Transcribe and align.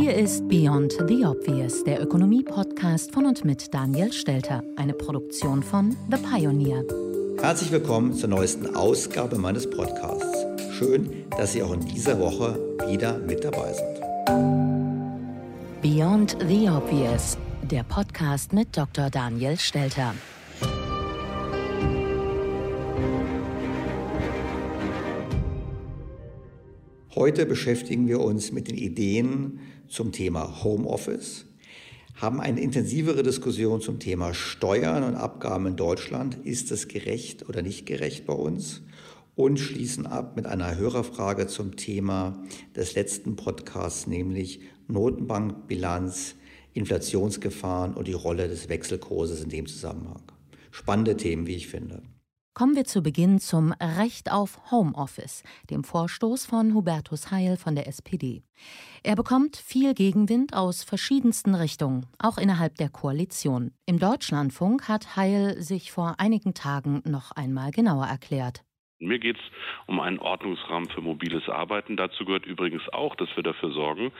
Hier 0.00 0.14
ist 0.14 0.46
Beyond 0.46 0.92
the 1.08 1.24
Obvious, 1.24 1.82
der 1.82 2.00
Ökonomie-Podcast 2.00 3.12
von 3.12 3.26
und 3.26 3.44
mit 3.44 3.74
Daniel 3.74 4.12
Stelter, 4.12 4.62
eine 4.76 4.94
Produktion 4.94 5.60
von 5.60 5.96
The 6.08 6.18
Pioneer. 6.18 6.84
Herzlich 7.40 7.72
willkommen 7.72 8.12
zur 8.14 8.28
neuesten 8.28 8.76
Ausgabe 8.76 9.38
meines 9.38 9.68
Podcasts. 9.68 10.46
Schön, 10.70 11.24
dass 11.36 11.52
Sie 11.52 11.64
auch 11.64 11.72
in 11.72 11.80
dieser 11.80 12.20
Woche 12.20 12.56
wieder 12.86 13.18
mit 13.18 13.42
dabei 13.42 13.72
sind. 13.72 14.00
Beyond 15.82 16.36
the 16.46 16.70
Obvious, 16.70 17.36
der 17.68 17.82
Podcast 17.82 18.52
mit 18.52 18.76
Dr. 18.76 19.10
Daniel 19.10 19.58
Stelter. 19.58 20.14
Heute 27.16 27.46
beschäftigen 27.46 28.06
wir 28.06 28.20
uns 28.20 28.52
mit 28.52 28.68
den 28.68 28.76
Ideen 28.76 29.58
zum 29.88 30.12
Thema 30.12 30.62
Homeoffice, 30.62 31.46
haben 32.14 32.40
eine 32.40 32.60
intensivere 32.60 33.22
Diskussion 33.22 33.80
zum 33.80 34.00
Thema 34.00 34.34
Steuern 34.34 35.04
und 35.04 35.14
Abgaben 35.14 35.66
in 35.66 35.76
Deutschland. 35.76 36.36
Ist 36.44 36.72
es 36.72 36.88
gerecht 36.88 37.48
oder 37.48 37.62
nicht 37.62 37.86
gerecht 37.86 38.26
bei 38.26 38.32
uns? 38.32 38.82
Und 39.36 39.60
schließen 39.60 40.06
ab 40.06 40.34
mit 40.34 40.46
einer 40.46 40.76
Hörerfrage 40.76 41.46
zum 41.46 41.76
Thema 41.76 42.42
des 42.74 42.94
letzten 42.94 43.36
Podcasts, 43.36 44.08
nämlich 44.08 44.60
Notenbankbilanz, 44.88 46.34
Inflationsgefahren 46.74 47.94
und 47.94 48.08
die 48.08 48.14
Rolle 48.14 48.48
des 48.48 48.68
Wechselkurses 48.68 49.42
in 49.42 49.50
dem 49.50 49.66
Zusammenhang. 49.66 50.22
Spannende 50.72 51.16
Themen, 51.16 51.46
wie 51.46 51.54
ich 51.54 51.68
finde. 51.68 52.02
Kommen 52.58 52.74
wir 52.74 52.86
zu 52.86 53.02
Beginn 53.02 53.38
zum 53.38 53.70
Recht 53.80 54.32
auf 54.32 54.72
Homeoffice, 54.72 55.44
dem 55.70 55.84
Vorstoß 55.84 56.44
von 56.44 56.74
Hubertus 56.74 57.30
Heil 57.30 57.56
von 57.56 57.76
der 57.76 57.86
SPD. 57.86 58.42
Er 59.04 59.14
bekommt 59.14 59.56
viel 59.56 59.94
Gegenwind 59.94 60.54
aus 60.54 60.82
verschiedensten 60.82 61.54
Richtungen, 61.54 62.06
auch 62.18 62.36
innerhalb 62.36 62.74
der 62.74 62.88
Koalition. 62.88 63.70
Im 63.86 64.00
Deutschlandfunk 64.00 64.88
hat 64.88 65.14
Heil 65.14 65.62
sich 65.62 65.92
vor 65.92 66.16
einigen 66.18 66.52
Tagen 66.52 67.00
noch 67.04 67.30
einmal 67.30 67.70
genauer 67.70 68.06
erklärt. 68.06 68.64
Mir 69.00 69.20
geht 69.20 69.36
es 69.36 69.42
um 69.86 70.00
einen 70.00 70.18
Ordnungsrahmen 70.18 70.88
für 70.88 71.00
mobiles 71.00 71.48
Arbeiten. 71.48 71.96
Dazu 71.96 72.24
gehört 72.24 72.46
übrigens 72.46 72.88
auch, 72.88 73.14
dass 73.14 73.28
wir 73.36 73.44
dafür 73.44 73.70
sorgen, 73.70 74.10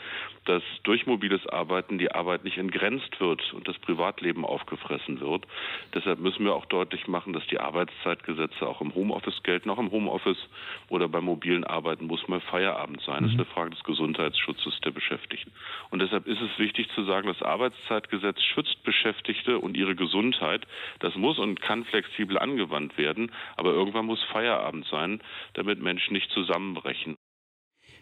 dass 0.44 0.62
durch 0.84 1.04
mobiles 1.04 1.44
Arbeiten 1.48 1.98
die 1.98 2.12
Arbeit 2.12 2.44
nicht 2.44 2.58
entgrenzt 2.58 3.18
wird 3.18 3.52
und 3.54 3.66
das 3.66 3.76
Privatleben 3.78 4.44
aufgefressen 4.44 5.20
wird. 5.20 5.46
Deshalb 5.94 6.20
müssen 6.20 6.44
wir 6.44 6.54
auch 6.54 6.66
deutlich 6.66 7.08
machen, 7.08 7.32
dass 7.32 7.44
die 7.48 7.58
Arbeitszeitgesetze 7.58 8.68
auch 8.68 8.80
im 8.80 8.94
Homeoffice 8.94 9.42
gelten. 9.42 9.68
Auch 9.68 9.80
im 9.80 9.90
Homeoffice 9.90 10.48
oder 10.88 11.08
beim 11.08 11.24
mobilen 11.24 11.64
Arbeiten 11.64 12.06
muss 12.06 12.28
mal 12.28 12.40
Feierabend 12.40 13.02
sein. 13.02 13.24
Das 13.24 13.32
ist 13.32 13.38
eine 13.38 13.48
mhm. 13.48 13.52
Frage 13.52 13.70
des 13.70 13.82
Gesundheitsschutzes 13.82 14.80
der 14.84 14.92
Beschäftigten. 14.92 15.50
Und 15.90 16.00
deshalb 16.00 16.26
ist 16.26 16.40
es 16.40 16.58
wichtig 16.58 16.88
zu 16.94 17.04
sagen, 17.04 17.28
das 17.28 17.42
Arbeitszeitgesetz 17.42 18.42
schützt 18.42 18.82
Beschäftigte 18.82 19.58
und 19.58 19.76
ihre 19.76 19.94
Gesundheit. 19.94 20.66
Das 20.98 21.14
muss 21.14 21.38
und 21.38 21.60
kann 21.60 21.84
flexibel 21.84 22.38
angewandt 22.38 22.98
werden, 22.98 23.32
aber 23.56 23.72
irgendwann 23.72 24.06
muss 24.06 24.22
Feierabend 24.24 24.86
sein, 24.86 25.20
damit 25.54 25.80
Menschen 25.80 26.12
nicht 26.12 26.30
zusammenbrechen. 26.30 27.16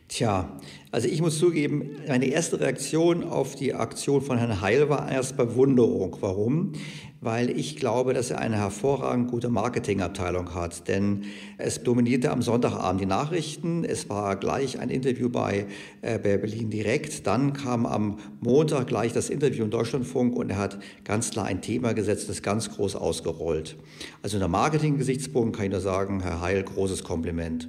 Tja, 0.08 0.48
also 0.92 1.08
ich 1.08 1.20
muss 1.20 1.38
zugeben, 1.38 1.96
meine 2.06 2.26
erste 2.26 2.60
Reaktion 2.60 3.24
auf 3.24 3.56
die 3.56 3.74
Aktion 3.74 4.22
von 4.22 4.38
Herrn 4.38 4.60
Heil 4.60 4.88
war 4.88 5.10
erst 5.10 5.36
Bewunderung. 5.36 6.16
Warum? 6.20 6.74
Weil 7.20 7.50
ich 7.50 7.74
glaube, 7.74 8.14
dass 8.14 8.30
er 8.30 8.38
eine 8.38 8.56
hervorragend 8.56 9.28
gute 9.28 9.48
Marketingabteilung 9.48 10.54
hat. 10.54 10.86
Denn 10.86 11.24
es 11.58 11.82
dominierte 11.82 12.30
am 12.30 12.40
Sonntagabend 12.40 13.00
die 13.00 13.06
Nachrichten. 13.06 13.84
Es 13.84 14.08
war 14.08 14.36
gleich 14.36 14.78
ein 14.78 14.90
Interview 14.90 15.28
bei, 15.28 15.66
äh, 16.02 16.20
Berlin 16.20 16.70
direkt. 16.70 17.26
Dann 17.26 17.52
kam 17.52 17.84
am 17.84 18.18
Montag 18.40 18.86
gleich 18.86 19.12
das 19.12 19.28
Interview 19.28 19.64
im 19.64 19.70
Deutschlandfunk 19.70 20.36
und 20.36 20.50
er 20.50 20.58
hat 20.58 20.78
ganz 21.02 21.30
klar 21.30 21.46
ein 21.46 21.62
Thema 21.62 21.94
gesetzt, 21.94 22.28
das 22.28 22.42
ganz 22.42 22.70
groß 22.70 22.94
ausgerollt. 22.94 23.76
Also 24.22 24.36
unter 24.36 24.48
Marketing-Gesichtspunkt 24.48 25.56
kann 25.56 25.66
ich 25.66 25.72
nur 25.72 25.80
sagen, 25.80 26.20
Herr 26.20 26.40
Heil, 26.42 26.62
großes 26.62 27.02
Kompliment. 27.02 27.68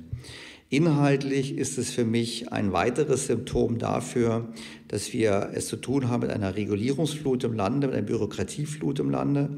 Inhaltlich 0.69 1.57
ist 1.57 1.77
es 1.77 1.91
für 1.91 2.03
mich 2.03 2.51
ein 2.51 2.73
weiteres 2.73 3.27
Symptom 3.27 3.77
dafür, 3.77 4.49
dass 4.89 5.13
wir 5.13 5.51
es 5.53 5.67
zu 5.67 5.77
tun 5.77 6.09
haben 6.09 6.23
mit 6.23 6.29
einer 6.29 6.57
Regulierungsflut 6.57 7.45
im 7.45 7.53
Lande, 7.53 7.87
mit 7.87 7.95
einer 7.95 8.05
Bürokratieflut 8.05 8.99
im 8.99 9.09
Lande. 9.09 9.57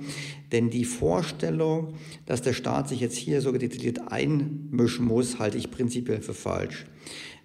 Denn 0.52 0.70
die 0.70 0.86
Vorstellung, 0.86 1.96
dass 2.28 2.44
der 2.44 2.54
Staat 2.54 2.90
sich 2.90 3.00
jetzt 3.00 3.18
hier 3.18 3.42
so 3.42 3.52
detailliert 3.52 4.12
einmischen 4.12 5.06
muss, 5.06 5.40
halte 5.40 5.58
ich 5.58 5.72
prinzipiell 5.72 6.22
für 6.22 6.36
falsch. 6.36 6.86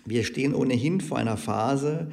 Wir 0.05 0.25
stehen 0.25 0.55
ohnehin 0.55 1.01
vor 1.01 1.17
einer 1.17 1.39
Phase 1.39 2.11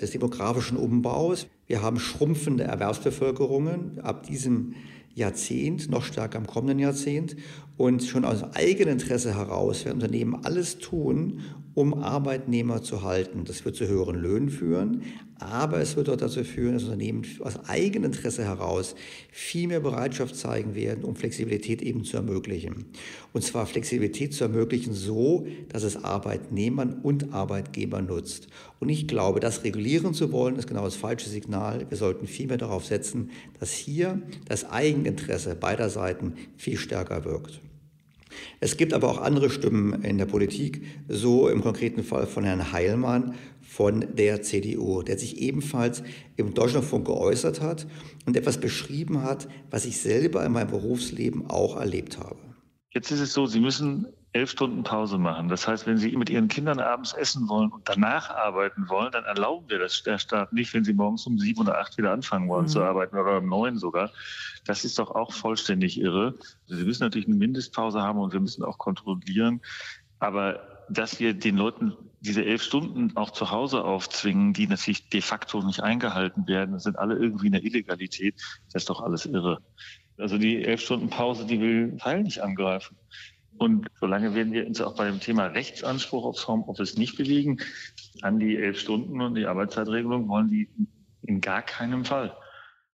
des 0.00 0.12
demografischen 0.12 0.78
Umbaus. 0.78 1.46
Wir 1.66 1.82
haben 1.82 1.98
schrumpfende 1.98 2.64
Erwerbsbevölkerungen 2.64 4.00
ab 4.00 4.26
diesem 4.26 4.74
Jahrzehnt, 5.14 5.90
noch 5.90 6.02
stärker 6.02 6.38
im 6.38 6.46
kommenden 6.46 6.78
Jahrzehnt. 6.78 7.36
Und 7.76 8.04
schon 8.04 8.24
aus 8.24 8.42
eigenem 8.54 8.94
Interesse 8.94 9.34
heraus 9.36 9.84
werden 9.84 9.96
Unternehmen 9.96 10.44
alles 10.44 10.78
tun, 10.78 11.40
um 11.74 11.94
Arbeitnehmer 11.94 12.82
zu 12.82 13.02
halten. 13.02 13.44
Das 13.44 13.64
wird 13.64 13.76
zu 13.76 13.86
höheren 13.86 14.16
Löhnen 14.16 14.48
führen, 14.48 15.02
aber 15.38 15.80
es 15.80 15.96
wird 15.96 16.08
auch 16.08 16.16
dazu 16.16 16.44
führen, 16.44 16.74
dass 16.74 16.84
Unternehmen 16.84 17.26
aus 17.40 17.68
eigenem 17.68 18.04
Interesse 18.04 18.44
heraus 18.44 18.94
viel 19.30 19.66
mehr 19.66 19.80
Bereitschaft 19.80 20.36
zeigen 20.36 20.74
werden, 20.74 21.04
um 21.04 21.16
Flexibilität 21.16 21.82
eben 21.82 22.04
zu 22.04 22.16
ermöglichen. 22.16 22.86
Und 23.32 23.42
zwar 23.42 23.66
Flexibilität 23.66 24.32
zu 24.32 24.44
ermöglichen 24.44 24.94
so, 24.94 25.46
dass 25.68 25.82
es 25.82 26.02
Arbeitnehmern 26.02 27.00
und 27.02 27.34
Arbeitgebern 27.34 28.06
nutzt. 28.06 28.46
Und 28.78 28.88
ich 28.88 29.08
glaube, 29.08 29.40
das 29.40 29.64
regulieren 29.64 30.14
zu 30.14 30.30
wollen, 30.30 30.56
ist 30.56 30.68
genau 30.68 30.84
das 30.84 30.96
falsche 30.96 31.28
Signal. 31.28 31.86
Wir 31.88 31.98
sollten 31.98 32.26
viel 32.26 32.46
mehr 32.46 32.58
darauf 32.58 32.84
setzen, 32.84 33.30
dass 33.58 33.72
hier 33.72 34.22
das 34.46 34.70
Eigeninteresse 34.70 35.56
beider 35.56 35.90
Seiten 35.90 36.34
viel 36.56 36.76
stärker 36.76 37.24
wirkt. 37.24 37.60
Es 38.60 38.76
gibt 38.76 38.92
aber 38.92 39.10
auch 39.10 39.20
andere 39.20 39.50
Stimmen 39.50 40.02
in 40.02 40.18
der 40.18 40.26
Politik, 40.26 40.82
so 41.08 41.48
im 41.48 41.62
konkreten 41.62 42.02
Fall 42.02 42.26
von 42.26 42.44
Herrn 42.44 42.72
Heilmann 42.72 43.34
von 43.60 44.06
der 44.14 44.42
CDU, 44.42 45.02
der 45.02 45.18
sich 45.18 45.38
ebenfalls 45.38 46.02
im 46.36 46.54
Deutschlandfunk 46.54 47.06
geäußert 47.06 47.60
hat 47.60 47.86
und 48.26 48.36
etwas 48.36 48.58
beschrieben 48.58 49.22
hat, 49.22 49.48
was 49.70 49.84
ich 49.84 49.98
selber 49.98 50.44
in 50.44 50.52
meinem 50.52 50.70
Berufsleben 50.70 51.50
auch 51.50 51.76
erlebt 51.76 52.18
habe. 52.18 52.53
Jetzt 52.94 53.10
ist 53.10 53.20
es 53.20 53.32
so, 53.32 53.46
Sie 53.46 53.58
müssen 53.58 54.06
elf 54.32 54.50
Stunden 54.50 54.84
Pause 54.84 55.18
machen. 55.18 55.48
Das 55.48 55.66
heißt, 55.66 55.86
wenn 55.86 55.98
Sie 55.98 56.16
mit 56.16 56.30
Ihren 56.30 56.46
Kindern 56.46 56.78
abends 56.78 57.12
essen 57.12 57.48
wollen 57.48 57.72
und 57.72 57.88
danach 57.88 58.30
arbeiten 58.30 58.88
wollen, 58.88 59.10
dann 59.10 59.24
erlauben 59.24 59.68
wir 59.68 59.80
das 59.80 60.02
der 60.04 60.18
Staat 60.18 60.52
nicht, 60.52 60.72
wenn 60.74 60.84
Sie 60.84 60.92
morgens 60.92 61.26
um 61.26 61.38
sieben 61.38 61.60
oder 61.60 61.78
acht 61.78 61.98
wieder 61.98 62.12
anfangen 62.12 62.48
wollen 62.48 62.66
mhm. 62.66 62.68
zu 62.68 62.82
arbeiten 62.82 63.16
oder 63.16 63.38
um 63.38 63.48
neun 63.48 63.78
sogar. 63.78 64.12
Das 64.64 64.84
ist 64.84 64.98
doch 65.00 65.10
auch 65.10 65.32
vollständig 65.32 66.00
irre. 66.00 66.34
Also 66.68 66.80
Sie 66.80 66.84
müssen 66.84 67.02
natürlich 67.02 67.26
eine 67.26 67.36
Mindestpause 67.36 68.00
haben 68.00 68.20
und 68.20 68.32
wir 68.32 68.40
müssen 68.40 68.64
auch 68.64 68.78
kontrollieren. 68.78 69.60
Aber 70.20 70.60
dass 70.88 71.18
wir 71.18 71.34
den 71.34 71.56
Leuten 71.56 71.96
diese 72.20 72.44
elf 72.44 72.62
Stunden 72.62 73.16
auch 73.16 73.30
zu 73.30 73.50
Hause 73.50 73.84
aufzwingen, 73.84 74.52
die 74.52 74.66
natürlich 74.66 75.08
de 75.10 75.20
facto 75.20 75.62
nicht 75.62 75.80
eingehalten 75.80 76.46
werden, 76.46 76.72
das 76.72 76.84
sind 76.84 76.98
alle 76.98 77.16
irgendwie 77.16 77.46
in 77.46 77.52
der 77.52 77.64
Illegalität, 77.64 78.36
das 78.72 78.82
ist 78.82 78.90
doch 78.90 79.02
alles 79.02 79.26
irre. 79.26 79.60
Also 80.18 80.38
die 80.38 80.64
elf 80.64 80.80
Stunden 80.80 81.08
Pause, 81.10 81.46
die 81.46 81.60
will 81.60 81.96
Teil 81.98 82.22
nicht 82.22 82.40
angreifen. 82.40 82.96
Und 83.56 83.86
solange 84.00 84.34
werden 84.34 84.52
wir 84.52 84.66
uns 84.66 84.80
auch 84.80 84.96
bei 84.96 85.06
dem 85.06 85.20
Thema 85.20 85.46
Rechtsanspruch 85.46 86.24
aufs 86.24 86.46
Homeoffice 86.48 86.96
nicht 86.96 87.16
bewegen, 87.16 87.58
an 88.22 88.38
die 88.38 88.56
elf 88.56 88.78
Stunden 88.78 89.20
und 89.20 89.34
die 89.34 89.46
Arbeitszeitregelung 89.46 90.28
wollen 90.28 90.48
die 90.48 90.68
in 91.22 91.40
gar 91.40 91.62
keinem 91.62 92.04
Fall. 92.04 92.36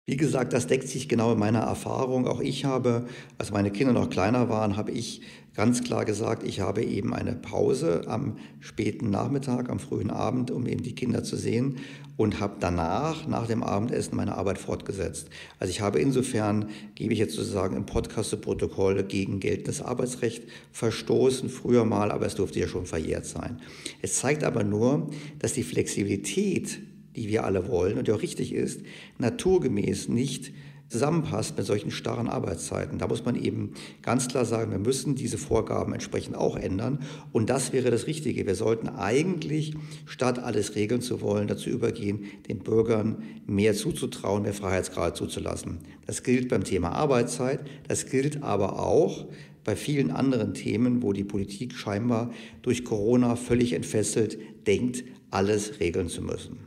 Wie 0.05 0.17
gesagt, 0.17 0.53
das 0.53 0.67
deckt 0.67 0.87
sich 0.87 1.09
genau 1.09 1.33
in 1.33 1.39
meiner 1.39 1.59
Erfahrung. 1.59 2.27
Auch 2.27 2.39
ich 2.39 2.63
habe, 2.63 3.07
als 3.37 3.51
meine 3.51 3.71
Kinder 3.71 3.91
noch 3.91 4.09
kleiner 4.09 4.47
waren, 4.47 4.77
habe 4.77 4.91
ich 4.91 5.21
ganz 5.57 5.83
klar 5.83 6.05
gesagt, 6.05 6.43
ich 6.43 6.59
habe 6.59 6.83
eben 6.83 7.15
eine 7.15 7.33
Pause 7.33 8.03
am 8.05 8.37
späten 8.59 9.09
Nachmittag, 9.09 9.71
am 9.71 9.79
frühen 9.79 10.11
Abend, 10.11 10.51
um 10.51 10.67
eben 10.67 10.83
die 10.83 10.93
Kinder 10.93 11.23
zu 11.23 11.35
sehen 11.35 11.77
und 12.15 12.39
habe 12.39 12.57
danach, 12.59 13.27
nach 13.27 13.47
dem 13.47 13.63
Abendessen, 13.63 14.15
meine 14.15 14.37
Arbeit 14.37 14.59
fortgesetzt. 14.59 15.29
Also 15.59 15.71
ich 15.71 15.81
habe 15.81 15.99
insofern, 15.99 16.69
gebe 16.93 17.11
ich 17.11 17.19
jetzt 17.19 17.33
sozusagen 17.33 17.75
im 17.75 17.87
Podcast 17.87 18.29
zu 18.29 18.37
Protokoll 18.37 19.01
gegen 19.03 19.39
geltendes 19.39 19.81
Arbeitsrecht 19.81 20.43
verstoßen, 20.71 21.49
früher 21.49 21.85
mal, 21.85 22.11
aber 22.11 22.27
es 22.27 22.35
durfte 22.35 22.59
ja 22.59 22.67
schon 22.67 22.85
verjährt 22.85 23.25
sein. 23.25 23.59
Es 24.03 24.19
zeigt 24.19 24.43
aber 24.43 24.63
nur, 24.63 25.09
dass 25.39 25.53
die 25.53 25.63
Flexibilität, 25.63 26.79
die 27.15 27.29
wir 27.29 27.45
alle 27.45 27.67
wollen 27.67 27.97
und 27.97 28.07
die 28.07 28.11
auch 28.11 28.21
richtig 28.21 28.53
ist, 28.53 28.81
naturgemäß 29.17 30.07
nicht 30.07 30.51
zusammenpasst 30.89 31.57
mit 31.57 31.65
solchen 31.65 31.91
starren 31.91 32.27
Arbeitszeiten. 32.27 32.97
Da 32.97 33.07
muss 33.07 33.25
man 33.25 33.35
eben 33.35 33.73
ganz 34.01 34.27
klar 34.27 34.45
sagen, 34.45 34.71
wir 34.71 34.79
müssen 34.79 35.15
diese 35.15 35.37
Vorgaben 35.37 35.93
entsprechend 35.93 36.35
auch 36.35 36.55
ändern. 36.55 36.99
Und 37.31 37.49
das 37.49 37.73
wäre 37.73 37.91
das 37.91 38.07
Richtige. 38.07 38.45
Wir 38.45 38.55
sollten 38.55 38.87
eigentlich, 38.87 39.75
statt 40.05 40.39
alles 40.39 40.75
regeln 40.75 41.01
zu 41.01 41.21
wollen, 41.21 41.47
dazu 41.47 41.69
übergehen, 41.69 42.25
den 42.47 42.59
Bürgern 42.59 43.23
mehr 43.45 43.73
zuzutrauen, 43.73 44.43
mehr 44.43 44.53
Freiheitsgrad 44.53 45.17
zuzulassen. 45.17 45.79
Das 46.05 46.23
gilt 46.23 46.49
beim 46.49 46.63
Thema 46.63 46.91
Arbeitszeit, 46.91 47.61
das 47.87 48.05
gilt 48.05 48.43
aber 48.43 48.79
auch 48.79 49.27
bei 49.63 49.75
vielen 49.75 50.11
anderen 50.11 50.53
Themen, 50.53 51.03
wo 51.03 51.11
die 51.11 51.25
Politik 51.25 51.73
scheinbar 51.73 52.31
durch 52.61 52.85
Corona 52.85 53.35
völlig 53.35 53.73
entfesselt 53.73 54.37
denkt, 54.65 55.03
alles 55.29 55.81
regeln 55.81 56.07
zu 56.07 56.21
müssen. 56.21 56.66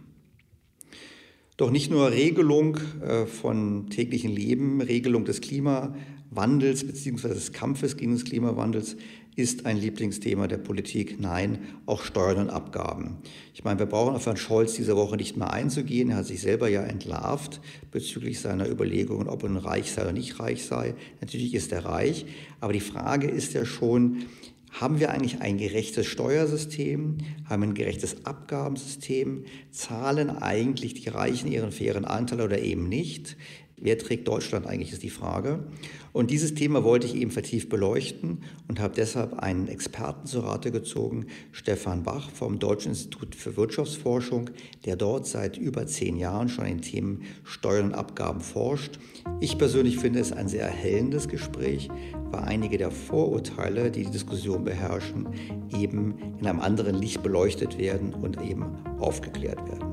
Doch 1.60 1.70
nicht 1.70 1.90
nur 1.90 2.10
Regelung 2.10 2.78
äh, 3.06 3.26
von 3.26 3.90
täglichen 3.90 4.30
Leben, 4.30 4.80
Regelung 4.80 5.26
des 5.26 5.42
Klimawandels 5.42 6.86
bzw. 6.86 7.28
des 7.28 7.52
Kampfes 7.52 7.98
gegen 7.98 8.12
des 8.12 8.24
Klimawandels 8.24 8.96
ist 9.36 9.66
ein 9.66 9.76
Lieblingsthema 9.76 10.48
der 10.48 10.56
Politik. 10.56 11.20
Nein, 11.20 11.58
auch 11.84 12.02
Steuern 12.02 12.38
und 12.38 12.48
Abgaben. 12.48 13.18
Ich 13.52 13.62
meine, 13.62 13.78
wir 13.78 13.84
brauchen 13.84 14.14
auf 14.14 14.24
Herrn 14.24 14.38
Scholz 14.38 14.72
diese 14.72 14.96
Woche 14.96 15.18
nicht 15.18 15.36
mehr 15.36 15.52
einzugehen. 15.52 16.08
Er 16.08 16.16
hat 16.16 16.26
sich 16.26 16.40
selber 16.40 16.70
ja 16.70 16.82
entlarvt 16.82 17.60
bezüglich 17.90 18.40
seiner 18.40 18.66
Überlegungen, 18.66 19.28
ob 19.28 19.42
er 19.42 19.54
reich 19.62 19.92
sei 19.92 20.00
oder 20.00 20.12
nicht 20.12 20.40
reich 20.40 20.64
sei. 20.64 20.94
Natürlich 21.20 21.52
ist 21.52 21.72
er 21.72 21.84
reich, 21.84 22.24
aber 22.60 22.72
die 22.72 22.80
Frage 22.80 23.28
ist 23.28 23.52
ja 23.52 23.66
schon, 23.66 24.22
haben 24.70 25.00
wir 25.00 25.10
eigentlich 25.10 25.40
ein 25.40 25.58
gerechtes 25.58 26.06
Steuersystem? 26.06 27.18
Haben 27.48 27.62
wir 27.62 27.68
ein 27.68 27.74
gerechtes 27.74 28.24
Abgabensystem? 28.24 29.44
Zahlen 29.70 30.30
eigentlich 30.30 30.94
die 30.94 31.08
Reichen 31.08 31.50
ihren 31.50 31.72
fairen 31.72 32.04
Anteil 32.04 32.40
oder 32.40 32.60
eben 32.60 32.88
nicht? 32.88 33.36
Wer 33.80 33.96
trägt 33.96 34.28
Deutschland 34.28 34.66
eigentlich, 34.66 34.92
ist 34.92 35.02
die 35.02 35.10
Frage. 35.10 35.64
Und 36.12 36.30
dieses 36.30 36.54
Thema 36.54 36.84
wollte 36.84 37.06
ich 37.06 37.14
eben 37.14 37.30
vertieft 37.30 37.68
beleuchten 37.68 38.42
und 38.68 38.78
habe 38.78 38.94
deshalb 38.94 39.38
einen 39.38 39.68
Experten 39.68 40.26
zur 40.26 40.44
Rate 40.44 40.70
gezogen, 40.70 41.26
Stefan 41.52 42.02
Bach 42.02 42.30
vom 42.30 42.58
Deutschen 42.58 42.90
Institut 42.90 43.34
für 43.34 43.56
Wirtschaftsforschung, 43.56 44.50
der 44.84 44.96
dort 44.96 45.26
seit 45.26 45.56
über 45.56 45.86
zehn 45.86 46.16
Jahren 46.16 46.48
schon 46.48 46.66
in 46.66 46.82
Themen 46.82 47.22
Steuern 47.44 47.86
und 47.86 47.94
Abgaben 47.94 48.40
forscht. 48.40 48.98
Ich 49.40 49.56
persönlich 49.56 49.98
finde 49.98 50.20
es 50.20 50.32
ein 50.32 50.48
sehr 50.48 50.64
erhellendes 50.64 51.28
Gespräch, 51.28 51.88
weil 52.30 52.42
einige 52.42 52.76
der 52.76 52.90
Vorurteile, 52.90 53.90
die 53.90 54.04
die 54.04 54.10
Diskussion 54.10 54.64
beherrschen, 54.64 55.28
eben 55.74 56.18
in 56.40 56.46
einem 56.46 56.60
anderen 56.60 56.96
Licht 56.96 57.22
beleuchtet 57.22 57.78
werden 57.78 58.12
und 58.12 58.42
eben 58.42 58.84
aufgeklärt 58.98 59.58
werden. 59.68 59.89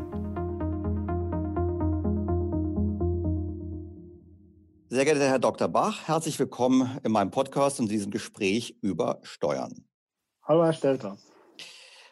Sehr 4.90 5.04
geehrter 5.04 5.28
Herr 5.28 5.38
Dr. 5.38 5.68
Bach, 5.68 6.08
herzlich 6.08 6.40
willkommen 6.40 6.98
in 7.04 7.12
meinem 7.12 7.30
Podcast 7.30 7.82
und 7.82 7.92
diesem 7.92 8.10
Gespräch 8.10 8.78
über 8.82 9.20
Steuern. 9.22 9.84
Hallo, 10.44 10.64
Herr 10.64 10.72
Stelter. 10.72 11.18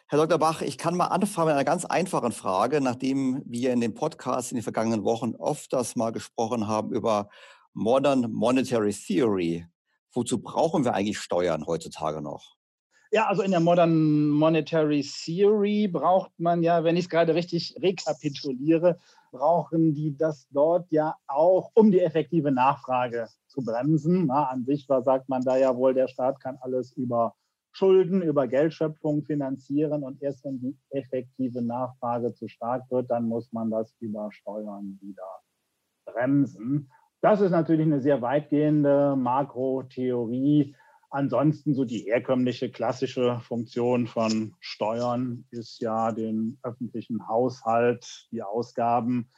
Herr 0.08 0.18
Dr. 0.18 0.38
Bach, 0.38 0.60
ich 0.60 0.76
kann 0.76 0.94
mal 0.94 1.06
anfangen 1.06 1.46
mit 1.46 1.54
einer 1.54 1.64
ganz 1.64 1.86
einfachen 1.86 2.32
Frage, 2.32 2.82
nachdem 2.82 3.42
wir 3.46 3.72
in 3.72 3.80
dem 3.80 3.94
Podcast 3.94 4.52
in 4.52 4.56
den 4.56 4.62
vergangenen 4.62 5.04
Wochen 5.04 5.34
oft 5.36 5.72
das 5.72 5.96
mal 5.96 6.10
gesprochen 6.10 6.68
haben 6.68 6.92
über 6.92 7.30
Modern 7.72 8.30
Monetary 8.30 8.92
Theory. 8.92 9.66
Wozu 10.12 10.42
brauchen 10.42 10.84
wir 10.84 10.92
eigentlich 10.92 11.18
Steuern 11.18 11.66
heutzutage 11.66 12.20
noch? 12.20 12.56
Ja, 13.10 13.28
also 13.28 13.40
in 13.40 13.52
der 13.52 13.60
Modern 13.60 14.28
Monetary 14.28 15.02
Theory 15.02 15.88
braucht 15.88 16.32
man 16.38 16.62
ja, 16.62 16.84
wenn 16.84 16.96
ich 16.96 17.04
es 17.04 17.08
gerade 17.08 17.34
richtig 17.34 17.74
rekapituliere, 17.80 18.98
brauchen 19.30 19.94
die 19.94 20.16
das 20.16 20.48
dort 20.50 20.90
ja 20.90 21.16
auch, 21.26 21.70
um 21.74 21.90
die 21.90 22.00
effektive 22.00 22.50
Nachfrage 22.50 23.28
zu 23.46 23.64
bremsen. 23.64 24.26
Na, 24.26 24.44
an 24.44 24.64
sich 24.64 24.88
war, 24.88 25.02
sagt 25.02 25.28
man 25.28 25.42
da 25.42 25.56
ja 25.56 25.76
wohl, 25.76 25.94
der 25.94 26.08
Staat 26.08 26.40
kann 26.40 26.58
alles 26.60 26.92
über 26.92 27.34
Schulden, 27.72 28.22
über 28.22 28.48
Geldschöpfung 28.48 29.22
finanzieren 29.24 30.02
und 30.02 30.22
erst 30.22 30.44
wenn 30.44 30.58
die 30.60 30.78
effektive 30.90 31.60
Nachfrage 31.60 32.32
zu 32.32 32.48
stark 32.48 32.90
wird, 32.90 33.10
dann 33.10 33.28
muss 33.28 33.52
man 33.52 33.70
das 33.70 33.94
über 34.00 34.32
Steuern 34.32 34.98
wieder 35.02 35.42
bremsen. 36.06 36.90
Das 37.20 37.40
ist 37.42 37.50
natürlich 37.50 37.84
eine 37.84 38.00
sehr 38.00 38.22
weitgehende 38.22 39.14
Makrotheorie, 39.16 40.74
Ansonsten 41.10 41.74
so 41.74 41.84
die 41.84 42.00
herkömmliche 42.00 42.70
klassische 42.70 43.40
Funktion 43.40 44.06
von 44.06 44.54
Steuern 44.60 45.44
ist 45.50 45.80
ja 45.80 46.12
den 46.12 46.58
öffentlichen 46.62 47.28
Haushalt, 47.28 48.28
die 48.32 48.42
Ausgaben 48.42 49.30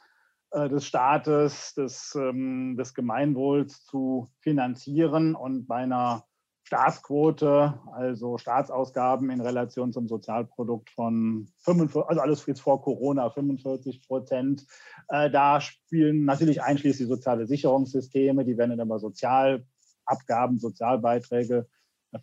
äh, 0.51 0.67
des 0.67 0.85
Staates, 0.85 1.75
des, 1.75 2.15
ähm, 2.15 2.75
des 2.77 2.93
Gemeinwohls 2.93 3.85
zu 3.85 4.29
finanzieren 4.39 5.35
und 5.35 5.67
bei 5.67 5.77
einer 5.77 6.25
Staatsquote, 6.63 7.79
also 7.93 8.37
Staatsausgaben 8.37 9.31
in 9.31 9.41
Relation 9.41 9.91
zum 9.91 10.07
Sozialprodukt 10.07 10.91
von 10.91 11.47
45, 11.61 12.07
also 12.07 12.21
alles 12.21 12.45
jetzt 12.45 12.61
vor 12.61 12.81
Corona 12.83 13.29
45 13.31 14.07
Prozent. 14.07 14.67
Äh, 15.07 15.31
da 15.31 15.61
spielen 15.61 16.25
natürlich 16.25 16.61
einschließlich 16.61 17.07
soziale 17.07 17.47
Sicherungssysteme, 17.47 18.45
die 18.45 18.57
werden 18.57 18.77
dann 18.77 18.81
aber 18.81 18.99
sozial 18.99 19.65
Abgaben, 20.09 20.59
Sozialbeiträge 20.59 21.67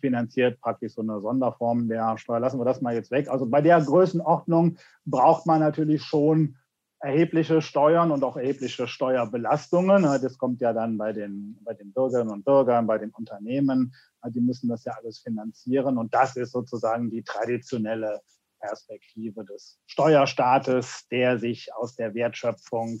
finanziert, 0.01 0.59
praktisch 0.59 0.93
so 0.93 1.01
eine 1.01 1.21
Sonderform 1.21 1.87
der 1.87 2.17
Steuer. 2.17 2.39
Lassen 2.39 2.59
wir 2.59 2.65
das 2.65 2.81
mal 2.81 2.93
jetzt 2.93 3.11
weg. 3.11 3.29
Also 3.29 3.45
bei 3.45 3.61
der 3.61 3.81
Größenordnung 3.81 4.77
braucht 5.05 5.45
man 5.45 5.61
natürlich 5.61 6.03
schon 6.03 6.57
erhebliche 6.99 7.61
Steuern 7.61 8.11
und 8.11 8.23
auch 8.23 8.37
erhebliche 8.37 8.87
Steuerbelastungen. 8.87 10.03
Das 10.03 10.37
kommt 10.37 10.61
ja 10.61 10.73
dann 10.73 10.97
bei 10.97 11.13
den, 11.13 11.57
bei 11.63 11.73
den 11.73 11.93
Bürgerinnen 11.93 12.31
und 12.31 12.43
Bürgern, 12.43 12.87
bei 12.87 12.97
den 12.97 13.11
Unternehmen. 13.11 13.93
Die 14.27 14.41
müssen 14.41 14.67
das 14.67 14.83
ja 14.83 14.93
alles 14.93 15.19
finanzieren. 15.19 15.97
Und 15.97 16.13
das 16.13 16.35
ist 16.35 16.51
sozusagen 16.51 17.09
die 17.09 17.23
traditionelle 17.23 18.21
Perspektive 18.59 19.45
des 19.45 19.79
Steuerstaates, 19.85 21.07
der 21.11 21.37
sich 21.37 21.73
aus 21.75 21.95
der 21.95 22.13
Wertschöpfung 22.15 22.99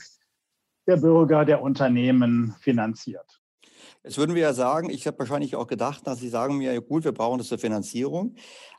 der 0.85 0.97
Bürger, 0.97 1.43
der 1.43 1.61
Unternehmen 1.61 2.55
finanziert. 2.59 3.41
Jetzt 4.03 4.17
würden 4.17 4.35
wir 4.35 4.41
ja 4.41 4.53
sagen, 4.53 4.89
ich 4.89 5.05
habe 5.05 5.19
wahrscheinlich 5.19 5.55
auch 5.55 5.67
gedacht, 5.67 6.07
dass 6.07 6.19
Sie 6.19 6.29
sagen 6.29 6.57
mir, 6.57 6.79
gut, 6.81 7.03
wir 7.03 7.11
brauchen 7.11 7.39
das 7.39 7.47
zur 7.47 7.57
Finanzierung, 7.57 8.35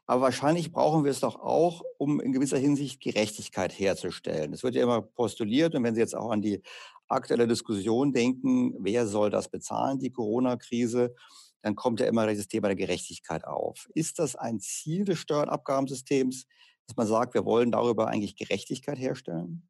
aber 0.07 0.23
wahrscheinlich 0.23 0.73
brauchen 0.73 1.05
wir 1.05 1.11
es 1.11 1.21
doch 1.21 1.37
auch, 1.37 1.83
um 1.99 2.21
in 2.21 2.33
gewisser 2.33 2.57
Hinsicht 2.59 3.01
Gerechtigkeit 3.03 3.79
herzustellen. 3.79 4.53
Es 4.53 4.63
wird 4.63 4.75
ja 4.75 4.83
immer 4.83 5.03
postuliert 5.03 5.75
und 5.75 5.85
wenn 5.85 5.95
Sie 5.95 6.01
jetzt 6.01 6.17
auch 6.17 6.31
an 6.31 6.41
die 6.41 6.63
aktuelle 7.09 7.47
Diskussion 7.47 8.13
denken, 8.13 8.75
wer 8.79 9.07
soll 9.07 9.31
das 9.31 9.49
bezahlen, 9.49 9.99
die 9.99 10.11
Corona-Krise, 10.11 11.15
dann 11.63 11.75
kommt 11.75 12.01
ja 12.01 12.07
immer 12.07 12.27
dieses 12.27 12.49
Thema 12.49 12.69
der 12.69 12.77
Gerechtigkeit 12.77 13.45
auf. 13.45 13.89
Ist 13.95 14.19
das 14.19 14.37
ein 14.37 14.61
Ziel 14.61 15.05
des 15.05 15.19
Steuerabgabensystems, 15.19 16.47
dass 16.87 16.97
man 16.97 17.07
sagt, 17.07 17.35
wir 17.35 17.45
wollen 17.45 17.73
darüber 17.73 18.09
eigentlich 18.09 18.37
Gerechtigkeit 18.37 18.99
herstellen? 18.99 19.69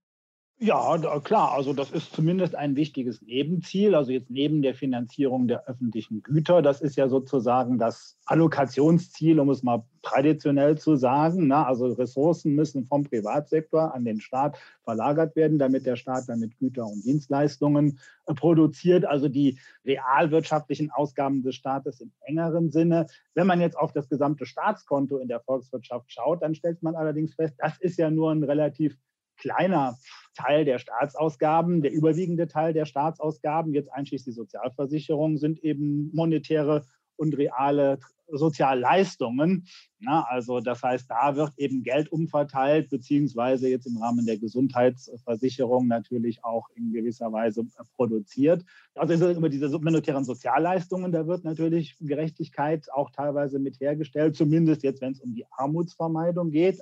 Ja, 0.60 0.98
klar. 1.20 1.52
Also 1.52 1.72
das 1.72 1.92
ist 1.92 2.12
zumindest 2.12 2.56
ein 2.56 2.74
wichtiges 2.74 3.22
Nebenziel. 3.22 3.94
Also 3.94 4.10
jetzt 4.10 4.28
neben 4.28 4.60
der 4.60 4.74
Finanzierung 4.74 5.46
der 5.46 5.68
öffentlichen 5.68 6.20
Güter. 6.20 6.62
Das 6.62 6.80
ist 6.80 6.96
ja 6.96 7.08
sozusagen 7.08 7.78
das 7.78 8.18
Allokationsziel, 8.26 9.38
um 9.38 9.50
es 9.50 9.62
mal 9.62 9.84
traditionell 10.02 10.76
zu 10.76 10.96
sagen. 10.96 11.46
Ne? 11.46 11.64
Also 11.64 11.86
Ressourcen 11.92 12.56
müssen 12.56 12.86
vom 12.86 13.04
Privatsektor 13.04 13.94
an 13.94 14.04
den 14.04 14.20
Staat 14.20 14.58
verlagert 14.82 15.36
werden, 15.36 15.60
damit 15.60 15.86
der 15.86 15.94
Staat 15.94 16.24
damit 16.26 16.58
Güter 16.58 16.86
und 16.86 17.04
Dienstleistungen 17.04 18.00
äh, 18.26 18.34
produziert. 18.34 19.04
Also 19.04 19.28
die 19.28 19.60
realwirtschaftlichen 19.86 20.90
Ausgaben 20.90 21.44
des 21.44 21.54
Staates 21.54 22.00
im 22.00 22.10
engeren 22.22 22.72
Sinne. 22.72 23.06
Wenn 23.34 23.46
man 23.46 23.60
jetzt 23.60 23.78
auf 23.78 23.92
das 23.92 24.08
gesamte 24.08 24.44
Staatskonto 24.44 25.18
in 25.18 25.28
der 25.28 25.38
Volkswirtschaft 25.38 26.10
schaut, 26.12 26.42
dann 26.42 26.56
stellt 26.56 26.82
man 26.82 26.96
allerdings 26.96 27.36
fest, 27.36 27.54
das 27.58 27.78
ist 27.78 27.96
ja 27.96 28.10
nur 28.10 28.32
ein 28.32 28.42
relativ 28.42 28.98
kleiner 29.38 29.96
Teil 30.34 30.64
der 30.64 30.78
Staatsausgaben, 30.78 31.82
der 31.82 31.92
überwiegende 31.92 32.46
Teil 32.46 32.72
der 32.72 32.84
Staatsausgaben, 32.84 33.74
jetzt 33.74 33.92
einschließlich 33.92 34.34
Sozialversicherung, 34.34 35.38
sind 35.38 35.64
eben 35.64 36.10
monetäre 36.14 36.84
und 37.16 37.36
reale 37.36 37.98
Sozialleistungen. 38.30 39.66
Na, 39.98 40.24
also 40.28 40.60
das 40.60 40.82
heißt, 40.82 41.10
da 41.10 41.34
wird 41.34 41.52
eben 41.56 41.82
Geld 41.82 42.12
umverteilt, 42.12 42.90
beziehungsweise 42.90 43.68
jetzt 43.68 43.86
im 43.86 43.96
Rahmen 43.96 44.26
der 44.26 44.38
Gesundheitsversicherung 44.38 45.86
natürlich 45.88 46.44
auch 46.44 46.68
in 46.74 46.92
gewisser 46.92 47.32
Weise 47.32 47.64
produziert. 47.96 48.64
Also 48.94 49.30
über 49.30 49.48
diese 49.48 49.68
monetären 49.78 50.24
Sozialleistungen, 50.24 51.10
da 51.10 51.26
wird 51.26 51.44
natürlich 51.44 51.96
Gerechtigkeit 52.00 52.86
auch 52.92 53.10
teilweise 53.10 53.58
mit 53.58 53.80
hergestellt, 53.80 54.36
zumindest 54.36 54.82
jetzt, 54.82 55.00
wenn 55.00 55.12
es 55.12 55.20
um 55.20 55.34
die 55.34 55.46
Armutsvermeidung 55.50 56.50
geht. 56.50 56.80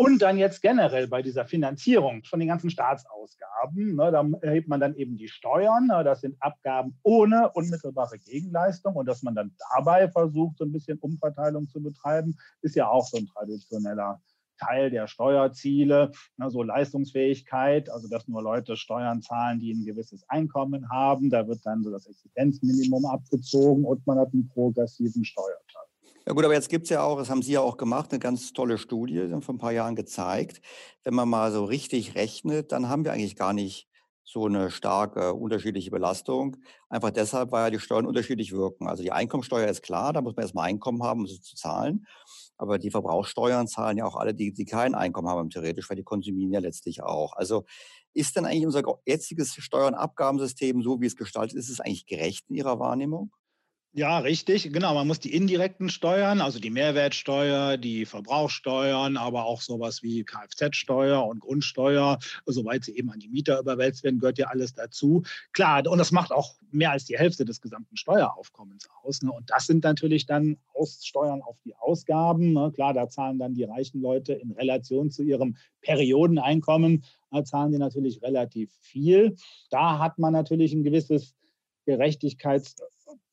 Und 0.00 0.22
dann 0.22 0.38
jetzt 0.38 0.62
generell 0.62 1.08
bei 1.08 1.22
dieser 1.22 1.44
Finanzierung 1.44 2.22
von 2.22 2.38
den 2.38 2.48
ganzen 2.48 2.70
Staatsausgaben, 2.70 3.96
ne, 3.96 4.12
da 4.12 4.24
erhebt 4.42 4.68
man 4.68 4.78
dann 4.78 4.94
eben 4.94 5.16
die 5.16 5.26
Steuern. 5.26 5.88
Ne, 5.88 6.04
das 6.04 6.20
sind 6.20 6.36
Abgaben 6.38 6.96
ohne 7.02 7.50
unmittelbare 7.50 8.16
Gegenleistung. 8.20 8.94
Und 8.94 9.06
dass 9.06 9.24
man 9.24 9.34
dann 9.34 9.56
dabei 9.74 10.08
versucht, 10.08 10.58
so 10.58 10.64
ein 10.64 10.70
bisschen 10.70 11.00
Umverteilung 11.00 11.68
zu 11.68 11.82
betreiben, 11.82 12.38
ist 12.62 12.76
ja 12.76 12.88
auch 12.88 13.08
so 13.08 13.16
ein 13.16 13.26
traditioneller 13.26 14.22
Teil 14.60 14.90
der 14.90 15.08
Steuerziele, 15.08 16.12
ne, 16.36 16.48
so 16.48 16.62
Leistungsfähigkeit, 16.62 17.90
also 17.90 18.08
dass 18.08 18.28
nur 18.28 18.40
Leute 18.40 18.76
Steuern 18.76 19.20
zahlen, 19.20 19.58
die 19.58 19.72
ein 19.72 19.84
gewisses 19.84 20.22
Einkommen 20.28 20.88
haben. 20.90 21.28
Da 21.28 21.48
wird 21.48 21.66
dann 21.66 21.82
so 21.82 21.90
das 21.90 22.06
Existenzminimum 22.06 23.04
abgezogen 23.04 23.84
und 23.84 24.06
man 24.06 24.20
hat 24.20 24.32
einen 24.32 24.48
progressiven 24.48 25.24
Steuerteil. 25.24 25.67
Ja 26.28 26.34
gut, 26.34 26.44
aber 26.44 26.52
jetzt 26.52 26.68
gibt 26.68 26.84
es 26.84 26.90
ja 26.90 27.02
auch, 27.02 27.16
das 27.16 27.30
haben 27.30 27.40
Sie 27.40 27.52
ja 27.52 27.62
auch 27.62 27.78
gemacht, 27.78 28.12
eine 28.12 28.18
ganz 28.18 28.52
tolle 28.52 28.76
Studie, 28.76 29.14
die 29.14 29.32
haben 29.32 29.40
vor 29.40 29.54
ein 29.54 29.58
paar 29.58 29.72
Jahren 29.72 29.96
gezeigt. 29.96 30.60
Wenn 31.02 31.14
man 31.14 31.26
mal 31.26 31.50
so 31.50 31.64
richtig 31.64 32.16
rechnet, 32.16 32.70
dann 32.70 32.90
haben 32.90 33.06
wir 33.06 33.12
eigentlich 33.14 33.34
gar 33.34 33.54
nicht 33.54 33.88
so 34.24 34.44
eine 34.44 34.70
starke 34.70 35.32
unterschiedliche 35.32 35.90
Belastung. 35.90 36.58
Einfach 36.90 37.12
deshalb, 37.12 37.50
weil 37.50 37.64
ja 37.64 37.70
die 37.70 37.80
Steuern 37.80 38.04
unterschiedlich 38.04 38.52
wirken. 38.52 38.88
Also 38.88 39.02
die 39.02 39.10
Einkommensteuer 39.10 39.68
ist 39.68 39.82
klar, 39.82 40.12
da 40.12 40.20
muss 40.20 40.36
man 40.36 40.42
erstmal 40.42 40.68
Einkommen 40.68 41.02
haben, 41.02 41.20
um 41.20 41.26
sie 41.26 41.40
zu 41.40 41.56
zahlen. 41.56 42.06
Aber 42.58 42.78
die 42.78 42.90
Verbrauchssteuern 42.90 43.66
zahlen 43.66 43.96
ja 43.96 44.04
auch 44.04 44.16
alle, 44.16 44.34
die, 44.34 44.52
die 44.52 44.66
kein 44.66 44.94
Einkommen 44.94 45.28
haben, 45.28 45.48
theoretisch, 45.48 45.88
weil 45.88 45.96
die 45.96 46.02
konsumieren 46.04 46.52
ja 46.52 46.60
letztlich 46.60 47.02
auch. 47.02 47.32
Also 47.36 47.64
ist 48.12 48.36
denn 48.36 48.44
eigentlich 48.44 48.66
unser 48.66 48.82
jetziges 49.06 49.54
Steuer- 49.54 49.86
und 49.86 49.94
Abgabensystem, 49.94 50.82
so 50.82 51.00
wie 51.00 51.06
es 51.06 51.16
gestaltet 51.16 51.56
ist, 51.56 51.70
ist 51.70 51.78
es 51.78 51.80
eigentlich 51.80 52.04
gerecht 52.04 52.50
in 52.50 52.56
Ihrer 52.56 52.78
Wahrnehmung? 52.78 53.32
Ja, 53.98 54.20
richtig. 54.20 54.72
Genau, 54.72 54.94
man 54.94 55.08
muss 55.08 55.18
die 55.18 55.34
indirekten 55.34 55.88
Steuern, 55.88 56.40
also 56.40 56.60
die 56.60 56.70
Mehrwertsteuer, 56.70 57.76
die 57.76 58.06
Verbrauchssteuern, 58.06 59.16
aber 59.16 59.44
auch 59.44 59.60
sowas 59.60 60.04
wie 60.04 60.22
Kfz-Steuer 60.22 61.26
und 61.26 61.40
Grundsteuer, 61.40 62.20
soweit 62.46 62.84
sie 62.84 62.96
eben 62.96 63.10
an 63.10 63.18
die 63.18 63.28
Mieter 63.28 63.58
überwälzt 63.58 64.04
werden, 64.04 64.20
gehört 64.20 64.38
ja 64.38 64.46
alles 64.46 64.72
dazu. 64.72 65.24
Klar, 65.52 65.84
und 65.88 65.98
das 65.98 66.12
macht 66.12 66.30
auch 66.30 66.54
mehr 66.70 66.92
als 66.92 67.06
die 67.06 67.18
Hälfte 67.18 67.44
des 67.44 67.60
gesamten 67.60 67.96
Steueraufkommens 67.96 68.86
aus. 69.02 69.20
Ne? 69.22 69.32
Und 69.32 69.50
das 69.50 69.66
sind 69.66 69.82
natürlich 69.82 70.26
dann 70.26 70.58
Aussteuern 70.74 71.42
auf 71.42 71.56
die 71.64 71.74
Ausgaben. 71.74 72.52
Ne? 72.52 72.70
Klar, 72.72 72.94
da 72.94 73.08
zahlen 73.08 73.40
dann 73.40 73.54
die 73.54 73.64
reichen 73.64 74.00
Leute 74.00 74.32
in 74.32 74.52
Relation 74.52 75.10
zu 75.10 75.24
ihrem 75.24 75.56
Periodeneinkommen, 75.80 77.02
da 77.32 77.42
zahlen 77.42 77.72
die 77.72 77.78
natürlich 77.78 78.22
relativ 78.22 78.72
viel. 78.80 79.34
Da 79.70 79.98
hat 79.98 80.20
man 80.20 80.32
natürlich 80.32 80.72
ein 80.72 80.84
gewisses 80.84 81.34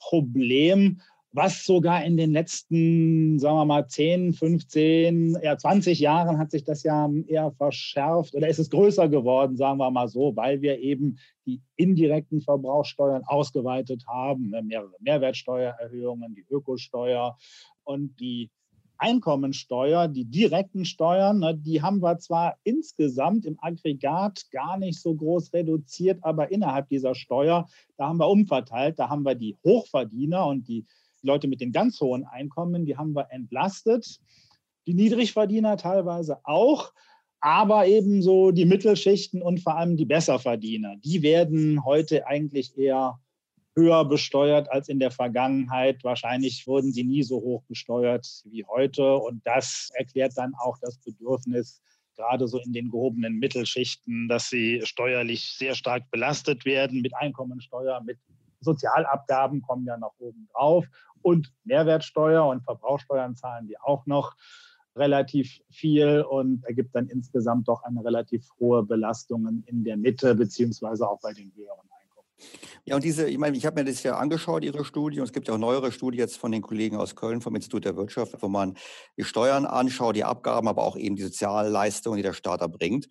Gerechtigkeitsproblem, 0.06 1.02
was 1.32 1.66
sogar 1.66 2.06
in 2.06 2.16
den 2.16 2.32
letzten, 2.32 3.40
sagen 3.40 3.58
wir 3.58 3.66
mal, 3.66 3.88
10, 3.88 4.34
15, 4.34 5.38
ja 5.44 5.58
20 5.58 6.00
Jahren 6.00 6.38
hat 6.38 6.52
sich 6.52 6.64
das 6.64 6.84
ja 6.84 7.10
eher 7.28 7.52
verschärft 7.52 8.36
oder 8.36 8.48
ist 8.48 8.60
es 8.60 8.70
größer 8.70 9.10
geworden, 9.10 9.58
sagen 9.58 9.80
wir 9.80 9.92
mal 9.92 10.08
so, 10.08 10.34
weil 10.38 10.62
wir 10.62 10.80
eben 10.80 11.18
die 11.46 11.62
indirekten 11.76 12.40
Verbrauchssteuern 12.40 13.24
ausgeweitet 13.26 14.06
haben, 14.08 14.50
ne, 14.50 14.64
mehrere 14.64 14.96
Mehrwertsteuererhöhungen, 15.00 16.36
die 16.36 16.46
Ökosteuer 16.50 17.38
und 17.84 18.18
die 18.22 18.50
Einkommensteuer, 18.98 20.08
die 20.08 20.26
direkten 20.26 20.86
Steuern, 20.86 21.40
ne, 21.40 21.56
die 21.56 21.82
haben 21.82 22.02
wir 22.02 22.18
zwar 22.20 22.58
insgesamt 22.64 23.46
im 23.46 23.58
Aggregat 23.62 24.46
gar 24.52 24.78
nicht 24.78 25.02
so 25.02 25.16
groß 25.16 25.54
reduziert, 25.54 26.20
aber 26.22 26.52
innerhalb 26.52 26.90
dieser 26.90 27.16
Steuer, 27.16 27.68
da 27.98 28.08
haben 28.08 28.20
wir 28.20 28.30
umverteilt, 28.30 29.00
da 29.00 29.10
haben 29.10 29.24
wir 29.24 29.36
die 29.36 29.58
Hochverdiener 29.64 30.46
und 30.48 30.68
die 30.68 30.86
Leute 31.22 31.48
mit 31.48 31.62
den 31.62 31.72
ganz 31.72 32.00
hohen 32.00 32.26
Einkommen, 32.26 32.86
die 32.86 32.98
haben 32.98 33.14
wir 33.16 33.28
entlastet, 33.32 34.20
die 34.88 34.94
Niedrigverdiener 34.94 35.78
teilweise 35.78 36.40
auch, 36.44 36.94
aber 37.40 37.88
ebenso 37.88 38.52
die 38.52 38.66
Mittelschichten 38.66 39.42
und 39.42 39.60
vor 39.60 39.76
allem 39.76 39.98
die 39.98 40.06
Besserverdiener, 40.06 40.96
die 40.98 41.22
werden 41.22 41.84
heute 41.84 42.28
eigentlich 42.28 42.78
eher 42.78 43.20
höher 43.76 44.06
besteuert 44.06 44.72
als 44.72 44.90
in 44.90 45.00
der 45.00 45.12
Vergangenheit. 45.12 46.04
Wahrscheinlich 46.04 46.66
wurden 46.66 46.94
sie 46.94 47.04
nie 47.04 47.24
so 47.24 47.38
hoch 47.38 47.64
besteuert 47.68 48.26
wie 48.46 48.66
heute. 48.66 49.16
Und 49.16 49.46
das 49.46 49.90
erklärt 49.94 50.34
dann 50.36 50.54
auch 50.56 50.78
das 50.82 50.98
Bedürfnis, 51.00 51.82
gerade 52.16 52.48
so 52.48 52.60
in 52.60 52.72
den 52.72 52.90
gehobenen 52.90 53.38
Mittelschichten, 53.40 54.28
dass 54.30 54.50
sie 54.50 54.82
steuerlich 54.86 55.56
sehr 55.58 55.76
stark 55.76 56.10
belastet 56.12 56.66
werden 56.66 57.02
mit 57.02 57.14
Einkommensteuer, 57.16 58.02
mit 58.02 58.18
Sozialabgaben 58.62 59.62
kommen 59.62 59.86
ja 59.86 59.98
noch 59.98 60.14
oben 60.18 60.48
drauf 60.54 60.86
und 61.22 61.54
Mehrwertsteuer 61.64 62.46
und 62.46 62.64
Verbrauchssteuern 62.64 63.36
zahlen 63.36 63.68
die 63.68 63.80
auch 63.80 64.06
noch 64.06 64.36
relativ 64.96 65.60
viel 65.70 66.22
und 66.22 66.64
ergibt 66.66 66.96
dann 66.96 67.08
insgesamt 67.08 67.68
doch 67.68 67.84
eine 67.84 68.04
relativ 68.04 68.48
hohe 68.60 68.84
Belastung 68.84 69.64
in 69.66 69.84
der 69.84 69.98
Mitte 69.98 70.36
beziehungsweise 70.36 71.08
auch 71.08 71.20
bei 71.22 71.34
den 71.34 71.54
höheren 71.56 71.90
ja, 72.86 72.96
und 72.96 73.04
diese, 73.04 73.30
ich 73.30 73.38
meine, 73.38 73.58
ich 73.58 73.66
habe 73.66 73.82
mir 73.82 73.90
das 73.90 74.04
ja 74.04 74.18
angeschaut, 74.18 74.64
Ihre 74.64 74.86
Studie, 74.86 75.20
und 75.20 75.26
es 75.26 75.34
gibt 75.34 75.48
ja 75.48 75.54
auch 75.54 75.60
neuere 75.60 75.92
Studien 75.92 76.20
jetzt 76.20 76.38
von 76.38 76.52
den 76.52 76.62
Kollegen 76.62 76.98
aus 76.98 77.16
Köln 77.16 77.42
vom 77.42 77.56
Institut 77.56 77.86
der 77.86 77.96
Wirtschaft, 77.96 78.36
wo 78.42 78.48
man 78.48 78.78
die 79.18 79.24
Steuern 79.24 79.66
anschaut, 79.66 80.16
die 80.16 80.24
Abgaben, 80.24 80.68
aber 80.68 80.84
auch 80.84 80.96
eben 80.96 81.16
die 81.16 81.24
Sozialleistungen, 81.24 82.18
die 82.18 82.24
der 82.24 82.34
Staat 82.34 82.62
erbringt. 82.62 83.08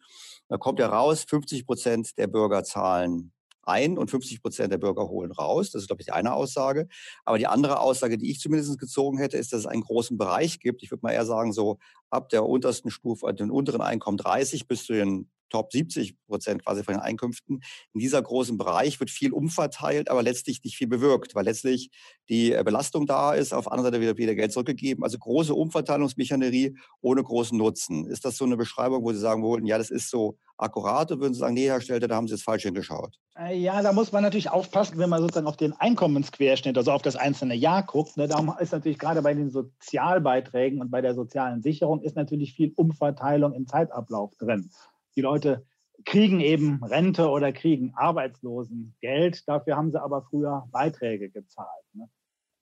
Da 0.48 0.58
kommt 0.58 0.78
ja 0.78 0.88
raus, 0.88 1.24
50 1.28 1.66
Prozent 1.66 2.18
der 2.18 2.26
Bürger 2.26 2.64
zahlen 2.64 3.32
ein 3.66 3.98
und 3.98 4.10
50 4.10 4.42
Prozent 4.42 4.72
der 4.72 4.78
Bürger 4.78 5.08
holen 5.08 5.32
raus. 5.32 5.70
Das 5.70 5.82
ist, 5.82 5.88
glaube 5.88 6.02
ich, 6.02 6.06
die 6.06 6.12
eine 6.12 6.34
Aussage. 6.34 6.86
Aber 7.24 7.38
die 7.38 7.46
andere 7.46 7.80
Aussage, 7.80 8.18
die 8.18 8.30
ich 8.30 8.40
zumindest 8.40 8.78
gezogen 8.78 9.18
hätte, 9.18 9.36
ist, 9.36 9.52
dass 9.52 9.60
es 9.60 9.66
einen 9.66 9.82
großen 9.82 10.18
Bereich 10.18 10.60
gibt. 10.60 10.82
Ich 10.82 10.90
würde 10.90 11.00
mal 11.02 11.12
eher 11.12 11.26
sagen, 11.26 11.52
so 11.52 11.78
ab 12.10 12.28
der 12.28 12.44
untersten 12.44 12.90
Stufe, 12.90 13.32
den 13.32 13.50
unteren 13.50 13.80
Einkommen 13.80 14.18
30 14.18 14.68
bis 14.68 14.84
zu 14.84 14.92
den 14.92 15.30
Top 15.54 15.70
70 15.70 16.16
Prozent 16.26 16.64
quasi 16.64 16.82
von 16.82 16.94
den 16.94 17.00
Einkünften. 17.00 17.62
In 17.92 18.00
dieser 18.00 18.20
großen 18.20 18.58
Bereich 18.58 18.98
wird 18.98 19.08
viel 19.08 19.32
umverteilt, 19.32 20.10
aber 20.10 20.24
letztlich 20.24 20.64
nicht 20.64 20.76
viel 20.76 20.88
bewirkt, 20.88 21.36
weil 21.36 21.44
letztlich 21.44 21.90
die 22.28 22.52
äh, 22.52 22.64
Belastung 22.64 23.06
da 23.06 23.34
ist, 23.34 23.54
auf 23.54 23.66
der 23.66 23.72
anderen 23.72 23.92
Seite 23.92 24.02
wieder, 24.02 24.16
wieder 24.16 24.34
Geld 24.34 24.52
zurückgegeben. 24.52 25.04
Also 25.04 25.16
große 25.16 25.54
Umverteilungsmechanerie 25.54 26.76
ohne 27.00 27.22
großen 27.22 27.56
Nutzen. 27.56 28.04
Ist 28.06 28.24
das 28.24 28.36
so 28.36 28.44
eine 28.44 28.56
Beschreibung, 28.56 29.04
wo 29.04 29.12
Sie 29.12 29.20
sagen 29.20 29.44
wollten, 29.44 29.66
ja, 29.66 29.78
das 29.78 29.90
ist 29.90 30.10
so 30.10 30.36
akkurat? 30.56 31.12
Oder 31.12 31.20
würden 31.20 31.34
Sie 31.34 31.40
sagen, 31.40 31.54
nee, 31.54 31.68
Herr 31.68 31.80
Stelter, 31.80 32.08
da 32.08 32.16
haben 32.16 32.26
Sie 32.26 32.34
jetzt 32.34 32.42
falsch 32.42 32.64
hingeschaut? 32.64 33.16
Äh, 33.38 33.56
ja, 33.56 33.80
da 33.80 33.92
muss 33.92 34.10
man 34.10 34.24
natürlich 34.24 34.50
aufpassen, 34.50 34.98
wenn 34.98 35.10
man 35.10 35.20
sozusagen 35.20 35.46
auf 35.46 35.56
den 35.56 35.72
Einkommensquerschnitt, 35.72 36.76
also 36.76 36.90
auf 36.90 37.02
das 37.02 37.14
einzelne 37.14 37.54
Jahr 37.54 37.84
guckt. 37.84 38.16
Ne, 38.16 38.26
da 38.26 38.56
ist 38.58 38.72
natürlich 38.72 38.98
gerade 38.98 39.22
bei 39.22 39.34
den 39.34 39.50
Sozialbeiträgen 39.50 40.80
und 40.80 40.90
bei 40.90 41.00
der 41.00 41.14
sozialen 41.14 41.62
Sicherung 41.62 42.02
ist 42.02 42.16
natürlich 42.16 42.54
viel 42.54 42.72
Umverteilung 42.74 43.52
im 43.52 43.66
Zeitablauf 43.66 44.34
drin. 44.36 44.70
Die 45.16 45.20
Leute 45.20 45.66
kriegen 46.04 46.40
eben 46.40 46.82
Rente 46.82 47.28
oder 47.28 47.52
kriegen 47.52 47.94
Arbeitslosengeld. 47.94 49.48
Dafür 49.48 49.76
haben 49.76 49.90
sie 49.90 50.02
aber 50.02 50.22
früher 50.22 50.68
Beiträge 50.70 51.30
gezahlt. 51.30 51.84
Ne? 51.92 52.08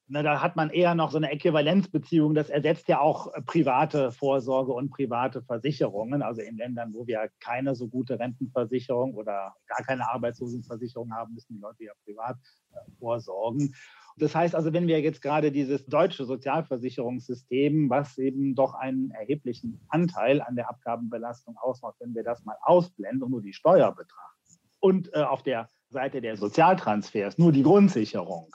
Na, 0.09 0.23
da 0.23 0.42
hat 0.42 0.56
man 0.56 0.68
eher 0.68 0.94
noch 0.94 1.11
so 1.11 1.16
eine 1.16 1.30
Äquivalenzbeziehung. 1.30 2.35
Das 2.35 2.50
ersetzt 2.50 2.88
ja 2.88 3.00
auch 3.00 3.32
private 3.47 4.12
Vorsorge 4.12 4.73
und 4.73 4.90
private 4.90 5.42
Versicherungen. 5.42 6.23
Also 6.23 6.42
in 6.42 6.59
Ländern, 6.59 6.92
wo 6.92 7.06
wir 7.06 7.30
keine 7.40 7.75
so 7.75 7.88
gute 7.88 8.18
Rentenversicherung 8.18 9.14
oder 9.14 9.54
gar 9.66 9.82
keine 9.87 10.09
Arbeitslosenversicherung 10.11 11.14
haben, 11.14 11.32
müssen 11.32 11.54
die 11.54 11.61
Leute 11.61 11.85
ja 11.85 11.92
privat 12.04 12.37
äh, 12.73 12.90
vorsorgen. 12.99 13.75
Das 14.16 14.35
heißt 14.35 14.54
also, 14.54 14.73
wenn 14.73 14.87
wir 14.87 15.00
jetzt 15.00 15.23
gerade 15.23 15.52
dieses 15.52 15.87
deutsche 15.87 16.25
Sozialversicherungssystem, 16.25 17.88
was 17.90 18.19
eben 18.19 18.54
doch 18.54 18.75
einen 18.75 19.11
erheblichen 19.11 19.81
Anteil 19.88 20.42
an 20.42 20.57
der 20.57 20.69
Abgabenbelastung 20.69 21.57
ausmacht, 21.57 21.97
wenn 22.00 22.14
wir 22.14 22.23
das 22.23 22.45
mal 22.45 22.57
ausblenden 22.62 23.23
und 23.23 23.31
nur 23.31 23.42
die 23.42 23.52
Steuer 23.52 23.92
betrachten 23.92 24.59
und 24.81 25.12
äh, 25.14 25.23
auf 25.23 25.42
der 25.42 25.71
Seite 25.88 26.21
der 26.21 26.37
Sozialtransfers 26.37 27.38
nur 27.38 27.52
die 27.52 27.62
Grundsicherung, 27.62 28.49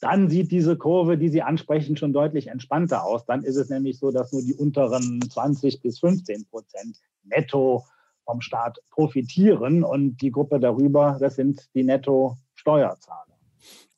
dann 0.00 0.28
sieht 0.28 0.50
diese 0.50 0.76
Kurve, 0.76 1.16
die 1.16 1.28
Sie 1.28 1.42
ansprechen, 1.42 1.96
schon 1.96 2.12
deutlich 2.12 2.48
entspannter 2.48 3.04
aus. 3.04 3.24
Dann 3.24 3.44
ist 3.44 3.56
es 3.56 3.70
nämlich 3.70 3.98
so, 3.98 4.10
dass 4.10 4.32
nur 4.32 4.42
die 4.42 4.54
unteren 4.54 5.20
20 5.22 5.80
bis 5.80 6.00
15 6.00 6.46
Prozent 6.46 6.98
netto 7.22 7.84
vom 8.24 8.40
Staat 8.40 8.78
profitieren 8.90 9.84
und 9.84 10.16
die 10.16 10.30
Gruppe 10.30 10.58
darüber, 10.58 11.16
das 11.20 11.36
sind 11.36 11.68
die 11.74 11.84
Netto-Steuerzahler. 11.84 13.33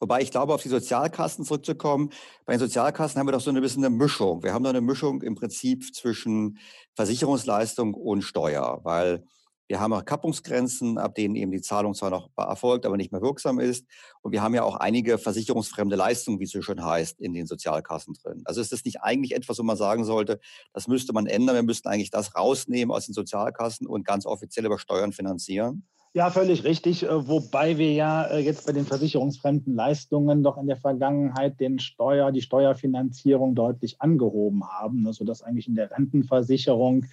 Wobei 0.00 0.21
ich 0.21 0.31
glaube, 0.31 0.55
auf 0.55 0.62
die 0.62 0.69
Sozialkassen 0.69 1.45
zurückzukommen, 1.45 2.11
bei 2.45 2.55
den 2.55 2.61
Sozialkassen 2.61 3.19
haben 3.19 3.26
wir 3.26 3.33
doch 3.33 3.41
so 3.41 3.50
ein 3.50 3.61
bisschen 3.61 3.85
eine 3.85 3.95
Mischung. 3.95 4.43
Wir 4.43 4.53
haben 4.53 4.65
da 4.65 4.71
eine 4.71 4.81
Mischung 4.81 5.23
im 5.23 5.35
Prinzip 5.35 5.95
zwischen 5.95 6.59
Versicherungsleistung 6.95 7.95
und 7.95 8.23
Steuer, 8.23 8.81
weil 8.85 9.25
wir 9.69 9.81
haben 9.81 9.93
auch 9.93 10.05
Kappungsgrenzen, 10.05 10.97
ab 10.97 11.17
denen 11.17 11.35
eben 11.35 11.50
die 11.50 11.61
Zahlung 11.61 11.95
zwar 11.95 12.11
noch 12.11 12.31
erfolgt, 12.37 12.87
aber 12.87 12.97
nicht 12.97 13.11
mehr 13.11 13.21
wirksam 13.21 13.59
ist. 13.59 13.85
Und 14.23 14.31
wir 14.31 14.43
haben 14.43 14.55
ja 14.55 14.62
auch 14.62 14.76
einige 14.76 15.19
versicherungsfremde 15.19 15.97
Leistungen, 15.97 16.38
wie 16.38 16.45
es 16.45 16.53
so 16.53 16.62
schön 16.62 16.85
heißt, 16.85 17.21
in 17.21 17.33
den 17.33 17.47
Sozialkassen 17.47 18.15
drin. 18.15 18.43
Also 18.45 18.61
ist 18.61 18.73
das 18.73 18.85
nicht 18.85 19.03
eigentlich 19.03 19.35
etwas, 19.35 19.59
wo 19.59 19.65
man 19.65 19.76
sagen 19.76 20.05
sollte, 20.05 20.38
das 20.73 20.87
müsste 20.87 21.12
man 21.12 21.26
ändern. 21.26 21.57
Wir 21.57 21.62
müssten 21.65 21.88
eigentlich 21.88 22.11
das 22.11 22.37
rausnehmen 22.37 22.95
aus 22.95 23.07
den 23.07 23.15
Sozialkassen 23.15 23.88
und 23.88 24.07
ganz 24.07 24.25
offiziell 24.25 24.67
über 24.67 24.79
Steuern 24.79 25.12
finanzieren? 25.12 25.88
Ja, 26.16 26.30
völlig 26.30 26.64
richtig. 26.64 27.02
Äh, 27.02 27.28
wobei 27.28 27.76
wir 27.76 27.92
ja 27.92 28.25
äh, 28.25 28.38
jetzt 28.38 28.66
bei 28.66 28.73
den 28.73 28.87
versicherungsfremden 28.87 29.75
Leistungen 29.75 30.42
doch 30.42 30.56
in 30.56 30.66
der 30.66 30.78
Vergangenheit 30.78 31.61
den 31.61 31.78
Steuer, 31.78 32.32
die 32.32 32.40
Steuerfinanzierung 32.40 33.54
deutlich 33.54 34.00
angehoben 34.00 34.66
haben, 34.66 35.12
sodass 35.12 35.42
eigentlich 35.42 35.68
in 35.68 35.75
der 35.75 35.90
Rentenversicherung 35.90 37.04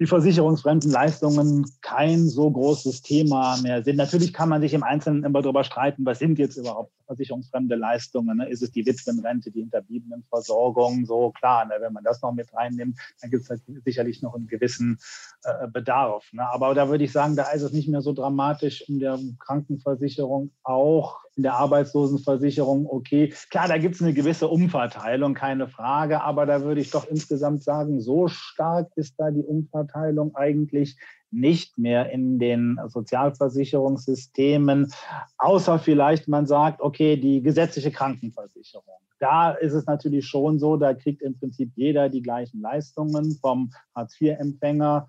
die 0.00 0.06
versicherungsfremden 0.06 0.90
Leistungen 0.92 1.66
kein 1.80 2.28
so 2.28 2.50
großes 2.50 3.02
Thema 3.02 3.56
mehr 3.62 3.82
sind. 3.82 3.96
Natürlich 3.96 4.32
kann 4.32 4.48
man 4.48 4.60
sich 4.60 4.72
im 4.72 4.84
Einzelnen 4.84 5.24
immer 5.24 5.42
darüber 5.42 5.64
streiten, 5.64 6.06
was 6.06 6.20
sind 6.20 6.38
jetzt 6.38 6.56
überhaupt 6.56 6.92
versicherungsfremde 7.06 7.74
Leistungen? 7.74 8.36
Ne? 8.36 8.48
Ist 8.48 8.62
es 8.62 8.70
die 8.70 8.86
Witwenrente, 8.86 9.50
die 9.50 9.60
Hinterbliebenenversorgung? 9.60 11.04
So 11.04 11.32
klar, 11.32 11.64
ne? 11.64 11.74
wenn 11.80 11.92
man 11.92 12.04
das 12.04 12.22
noch 12.22 12.32
mit 12.32 12.54
reinnimmt, 12.54 12.96
dann 13.20 13.30
gibt 13.30 13.42
es 13.42 13.50
halt 13.50 13.62
sicherlich 13.84 14.22
noch 14.22 14.34
einen 14.34 14.46
gewissen 14.46 14.98
äh, 15.42 15.66
Bedarf. 15.66 16.32
Ne? 16.32 16.48
Aber 16.48 16.74
da 16.74 16.88
würde 16.88 17.02
ich 17.02 17.12
sagen, 17.12 17.34
da 17.34 17.50
ist 17.50 17.62
es 17.62 17.72
nicht 17.72 17.88
mehr 17.88 18.02
so 18.02 18.12
dramatisch 18.12 18.82
in 18.82 19.00
der 19.00 19.18
Krankenversicherung, 19.40 20.52
auch 20.62 21.18
in 21.38 21.44
der 21.44 21.54
Arbeitslosenversicherung. 21.54 22.86
Okay, 22.86 23.32
klar, 23.50 23.68
da 23.68 23.78
gibt 23.78 23.94
es 23.94 24.02
eine 24.02 24.12
gewisse 24.12 24.48
Umverteilung, 24.48 25.34
keine 25.34 25.68
Frage, 25.68 26.20
aber 26.20 26.44
da 26.44 26.62
würde 26.62 26.80
ich 26.80 26.90
doch 26.90 27.08
insgesamt 27.08 27.62
sagen, 27.62 28.00
so 28.00 28.26
stark 28.26 28.90
ist 28.96 29.14
da 29.18 29.30
die 29.30 29.44
Umverteilung 29.44 30.34
eigentlich 30.34 30.96
nicht 31.30 31.78
mehr 31.78 32.10
in 32.10 32.40
den 32.40 32.80
Sozialversicherungssystemen, 32.88 34.92
außer 35.38 35.78
vielleicht 35.78 36.26
man 36.26 36.46
sagt, 36.46 36.80
okay, 36.80 37.16
die 37.16 37.40
gesetzliche 37.40 37.92
Krankenversicherung. 37.92 38.96
Da 39.20 39.52
ist 39.52 39.74
es 39.74 39.86
natürlich 39.86 40.26
schon 40.26 40.58
so, 40.58 40.76
da 40.76 40.94
kriegt 40.94 41.22
im 41.22 41.38
Prinzip 41.38 41.70
jeder 41.76 42.08
die 42.08 42.22
gleichen 42.22 42.60
Leistungen 42.60 43.36
vom 43.40 43.70
Hartz-IV-Empfänger 43.94 45.08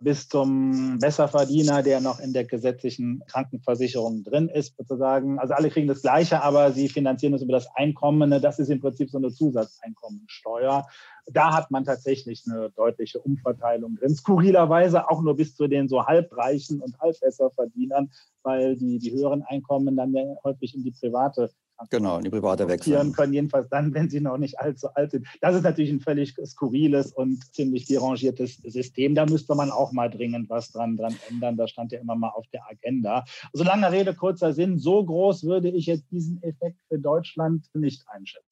bis 0.00 0.28
zum 0.28 0.98
Besserverdiener, 0.98 1.82
der 1.82 2.00
noch 2.00 2.20
in 2.20 2.32
der 2.32 2.44
gesetzlichen 2.44 3.22
Krankenversicherung 3.26 4.24
drin 4.24 4.48
ist, 4.48 4.76
sozusagen. 4.76 5.38
Also 5.38 5.54
alle 5.54 5.70
kriegen 5.70 5.88
das 5.88 6.02
Gleiche, 6.02 6.42
aber 6.42 6.72
sie 6.72 6.88
finanzieren 6.88 7.34
es 7.34 7.42
über 7.42 7.54
das 7.54 7.68
Einkommen. 7.74 8.30
Das 8.42 8.58
ist 8.58 8.68
im 8.68 8.80
Prinzip 8.80 9.10
so 9.10 9.18
eine 9.18 9.30
Zusatzeinkommensteuer. 9.30 10.86
Da 11.32 11.54
hat 11.54 11.70
man 11.70 11.84
tatsächlich 11.84 12.44
eine 12.46 12.70
deutliche 12.70 13.20
Umverteilung 13.20 13.96
drin. 13.96 14.14
Skurrilerweise 14.14 15.08
auch 15.10 15.22
nur 15.22 15.36
bis 15.36 15.56
zu 15.56 15.66
den 15.66 15.88
so 15.88 16.04
halbreichen 16.04 16.80
und 16.80 16.98
halbbesserverdienern, 17.00 18.10
weil 18.42 18.76
die, 18.76 18.98
die 18.98 19.12
höheren 19.12 19.42
Einkommen 19.42 19.96
dann 19.96 20.14
ja 20.14 20.22
häufig 20.44 20.74
in 20.74 20.84
die 20.84 20.92
private 20.92 21.50
Genau, 21.90 22.16
in 22.16 22.24
die 22.24 22.30
private 22.30 22.66
wechseln. 22.68 23.12
können, 23.12 23.34
jedenfalls 23.34 23.68
dann, 23.68 23.92
wenn 23.92 24.08
sie 24.08 24.20
noch 24.20 24.38
nicht 24.38 24.58
allzu 24.58 24.88
alt 24.94 25.10
sind. 25.10 25.26
Das 25.40 25.54
ist 25.54 25.62
natürlich 25.62 25.90
ein 25.90 26.00
völlig 26.00 26.34
skurriles 26.44 27.12
und 27.12 27.54
ziemlich 27.54 27.86
derangiertes 27.86 28.56
System. 28.64 29.14
Da 29.14 29.26
müsste 29.26 29.54
man 29.54 29.70
auch 29.70 29.92
mal 29.92 30.08
dringend 30.08 30.48
was 30.48 30.70
dran, 30.72 30.96
dran 30.96 31.14
ändern. 31.28 31.56
Das 31.56 31.70
stand 31.70 31.92
ja 31.92 32.00
immer 32.00 32.16
mal 32.16 32.30
auf 32.30 32.46
der 32.52 32.66
Agenda. 32.66 33.24
Also 33.52 33.64
lange 33.64 33.92
Rede, 33.92 34.14
kurzer 34.14 34.52
Sinn. 34.52 34.78
So 34.78 35.04
groß 35.04 35.44
würde 35.44 35.68
ich 35.68 35.86
jetzt 35.86 36.10
diesen 36.10 36.42
Effekt 36.42 36.80
für 36.88 36.98
Deutschland 36.98 37.66
nicht 37.74 38.04
einschätzen. 38.08 38.48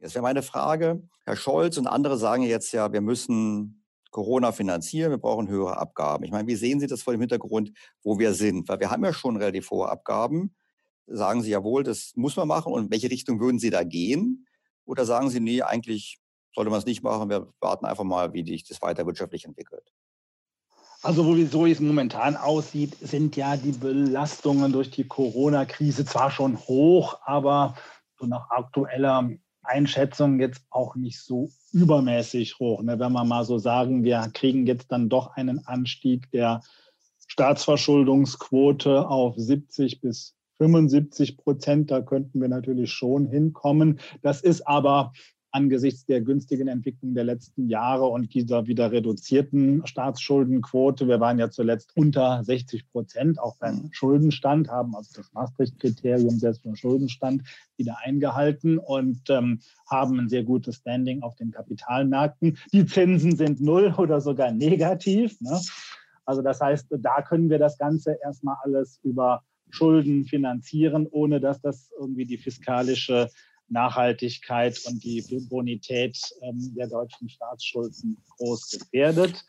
Jetzt 0.00 0.14
wäre 0.14 0.22
meine 0.22 0.42
Frage, 0.42 1.02
Herr 1.24 1.36
Scholz 1.36 1.78
und 1.78 1.86
andere 1.86 2.18
sagen 2.18 2.42
jetzt 2.42 2.72
ja, 2.72 2.92
wir 2.92 3.00
müssen 3.00 3.84
Corona 4.10 4.50
finanzieren, 4.52 5.10
wir 5.10 5.18
brauchen 5.18 5.48
höhere 5.48 5.76
Abgaben. 5.76 6.24
Ich 6.24 6.30
meine, 6.30 6.48
wie 6.48 6.56
sehen 6.56 6.80
Sie 6.80 6.86
das 6.86 7.02
vor 7.02 7.12
dem 7.12 7.20
Hintergrund, 7.20 7.72
wo 8.02 8.18
wir 8.18 8.32
sind? 8.32 8.68
Weil 8.68 8.80
wir 8.80 8.90
haben 8.90 9.04
ja 9.04 9.12
schon 9.12 9.36
relativ 9.36 9.70
hohe 9.70 9.88
Abgaben 9.88 10.54
sagen 11.06 11.42
Sie 11.42 11.50
jawohl, 11.50 11.82
das 11.82 12.12
muss 12.16 12.36
man 12.36 12.48
machen 12.48 12.72
und 12.72 12.84
in 12.84 12.90
welche 12.90 13.10
Richtung 13.10 13.40
würden 13.40 13.58
Sie 13.58 13.70
da 13.70 13.84
gehen? 13.84 14.46
Oder 14.84 15.04
sagen 15.04 15.30
Sie, 15.30 15.40
nee, 15.40 15.62
eigentlich 15.62 16.20
sollte 16.54 16.70
man 16.70 16.78
es 16.78 16.86
nicht 16.86 17.02
machen, 17.02 17.28
wir 17.28 17.52
warten 17.60 17.84
einfach 17.84 18.04
mal, 18.04 18.32
wie 18.32 18.44
sich 18.44 18.64
das 18.64 18.80
weiter 18.82 19.06
wirtschaftlich 19.06 19.44
entwickelt? 19.44 19.92
Also 21.02 21.22
so 21.46 21.66
wie 21.66 21.70
es 21.70 21.80
momentan 21.80 22.36
aussieht, 22.36 22.96
sind 23.00 23.36
ja 23.36 23.56
die 23.56 23.72
Belastungen 23.72 24.72
durch 24.72 24.90
die 24.90 25.06
Corona-Krise 25.06 26.04
zwar 26.04 26.30
schon 26.30 26.58
hoch, 26.58 27.18
aber 27.24 27.76
so 28.18 28.26
nach 28.26 28.50
aktueller 28.50 29.30
Einschätzung 29.62 30.40
jetzt 30.40 30.62
auch 30.70 30.94
nicht 30.96 31.20
so 31.20 31.50
übermäßig 31.72 32.58
hoch. 32.58 32.82
Ne? 32.82 32.98
Wenn 32.98 33.12
wir 33.12 33.24
mal 33.24 33.44
so 33.44 33.58
sagen, 33.58 34.04
wir 34.04 34.30
kriegen 34.32 34.66
jetzt 34.66 34.90
dann 34.90 35.08
doch 35.08 35.36
einen 35.36 35.66
Anstieg 35.66 36.30
der 36.30 36.62
Staatsverschuldungsquote 37.26 39.08
auf 39.08 39.34
70 39.36 40.00
bis 40.00 40.35
75 40.58 41.36
Prozent, 41.36 41.90
da 41.90 42.00
könnten 42.00 42.40
wir 42.40 42.48
natürlich 42.48 42.90
schon 42.92 43.26
hinkommen. 43.26 44.00
Das 44.22 44.40
ist 44.40 44.66
aber 44.66 45.12
angesichts 45.56 46.04
der 46.04 46.20
günstigen 46.20 46.68
Entwicklung 46.68 47.14
der 47.14 47.24
letzten 47.24 47.68
Jahre 47.70 48.06
und 48.06 48.34
dieser 48.34 48.66
wieder 48.66 48.92
reduzierten 48.92 49.86
Staatsschuldenquote. 49.86 51.08
Wir 51.08 51.18
waren 51.18 51.38
ja 51.38 51.48
zuletzt 51.50 51.92
unter 51.96 52.44
60 52.44 52.86
Prozent, 52.90 53.40
auch 53.40 53.56
beim 53.56 53.76
mhm. 53.76 53.88
Schuldenstand, 53.92 54.68
haben 54.68 54.94
also 54.94 55.10
das 55.16 55.32
Maastricht-Kriterium 55.32 56.38
selbst 56.38 56.62
beim 56.62 56.76
Schuldenstand 56.76 57.42
wieder 57.78 57.96
eingehalten 58.04 58.78
und 58.78 59.30
ähm, 59.30 59.60
haben 59.88 60.20
ein 60.20 60.28
sehr 60.28 60.44
gutes 60.44 60.76
Standing 60.76 61.22
auf 61.22 61.36
den 61.36 61.52
Kapitalmärkten. 61.52 62.58
Die 62.74 62.84
Zinsen 62.84 63.36
sind 63.36 63.60
null 63.60 63.94
oder 63.96 64.20
sogar 64.20 64.52
negativ. 64.52 65.40
Ne? 65.40 65.58
Also 66.26 66.42
das 66.42 66.60
heißt, 66.60 66.88
da 66.90 67.22
können 67.22 67.48
wir 67.48 67.58
das 67.58 67.78
Ganze 67.78 68.18
erstmal 68.22 68.56
alles 68.62 69.00
über 69.02 69.42
Schulden 69.70 70.24
finanzieren, 70.24 71.06
ohne 71.10 71.40
dass 71.40 71.60
das 71.60 71.90
irgendwie 71.98 72.24
die 72.24 72.38
fiskalische 72.38 73.28
Nachhaltigkeit 73.68 74.80
und 74.86 75.02
die 75.02 75.22
Bonität 75.48 76.18
ähm, 76.42 76.72
der 76.76 76.88
deutschen 76.88 77.28
Staatsschulden 77.28 78.16
groß 78.36 78.78
gefährdet. 78.78 79.44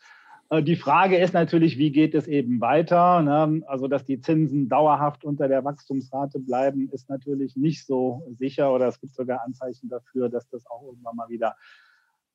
Äh, 0.50 0.62
die 0.62 0.76
Frage 0.76 1.18
ist 1.18 1.34
natürlich, 1.34 1.78
wie 1.78 1.92
geht 1.92 2.14
es 2.14 2.26
eben 2.26 2.60
weiter? 2.60 3.22
Ne? 3.22 3.62
Also, 3.66 3.86
dass 3.86 4.04
die 4.04 4.20
Zinsen 4.20 4.68
dauerhaft 4.68 5.24
unter 5.24 5.48
der 5.48 5.64
Wachstumsrate 5.64 6.40
bleiben, 6.40 6.88
ist 6.90 7.08
natürlich 7.08 7.56
nicht 7.56 7.86
so 7.86 8.26
sicher 8.38 8.72
oder 8.72 8.88
es 8.88 9.00
gibt 9.00 9.14
sogar 9.14 9.42
Anzeichen 9.44 9.88
dafür, 9.88 10.28
dass 10.28 10.48
das 10.48 10.66
auch 10.66 10.82
irgendwann 10.84 11.16
mal 11.16 11.28
wieder 11.28 11.56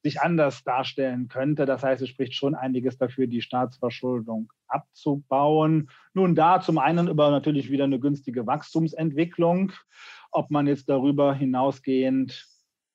sich 0.04 0.22
anders 0.22 0.63
darstellen 0.63 1.30
könnte. 1.30 1.66
Das 1.66 1.82
heißt, 1.82 2.02
es 2.02 2.10
spricht 2.10 2.36
schon 2.36 2.56
einiges 2.56 2.98
dafür, 2.98 3.26
die 3.26 3.42
Staatsverschuldung 3.42 4.52
abzubauen. 4.68 5.89
Nun 6.13 6.36
da 6.36 6.60
zum 6.60 6.78
einen 6.78 7.08
über 7.08 7.32
natürlich 7.32 7.72
wieder 7.72 7.86
eine 7.86 8.00
günstige 8.00 8.46
Wachstumsentwicklung. 8.46 9.72
Ob 10.32 10.52
man 10.52 10.68
jetzt 10.68 10.89
darüber 10.89 11.34
hinausgehend 11.34 12.48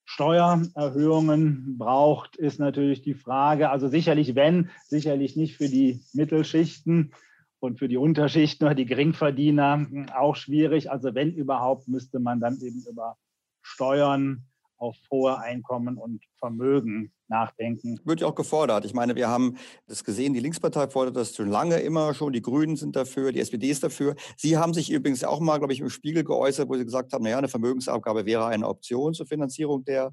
Steuererhöhungen 0.04 1.76
braucht, 1.78 2.36
ist 2.36 2.58
natürlich 2.58 3.02
die 3.02 3.14
Frage. 3.14 3.70
Also 3.70 3.88
sicherlich 3.88 4.34
wenn, 4.34 4.70
sicherlich 4.86 5.36
nicht 5.36 5.56
für 5.56 5.68
die 5.68 6.00
Mittelschichten 6.12 7.12
und 7.58 7.78
für 7.78 7.88
die 7.88 7.96
Unterschichten 7.96 8.64
oder 8.64 8.74
die 8.74 8.86
Geringverdiener 8.86 9.86
auch 10.14 10.36
schwierig. 10.36 10.90
Also 10.90 11.14
wenn 11.14 11.32
überhaupt, 11.32 11.88
müsste 11.88 12.20
man 12.20 12.40
dann 12.40 12.58
eben 12.60 12.84
über 12.90 13.16
Steuern 13.62 14.47
auf 14.78 14.96
hohe 15.10 15.38
Einkommen 15.38 15.98
und 15.98 16.24
Vermögen 16.38 17.12
nachdenken. 17.28 18.00
Wird 18.04 18.20
ja 18.20 18.26
auch 18.28 18.34
gefordert. 18.34 18.84
Ich 18.84 18.94
meine, 18.94 19.14
wir 19.14 19.28
haben 19.28 19.56
das 19.86 20.04
gesehen, 20.04 20.34
die 20.34 20.40
Linkspartei 20.40 20.88
fordert 20.88 21.16
das 21.16 21.34
schon 21.34 21.50
lange 21.50 21.78
immer 21.80 22.14
schon, 22.14 22.32
die 22.32 22.42
Grünen 22.42 22.76
sind 22.76 22.96
dafür, 22.96 23.32
die 23.32 23.40
SPD 23.40 23.70
ist 23.70 23.82
dafür. 23.82 24.14
Sie 24.36 24.56
haben 24.56 24.72
sich 24.72 24.90
übrigens 24.90 25.24
auch 25.24 25.40
mal, 25.40 25.58
glaube 25.58 25.72
ich, 25.72 25.80
im 25.80 25.90
Spiegel 25.90 26.24
geäußert, 26.24 26.68
wo 26.68 26.74
Sie 26.76 26.84
gesagt 26.84 27.12
haben, 27.12 27.24
naja, 27.24 27.38
eine 27.38 27.48
Vermögensabgabe 27.48 28.24
wäre 28.24 28.46
eine 28.46 28.66
Option 28.66 29.14
zur 29.14 29.26
Finanzierung 29.26 29.84
der 29.84 30.12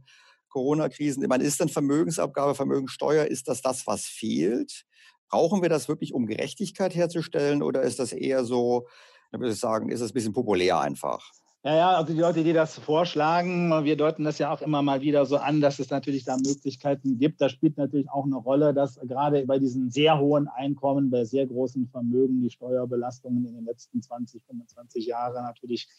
Corona-Krisen. 0.50 1.22
Ich 1.22 1.30
meine, 1.30 1.44
ist 1.44 1.60
denn 1.60 1.70
Vermögensabgabe, 1.70 2.56
Vermögensteuer, 2.56 3.26
ist 3.26 3.48
das 3.48 3.62
das, 3.62 3.86
was 3.88 4.06
fehlt? 4.06 4.86
Brauchen 5.30 5.62
wir 5.62 5.70
das 5.70 5.88
wirklich, 5.88 6.14
um 6.14 6.28
Gerechtigkeit 6.28 6.96
herzustellen 6.96 7.62
oder 7.62 7.82
ist 7.82 8.00
das 8.00 8.14
eher 8.14 8.46
so, 8.46 8.88
ich 9.34 9.40
würde 9.40 9.54
sagen, 9.54 9.90
ist 9.90 10.02
das 10.02 10.12
ein 10.12 10.14
bisschen 10.14 10.34
populär 10.34 10.80
einfach? 10.80 11.32
Ja, 11.66 11.76
ja, 11.76 11.92
also 11.96 12.14
die 12.14 12.20
Leute, 12.20 12.44
die 12.44 12.54
das 12.54 12.78
vorschlagen, 12.78 13.72
wir 13.84 13.98
deuten 13.98 14.24
das 14.24 14.38
ja 14.38 14.54
auch 14.54 14.62
immer 14.62 14.84
mal 14.84 15.02
wieder 15.02 15.26
so 15.26 15.38
an, 15.38 15.62
dass 15.62 15.80
es 15.80 15.90
natürlich 15.90 16.24
da 16.24 16.38
Möglichkeiten 16.38 17.18
gibt. 17.18 17.42
Da 17.42 17.50
spielt 17.50 17.76
natürlich 17.76 18.08
auch 18.12 18.26
eine 18.26 18.36
Rolle, 18.36 18.72
dass 18.72 19.00
gerade 19.00 19.44
bei 19.48 19.58
diesen 19.58 19.90
sehr 19.90 20.20
hohen 20.20 20.48
Einkommen, 20.48 21.10
bei 21.10 21.26
sehr 21.26 21.48
großen 21.48 21.88
Vermögen 21.88 22.44
die 22.44 22.52
Steuerbelastungen 22.52 23.48
in 23.48 23.56
den 23.56 23.66
letzten 23.66 24.00
20, 24.00 24.44
25 24.46 25.08
Jahren 25.08 25.44
natürlich 25.44 25.90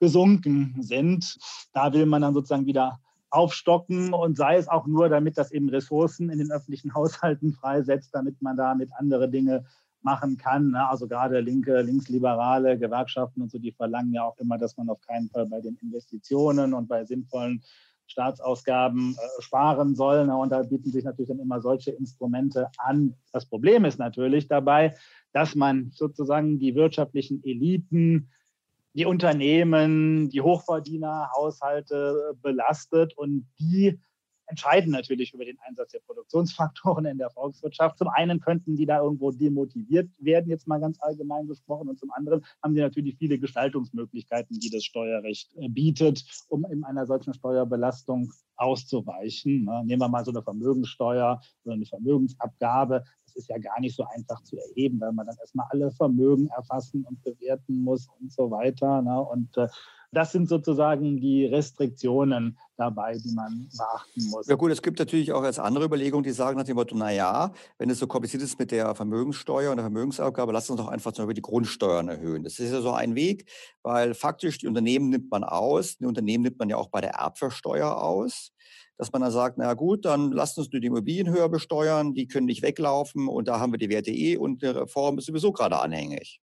gesunken 0.00 0.78
sind. 0.80 1.38
Da 1.72 1.92
will 1.92 2.06
man 2.06 2.22
dann 2.22 2.34
sozusagen 2.34 2.66
wieder 2.66 2.98
aufstocken 3.30 4.12
und 4.12 4.36
sei 4.36 4.56
es 4.56 4.66
auch 4.66 4.88
nur, 4.88 5.08
damit 5.08 5.38
das 5.38 5.52
eben 5.52 5.68
Ressourcen 5.68 6.28
in 6.28 6.40
den 6.40 6.50
öffentlichen 6.50 6.92
Haushalten 6.96 7.52
freisetzt, 7.52 8.10
damit 8.12 8.42
man 8.42 8.56
damit 8.56 8.90
andere 8.98 9.30
Dinge 9.30 9.64
machen 10.04 10.36
kann. 10.36 10.70
Ne? 10.70 10.88
Also 10.88 11.08
gerade 11.08 11.40
linke, 11.40 11.80
linksliberale 11.80 12.78
Gewerkschaften 12.78 13.42
und 13.42 13.50
so, 13.50 13.58
die 13.58 13.72
verlangen 13.72 14.12
ja 14.12 14.24
auch 14.24 14.38
immer, 14.38 14.58
dass 14.58 14.76
man 14.76 14.88
auf 14.88 15.00
keinen 15.00 15.28
Fall 15.30 15.46
bei 15.46 15.60
den 15.60 15.76
Investitionen 15.82 16.74
und 16.74 16.88
bei 16.88 17.04
sinnvollen 17.04 17.62
Staatsausgaben 18.06 19.14
äh, 19.14 19.42
sparen 19.42 19.94
soll. 19.94 20.26
Ne? 20.26 20.36
Und 20.36 20.50
da 20.50 20.62
bieten 20.62 20.90
sich 20.90 21.04
natürlich 21.04 21.28
dann 21.28 21.38
immer 21.38 21.60
solche 21.60 21.90
Instrumente 21.92 22.68
an. 22.78 23.14
Das 23.32 23.46
Problem 23.46 23.84
ist 23.84 23.98
natürlich 23.98 24.46
dabei, 24.48 24.94
dass 25.32 25.54
man 25.54 25.90
sozusagen 25.94 26.58
die 26.58 26.74
wirtschaftlichen 26.74 27.42
Eliten, 27.44 28.30
die 28.92 29.06
Unternehmen, 29.06 30.28
die 30.30 30.40
Hochverdienerhaushalte 30.40 32.36
belastet 32.42 33.16
und 33.16 33.48
die 33.58 33.98
entscheiden 34.46 34.92
natürlich 34.92 35.32
über 35.32 35.44
den 35.44 35.58
Einsatz 35.66 35.92
der 35.92 36.00
Produktionsfaktoren 36.00 37.06
in 37.06 37.18
der 37.18 37.30
Volkswirtschaft. 37.30 37.98
Zum 37.98 38.08
einen 38.08 38.40
könnten 38.40 38.76
die 38.76 38.86
da 38.86 39.00
irgendwo 39.00 39.30
demotiviert 39.30 40.10
werden, 40.18 40.50
jetzt 40.50 40.66
mal 40.66 40.80
ganz 40.80 40.98
allgemein 41.00 41.46
gesprochen, 41.46 41.88
und 41.88 41.98
zum 41.98 42.10
anderen 42.12 42.44
haben 42.62 42.74
sie 42.74 42.80
natürlich 42.80 43.16
viele 43.16 43.38
Gestaltungsmöglichkeiten, 43.38 44.58
die 44.58 44.70
das 44.70 44.84
Steuerrecht 44.84 45.54
äh, 45.56 45.68
bietet, 45.68 46.24
um 46.48 46.64
in 46.66 46.84
einer 46.84 47.06
solchen 47.06 47.34
Steuerbelastung 47.34 48.32
auszuweichen. 48.56 49.64
Ne? 49.64 49.82
Nehmen 49.84 50.02
wir 50.02 50.08
mal 50.08 50.24
so 50.24 50.30
eine 50.30 50.42
Vermögenssteuer 50.42 51.40
oder 51.64 51.74
eine 51.74 51.86
Vermögensabgabe. 51.86 53.04
Das 53.24 53.36
ist 53.36 53.48
ja 53.48 53.58
gar 53.58 53.80
nicht 53.80 53.96
so 53.96 54.04
einfach 54.04 54.42
zu 54.42 54.56
erheben, 54.56 55.00
weil 55.00 55.12
man 55.12 55.26
dann 55.26 55.36
erstmal 55.38 55.66
alle 55.70 55.90
Vermögen 55.90 56.48
erfassen 56.48 57.04
und 57.04 57.22
bewerten 57.22 57.82
muss 57.82 58.08
und 58.20 58.32
so 58.32 58.50
weiter. 58.50 59.02
Ne? 59.02 59.20
Und 59.20 59.56
äh, 59.56 59.68
das 60.14 60.32
sind 60.32 60.48
sozusagen 60.48 61.20
die 61.20 61.46
Restriktionen 61.46 62.58
dabei, 62.76 63.16
die 63.18 63.32
man 63.32 63.68
beachten 63.76 64.30
muss. 64.30 64.46
Ja 64.46 64.56
gut, 64.56 64.70
es 64.72 64.82
gibt 64.82 64.98
natürlich 64.98 65.32
auch 65.32 65.44
jetzt 65.44 65.58
andere 65.58 65.84
Überlegungen, 65.84 66.24
die 66.24 66.30
sagen 66.30 66.58
nach 66.58 66.64
dem 66.64 66.76
Motto, 66.76 66.96
naja, 66.96 67.52
wenn 67.78 67.90
es 67.90 67.98
so 67.98 68.06
kompliziert 68.06 68.42
ist 68.42 68.58
mit 68.58 68.70
der 68.70 68.94
Vermögenssteuer 68.94 69.70
und 69.70 69.76
der 69.76 69.84
Vermögensabgabe, 69.84 70.52
lass 70.52 70.70
uns 70.70 70.80
doch 70.80 70.88
einfach 70.88 71.12
zum 71.12 71.24
Beispiel 71.24 71.34
die 71.34 71.42
Grundsteuern 71.42 72.08
erhöhen. 72.08 72.42
Das 72.42 72.58
ist 72.58 72.72
ja 72.72 72.80
so 72.80 72.92
ein 72.92 73.14
Weg, 73.14 73.50
weil 73.82 74.14
faktisch 74.14 74.58
die 74.58 74.66
Unternehmen 74.66 75.10
nimmt 75.10 75.30
man 75.30 75.44
aus, 75.44 75.98
die 75.98 76.06
Unternehmen 76.06 76.44
nimmt 76.44 76.58
man 76.58 76.68
ja 76.68 76.76
auch 76.76 76.88
bei 76.88 77.00
der 77.00 77.14
Erbversteuer 77.14 78.02
aus 78.02 78.50
dass 78.96 79.10
man 79.12 79.22
dann 79.22 79.32
sagt, 79.32 79.58
na 79.58 79.74
gut, 79.74 80.04
dann 80.04 80.30
lasst 80.30 80.56
uns 80.58 80.70
nur 80.70 80.80
die 80.80 80.86
Immobilien 80.86 81.28
höher 81.28 81.48
besteuern, 81.48 82.14
die 82.14 82.28
können 82.28 82.46
nicht 82.46 82.62
weglaufen 82.62 83.28
und 83.28 83.48
da 83.48 83.58
haben 83.58 83.72
wir 83.72 83.78
die 83.78 83.88
Werte 83.88 84.12
eh 84.12 84.36
und 84.36 84.62
die 84.62 84.66
Reform 84.66 85.18
ist 85.18 85.26
sowieso 85.26 85.52
gerade 85.52 85.80
anhängig. 85.80 86.40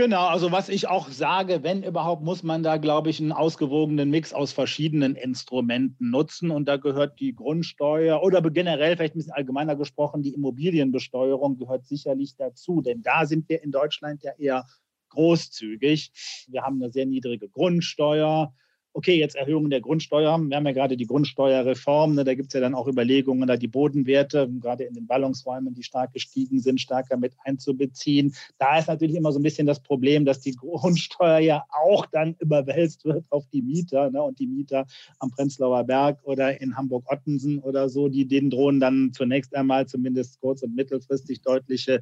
Genau, 0.00 0.28
also 0.28 0.50
was 0.50 0.70
ich 0.70 0.88
auch 0.88 1.10
sage, 1.10 1.62
wenn 1.62 1.82
überhaupt, 1.82 2.22
muss 2.22 2.42
man 2.42 2.62
da, 2.62 2.78
glaube 2.78 3.10
ich, 3.10 3.20
einen 3.20 3.32
ausgewogenen 3.32 4.08
Mix 4.08 4.32
aus 4.32 4.50
verschiedenen 4.50 5.14
Instrumenten 5.14 6.08
nutzen. 6.08 6.50
Und 6.50 6.64
da 6.70 6.78
gehört 6.78 7.20
die 7.20 7.34
Grundsteuer 7.34 8.22
oder 8.22 8.40
generell, 8.40 8.96
vielleicht 8.96 9.14
ein 9.14 9.18
bisschen 9.18 9.34
allgemeiner 9.34 9.76
gesprochen, 9.76 10.22
die 10.22 10.32
Immobilienbesteuerung 10.32 11.58
gehört 11.58 11.84
sicherlich 11.84 12.34
dazu. 12.34 12.80
Denn 12.80 13.02
da 13.02 13.26
sind 13.26 13.46
wir 13.50 13.62
in 13.62 13.72
Deutschland 13.72 14.22
ja 14.22 14.32
eher 14.38 14.64
großzügig. 15.10 16.46
Wir 16.48 16.62
haben 16.62 16.82
eine 16.82 16.90
sehr 16.90 17.04
niedrige 17.04 17.50
Grundsteuer 17.50 18.54
okay, 18.92 19.18
jetzt 19.18 19.36
Erhöhung 19.36 19.70
der 19.70 19.80
Grundsteuer. 19.80 20.38
Wir 20.38 20.56
haben 20.56 20.66
ja 20.66 20.72
gerade 20.72 20.96
die 20.96 21.06
Grundsteuerreform, 21.06 22.14
ne, 22.14 22.24
da 22.24 22.34
gibt 22.34 22.48
es 22.48 22.54
ja 22.54 22.60
dann 22.60 22.74
auch 22.74 22.88
Überlegungen, 22.88 23.46
da 23.46 23.56
die 23.56 23.68
Bodenwerte, 23.68 24.48
gerade 24.60 24.84
in 24.84 24.94
den 24.94 25.06
Ballungsräumen, 25.06 25.74
die 25.74 25.82
stark 25.82 26.12
gestiegen 26.12 26.60
sind, 26.60 26.80
stärker 26.80 27.16
mit 27.16 27.34
einzubeziehen. 27.44 28.34
Da 28.58 28.78
ist 28.78 28.88
natürlich 28.88 29.16
immer 29.16 29.32
so 29.32 29.38
ein 29.38 29.42
bisschen 29.42 29.66
das 29.66 29.80
Problem, 29.80 30.24
dass 30.24 30.40
die 30.40 30.52
Grundsteuer 30.56 31.38
ja 31.38 31.64
auch 31.70 32.06
dann 32.06 32.34
überwälzt 32.40 33.04
wird 33.04 33.24
auf 33.30 33.46
die 33.52 33.62
Mieter 33.62 34.10
ne, 34.10 34.22
und 34.22 34.38
die 34.38 34.46
Mieter 34.46 34.86
am 35.18 35.30
Prenzlauer 35.30 35.84
Berg 35.84 36.18
oder 36.24 36.60
in 36.60 36.76
Hamburg-Ottensen 36.76 37.60
oder 37.60 37.88
so, 37.88 38.08
die 38.08 38.26
denen 38.26 38.50
drohen 38.50 38.80
dann 38.80 39.12
zunächst 39.12 39.54
einmal 39.54 39.86
zumindest 39.86 40.40
kurz- 40.40 40.62
und 40.62 40.74
mittelfristig 40.74 41.42
deutliche 41.42 42.00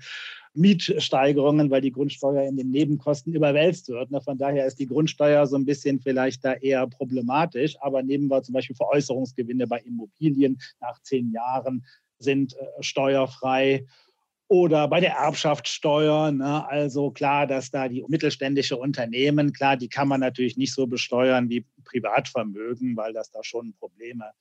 Mietsteigerungen, 0.55 1.71
weil 1.71 1.81
die 1.81 1.93
Grundsteuer 1.93 2.43
in 2.43 2.57
den 2.57 2.71
Nebenkosten 2.71 3.35
überwälzt 3.35 3.89
wird. 3.89 4.11
Ne? 4.11 4.21
Von 4.21 4.39
daher 4.39 4.67
ist 4.67 4.79
die 4.79 4.87
Grundsteuer 4.87 5.47
so 5.47 5.57
ein 5.57 5.65
bisschen 5.65 6.01
vielleicht 6.01 6.45
da 6.45 6.55
eher 6.55 6.87
problematisch. 6.87 7.77
Aber 7.81 8.03
nehmen 8.03 8.29
wir 8.29 8.43
zum 8.43 8.55
Beispiel 8.55 8.77
Veräußerungsgewinne 8.77 9.67
bei 9.67 9.79
Immobilien 9.81 10.61
nach 10.81 11.01
zehn 11.03 11.33
Jahren 11.33 11.85
sind 12.19 12.57
äh, 12.57 12.83
steuerfrei 12.83 13.87
oder 14.49 14.89
bei 14.89 15.01
der 15.01 15.13
Erbschaftssteuer. 15.13 16.33
Ne? 16.33 16.69
Also 16.69 17.11
klar, 17.11 17.47
dass 17.47 17.71
da 17.71 17.89
die 17.89 18.05
mittelständische 18.09 18.77
Unternehmen, 18.77 19.53
klar, 19.53 19.77
die 19.77 19.89
kann 19.89 20.09
man 20.09 20.21
natürlich 20.21 20.57
nicht 20.57 20.73
so 20.73 20.87
besteuern 20.87 21.49
wie 21.51 21.67
Privatvermögen, 21.85 22.97
weil 22.97 23.13
das 23.13 23.31
da 23.31 23.45
schon 23.45 23.75
Probleme 23.75 24.33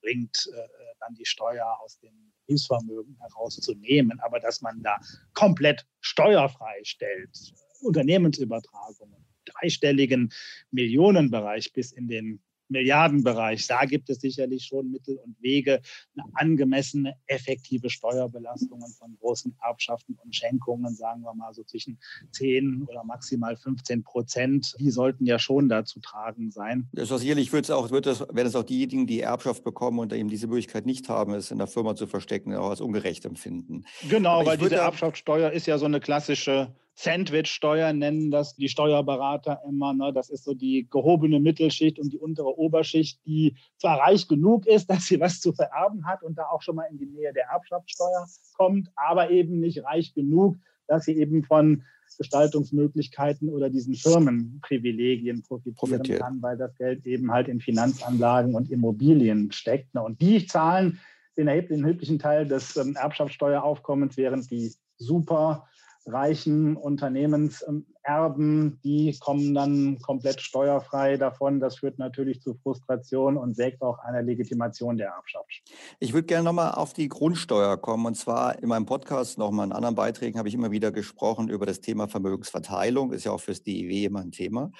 bringt, 0.00 0.48
äh, 0.54 0.68
dann 1.00 1.14
die 1.14 1.26
Steuer 1.26 1.78
aus 1.82 1.98
dem 1.98 2.32
Betriebsvermögen 2.46 3.16
herauszunehmen, 3.20 4.20
aber 4.20 4.40
dass 4.40 4.62
man 4.62 4.82
da 4.82 4.98
komplett 5.34 5.86
steuerfrei 6.00 6.80
stellt, 6.84 7.54
Unternehmensübertragungen, 7.80 9.24
dreistelligen 9.44 10.32
Millionenbereich 10.70 11.72
bis 11.72 11.92
in 11.92 12.08
den 12.08 12.40
Milliardenbereich. 12.68 13.66
Da 13.66 13.84
gibt 13.84 14.10
es 14.10 14.18
sicherlich 14.18 14.64
schon 14.64 14.90
Mittel 14.90 15.18
und 15.18 15.36
Wege, 15.40 15.80
eine 16.16 16.26
angemessene, 16.34 17.14
effektive 17.26 17.90
Steuerbelastung 17.90 18.80
von 18.98 19.16
großen 19.18 19.56
Erbschaften 19.62 20.18
und 20.22 20.34
Schenkungen, 20.34 20.94
sagen 20.94 21.22
wir 21.22 21.34
mal 21.34 21.52
so 21.52 21.64
zwischen 21.64 21.98
10 22.32 22.84
oder 22.88 23.04
maximal 23.04 23.56
15 23.56 24.02
Prozent, 24.02 24.74
die 24.78 24.90
sollten 24.90 25.26
ja 25.26 25.38
schon 25.38 25.68
dazu 25.68 26.00
tragen 26.00 26.50
sein. 26.50 26.88
Das 26.92 27.10
ist 27.10 27.20
sicherlich 27.20 27.52
wird 27.52 27.64
es 27.64 27.70
auch, 27.70 27.90
wird 27.90 28.06
es, 28.06 28.20
werden 28.20 28.46
es 28.46 28.56
auch 28.56 28.64
diejenigen, 28.64 29.06
die 29.06 29.20
Erbschaft 29.20 29.64
bekommen 29.64 29.98
und 29.98 30.12
eben 30.12 30.28
diese 30.28 30.46
Möglichkeit 30.46 30.86
nicht 30.86 31.08
haben, 31.08 31.34
es 31.34 31.50
in 31.50 31.58
der 31.58 31.66
Firma 31.66 31.94
zu 31.94 32.06
verstecken, 32.06 32.54
auch 32.54 32.70
als 32.70 32.80
ungerecht 32.80 33.24
empfinden. 33.24 33.84
Genau, 34.08 34.44
weil 34.44 34.58
diese 34.58 34.76
Erbschaftssteuer 34.76 35.50
ist 35.52 35.66
ja 35.66 35.78
so 35.78 35.86
eine 35.86 36.00
klassische 36.00 36.74
Sandwich-Steuer 36.98 37.92
nennen 37.92 38.30
das 38.30 38.56
die 38.56 38.68
Steuerberater 38.68 39.60
immer. 39.68 39.92
Ne? 39.92 40.12
Das 40.14 40.30
ist 40.30 40.44
so 40.44 40.54
die 40.54 40.88
gehobene 40.90 41.40
Mittelschicht 41.40 41.98
und 41.98 42.12
die 42.12 42.18
untere 42.18 42.58
Oberschicht, 42.58 43.20
die 43.26 43.54
zwar 43.76 44.00
reich 44.00 44.28
genug 44.28 44.66
ist, 44.66 44.90
dass 44.90 45.06
sie 45.06 45.20
was 45.20 45.40
zu 45.40 45.52
vererben 45.52 46.06
hat 46.06 46.22
und 46.22 46.36
da 46.38 46.46
auch 46.46 46.62
schon 46.62 46.76
mal 46.76 46.88
in 46.90 46.98
die 46.98 47.06
Nähe 47.06 47.32
der 47.32 47.48
Erbschaftssteuer 47.48 48.26
kommt, 48.54 48.88
aber 48.96 49.30
eben 49.30 49.60
nicht 49.60 49.84
reich 49.84 50.14
genug, 50.14 50.56
dass 50.86 51.04
sie 51.04 51.16
eben 51.16 51.44
von 51.44 51.82
Gestaltungsmöglichkeiten 52.18 53.50
oder 53.50 53.68
diesen 53.68 53.94
Firmenprivilegien 53.94 55.42
profitieren 55.42 55.74
Profitiert. 55.74 56.20
kann, 56.20 56.40
weil 56.40 56.56
das 56.56 56.74
Geld 56.76 57.04
eben 57.04 57.30
halt 57.30 57.48
in 57.48 57.60
Finanzanlagen 57.60 58.54
und 58.54 58.70
Immobilien 58.70 59.52
steckt. 59.52 59.94
Ne? 59.94 60.02
Und 60.02 60.20
die 60.22 60.46
zahlen 60.46 61.00
den 61.36 61.48
erheblichen 61.48 62.18
Teil 62.18 62.46
des 62.46 62.76
ähm, 62.76 62.96
Erbschaftssteueraufkommens, 62.96 64.16
während 64.16 64.50
die 64.50 64.72
super 64.96 65.68
reichen 66.06 66.76
Unternehmenserben, 66.76 68.80
die 68.84 69.16
kommen 69.18 69.54
dann 69.54 69.98
komplett 70.00 70.40
steuerfrei 70.40 71.16
davon. 71.16 71.60
Das 71.60 71.78
führt 71.78 71.98
natürlich 71.98 72.40
zu 72.40 72.54
Frustration 72.54 73.36
und 73.36 73.54
sägt 73.54 73.82
auch 73.82 73.98
einer 73.98 74.22
Legitimation 74.22 74.96
der 74.96 75.08
Erbschaft. 75.08 75.62
Ich 75.98 76.12
würde 76.12 76.26
gerne 76.26 76.44
nochmal 76.44 76.72
auf 76.72 76.92
die 76.92 77.08
Grundsteuer 77.08 77.76
kommen. 77.76 78.06
Und 78.06 78.16
zwar 78.16 78.62
in 78.62 78.68
meinem 78.68 78.86
Podcast, 78.86 79.38
nochmal 79.38 79.66
in 79.66 79.72
anderen 79.72 79.96
Beiträgen, 79.96 80.38
habe 80.38 80.48
ich 80.48 80.54
immer 80.54 80.70
wieder 80.70 80.92
gesprochen 80.92 81.48
über 81.48 81.66
das 81.66 81.80
Thema 81.80 82.08
Vermögensverteilung. 82.08 83.12
Ist 83.12 83.24
ja 83.24 83.32
auch 83.32 83.40
fürs 83.40 83.62
DIW 83.62 84.04
immer 84.04 84.20
ein 84.20 84.30
Thema. 84.30 84.70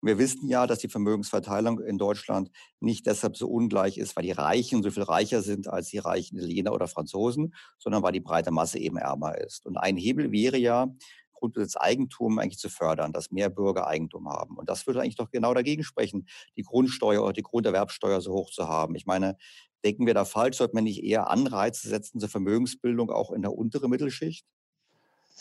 Und 0.00 0.08
wir 0.08 0.18
wissen 0.18 0.48
ja, 0.48 0.66
dass 0.66 0.78
die 0.78 0.88
Vermögensverteilung 0.88 1.80
in 1.80 1.98
Deutschland 1.98 2.50
nicht 2.80 3.06
deshalb 3.06 3.36
so 3.36 3.48
ungleich 3.48 3.98
ist, 3.98 4.16
weil 4.16 4.24
die 4.24 4.32
Reichen 4.32 4.82
so 4.82 4.90
viel 4.90 5.04
reicher 5.04 5.42
sind 5.42 5.68
als 5.68 5.88
die 5.88 5.98
reichen 5.98 6.36
Italiener 6.36 6.72
oder 6.72 6.88
Franzosen, 6.88 7.54
sondern 7.78 8.02
weil 8.02 8.12
die 8.12 8.20
breite 8.20 8.50
Masse 8.50 8.78
eben 8.78 8.98
ärmer 8.98 9.38
ist. 9.38 9.66
Und 9.66 9.76
ein 9.76 9.96
Hebel 9.96 10.32
wäre 10.32 10.58
ja, 10.58 10.88
Grundbesitzeigentum 11.36 12.38
eigentlich 12.38 12.58
zu 12.58 12.68
fördern, 12.68 13.12
dass 13.12 13.30
mehr 13.30 13.50
Bürger 13.50 13.86
Eigentum 13.86 14.28
haben. 14.28 14.56
Und 14.56 14.68
das 14.68 14.86
würde 14.86 15.00
eigentlich 15.00 15.16
doch 15.16 15.30
genau 15.30 15.54
dagegen 15.54 15.84
sprechen, 15.84 16.26
die 16.56 16.62
Grundsteuer 16.62 17.22
oder 17.22 17.32
die 17.32 17.42
Grunderwerbsteuer 17.42 18.20
so 18.20 18.32
hoch 18.32 18.50
zu 18.50 18.68
haben. 18.68 18.94
Ich 18.94 19.06
meine, 19.06 19.36
denken 19.84 20.06
wir 20.06 20.14
da 20.14 20.24
falsch? 20.24 20.56
Sollte 20.56 20.74
man 20.74 20.84
nicht 20.84 21.04
eher 21.04 21.30
Anreize 21.30 21.88
setzen 21.88 22.20
zur 22.20 22.28
Vermögensbildung 22.28 23.10
auch 23.10 23.30
in 23.32 23.42
der 23.42 23.52
unteren 23.52 23.90
Mittelschicht? 23.90 24.46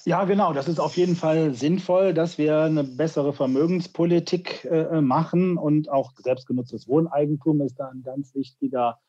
Ja, 0.04 0.26
genau. 0.26 0.54
Das 0.54 0.68
ist 0.68 0.80
auf 0.80 0.98
jeden 0.98 1.16
Fall 1.16 1.54
sinnvoll, 1.54 2.14
dass 2.14 2.38
wir 2.38 2.62
eine 2.62 2.84
bessere 2.84 3.34
Vermögenspolitik 3.34 4.66
äh, 4.66 5.02
machen 5.02 5.58
und 5.58 5.90
auch 5.90 6.12
selbstgenutztes 6.18 6.88
Wohneigentum 6.88 7.62
ist 7.62 7.80
da 7.80 7.88
ein 7.88 8.04
ganz 8.04 8.36
wichtiger 8.36 9.00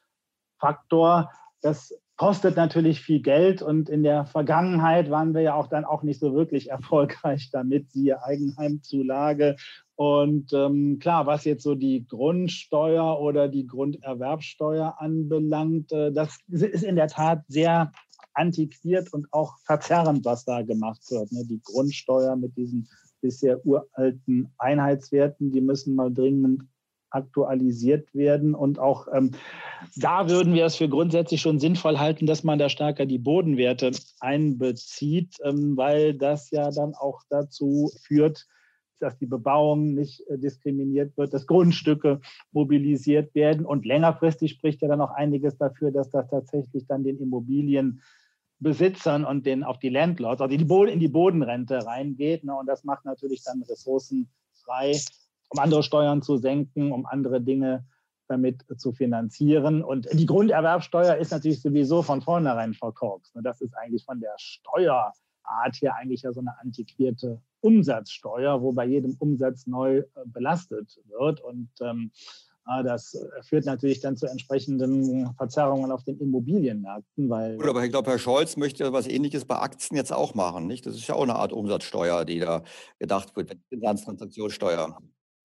Faktor. 0.59 1.31
Das 1.61 1.93
kostet 2.17 2.57
natürlich 2.57 3.03
viel 3.03 3.21
Geld 3.21 3.61
und 3.61 3.91
in 3.91 4.03
der 4.03 4.25
Vergangenheit 4.25 5.11
waren 5.11 5.35
wir 5.35 5.43
ja 5.43 5.55
auch 5.55 5.67
dann 5.67 5.85
auch 5.85 6.03
nicht 6.03 6.19
so 6.19 6.35
wirklich 6.35 6.71
erfolgreich 6.71 7.51
damit, 7.53 7.91
siehe 7.93 8.23
Eigenheimzulage. 8.23 9.57
Und 9.97 10.53
ähm, 10.53 10.99
klar, 10.99 11.27
was 11.27 11.45
jetzt 11.45 11.63
so 11.63 11.75
die 11.75 12.07
Grundsteuer 12.07 13.19
oder 13.21 13.49
die 13.49 13.67
Grunderwerbsteuer 13.67 14.97
anbelangt, 14.99 15.93
äh, 15.93 16.13
das 16.13 16.39
ist 16.49 16.85
in 16.85 16.97
der 16.97 17.09
Tat 17.09 17.45
sehr 17.49 17.93
antiquiert 18.37 19.13
und 19.13 19.27
auch 19.33 19.59
verzerrend, 19.65 20.25
was 20.25 20.45
da 20.45 20.63
gemacht 20.63 21.03
wird. 21.11 21.33
Ne? 21.33 21.45
Die 21.49 21.61
Grundsteuer 21.65 22.37
mit 22.37 22.57
diesen 22.57 22.89
bisher 23.21 23.65
uralten 23.67 24.53
Einheitswerten, 24.59 25.51
die 25.51 25.61
müssen 25.61 25.95
mal 25.95 26.13
dringend 26.13 26.63
aktualisiert 27.11 28.15
werden. 28.15 28.55
Und 28.55 28.79
auch 28.79 29.09
ähm, 29.13 29.31
da 29.97 30.29
würden 30.29 30.55
wir 30.55 30.67
es 30.67 30.77
für 30.77 30.89
grundsätzlich 30.89 31.41
schon 31.41 31.59
sinnvoll 31.59 31.99
halten, 31.99 32.27
dass 32.27 32.45
man 32.45 32.59
da 32.59 32.69
stärker 32.69 33.07
die 33.07 33.19
Bodenwerte 33.19 33.93
einbezieht, 34.21 35.37
ähm, 35.43 35.77
weil 35.77 36.15
das 36.15 36.51
ja 36.51 36.71
dann 36.71 36.95
auch 36.95 37.23
dazu 37.31 37.91
führt, 38.03 38.47
dass 38.99 39.19
die 39.19 39.27
Bebauung 39.27 39.95
nicht 39.95 40.27
äh, 40.29 40.39
diskriminiert 40.39 41.17
wird, 41.17 41.33
dass 41.33 41.47
Grundstücke 41.47 42.21
mobilisiert 42.53 43.35
werden. 43.35 43.65
Und 43.65 43.87
längerfristig 43.87 44.53
spricht 44.53 44.83
ja 44.83 44.89
dann 44.89 45.01
auch 45.01 45.11
einiges 45.11 45.57
dafür, 45.57 45.91
dass 45.91 46.11
das 46.11 46.29
tatsächlich 46.29 46.87
dann 46.87 47.05
den 47.05 47.19
Immobilien 47.19 48.03
Besitzern 48.59 49.25
und 49.25 49.45
den, 49.45 49.65
auch 49.65 49.77
die 49.77 49.91
Landlords, 49.91 50.41
also 50.41 50.57
die 50.57 50.91
in 50.91 51.01
die 51.01 51.09
Bodenrente 51.09 51.85
reingeht. 51.87 52.45
Ne, 52.45 52.55
und 52.55 52.67
das 52.67 52.85
macht 52.85 53.05
natürlich 53.05 53.43
dann 53.45 53.63
Ressourcen 53.63 54.29
frei, 54.65 54.99
um 55.51 55.59
andere 55.59 55.83
Steuern 55.83 56.23
zu 56.23 56.39
senken, 56.39 56.93
um 56.93 57.07
andere 57.07 57.41
Dinge 57.41 57.85
damit 58.29 58.65
zu 58.79 58.93
finanzieren. 58.93 59.83
Und 59.83 60.09
die 60.13 60.27
Grunderwerbsteuer 60.27 61.17
ist 61.17 61.31
natürlich 61.31 61.61
sowieso 61.61 62.03
von 62.03 62.23
vornherein 62.23 62.75
verkorkst. 62.75 63.37
Ne, 63.37 63.43
das 63.43 63.61
ist 63.61 63.75
eigentlich 63.77 64.05
von 64.05 64.21
der 64.21 64.35
Steuerart 64.39 65.15
hier 65.75 65.95
eigentlich 65.95 66.23
ja 66.23 66.33
so 66.33 66.41
eine 66.41 66.59
antiquierte 66.59 67.41
Umsatzsteuer, 67.61 68.63
wo 68.63 68.73
bei 68.73 68.87
jedem 68.87 69.17
Umsatz 69.19 69.67
neu 69.67 69.99
äh, 69.99 70.05
belastet 70.25 70.99
wird. 71.09 71.41
Und 71.41 71.69
ähm, 71.81 72.11
das 72.83 73.15
äh, 73.15 73.43
führt 73.43 73.65
natürlich 73.65 74.01
dann 74.01 74.17
zu 74.17 74.27
entsprechenden 74.27 75.33
Verzerrungen 75.37 75.93
auf 75.93 76.05
den 76.05 76.19
Immobilienmärkten. 76.19 77.29
Weil 77.31 77.57
Gut, 77.57 77.69
aber 77.69 77.85
ich 77.85 77.91
glaube, 77.91 78.11
Herr 78.11 78.19
Scholz 78.19 78.57
möchte 78.57 78.93
was 78.93 79.07
Ähnliches 79.07 79.45
bei 79.45 79.57
Aktien 79.57 79.97
jetzt 79.97 80.13
auch 80.13 80.35
machen. 80.35 80.67
Nicht? 80.67 80.87
Das 80.87 80.95
ist 80.95 81.07
ja 81.07 81.15
auch 81.15 81.23
eine 81.23 81.37
Art 81.37 81.53
Umsatzsteuer, 81.53 82.25
die 82.25 82.41
da 82.41 82.63
gedacht 82.99 83.37
wird, 83.37 83.57
Finanztransaktionssteuer. 83.69 84.99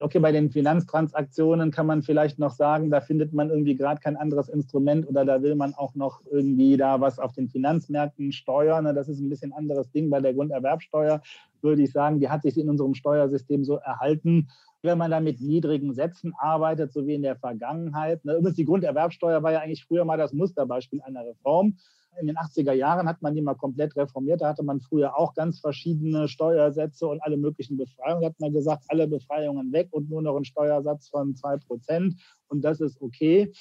Okay, 0.03 0.17
bei 0.17 0.31
den 0.31 0.49
Finanztransaktionen 0.49 1.69
kann 1.69 1.85
man 1.85 2.01
vielleicht 2.01 2.39
noch 2.39 2.49
sagen, 2.49 2.89
da 2.89 3.01
findet 3.01 3.33
man 3.33 3.51
irgendwie 3.51 3.75
gerade 3.75 4.01
kein 4.01 4.17
anderes 4.17 4.49
Instrument 4.49 5.07
oder 5.07 5.25
da 5.25 5.43
will 5.43 5.53
man 5.53 5.75
auch 5.75 5.93
noch 5.93 6.21
irgendwie 6.31 6.75
da 6.75 6.99
was 6.99 7.19
auf 7.19 7.33
den 7.33 7.47
Finanzmärkten 7.47 8.31
steuern. 8.31 8.83
Das 8.95 9.07
ist 9.07 9.19
ein 9.19 9.29
bisschen 9.29 9.53
anderes 9.53 9.91
Ding 9.91 10.09
bei 10.09 10.19
der 10.19 10.33
Grunderwerbsteuer 10.33 11.21
würde 11.63 11.83
ich 11.83 11.91
sagen, 11.91 12.19
die 12.19 12.29
hat 12.29 12.43
sich 12.43 12.57
in 12.57 12.69
unserem 12.69 12.95
Steuersystem 12.95 13.63
so 13.63 13.75
erhalten, 13.75 14.49
wenn 14.81 14.97
man 14.97 15.11
da 15.11 15.19
mit 15.19 15.41
niedrigen 15.41 15.93
Sätzen 15.93 16.33
arbeitet, 16.37 16.91
so 16.91 17.05
wie 17.05 17.13
in 17.13 17.21
der 17.21 17.35
Vergangenheit. 17.35 18.25
Ne, 18.25 18.33
übrigens, 18.33 18.55
die 18.55 18.65
Grunderwerbsteuer 18.65 19.43
war 19.43 19.51
ja 19.51 19.59
eigentlich 19.59 19.85
früher 19.85 20.05
mal 20.05 20.17
das 20.17 20.33
Musterbeispiel 20.33 21.01
einer 21.01 21.25
Reform. 21.25 21.77
In 22.19 22.28
den 22.28 22.38
80er 22.38 22.74
Jahren 22.74 23.08
hat 23.08 23.21
man 23.21 23.34
die 23.34 23.41
mal 23.41 23.56
komplett 23.56 23.95
reformiert. 23.95 24.41
Da 24.41 24.50
hatte 24.50 24.63
man 24.63 24.82
früher 24.82 25.17
auch 25.17 25.34
ganz 25.34 25.60
verschiedene 25.60 26.28
Steuersätze 26.28 27.08
und 27.08 27.21
alle 27.24 27.38
möglichen 27.38 27.78
Befreiungen. 27.78 28.21
Da 28.21 28.30
hat 28.30 28.39
man 28.39 28.54
gesagt, 28.54 28.84
alle 28.89 29.08
Befreiungen 29.08 29.71
weg 29.71 29.88
und 29.91 30.10
nur 30.10 30.21
noch 30.21 30.36
einen 30.36 30.45
Steuersatz 30.45 31.08
von 31.08 31.36
2 31.36 31.58
Prozent. 31.58 32.21
Und 32.47 32.62
das 32.63 32.82
ist 32.82 33.02
okay. 33.02 33.52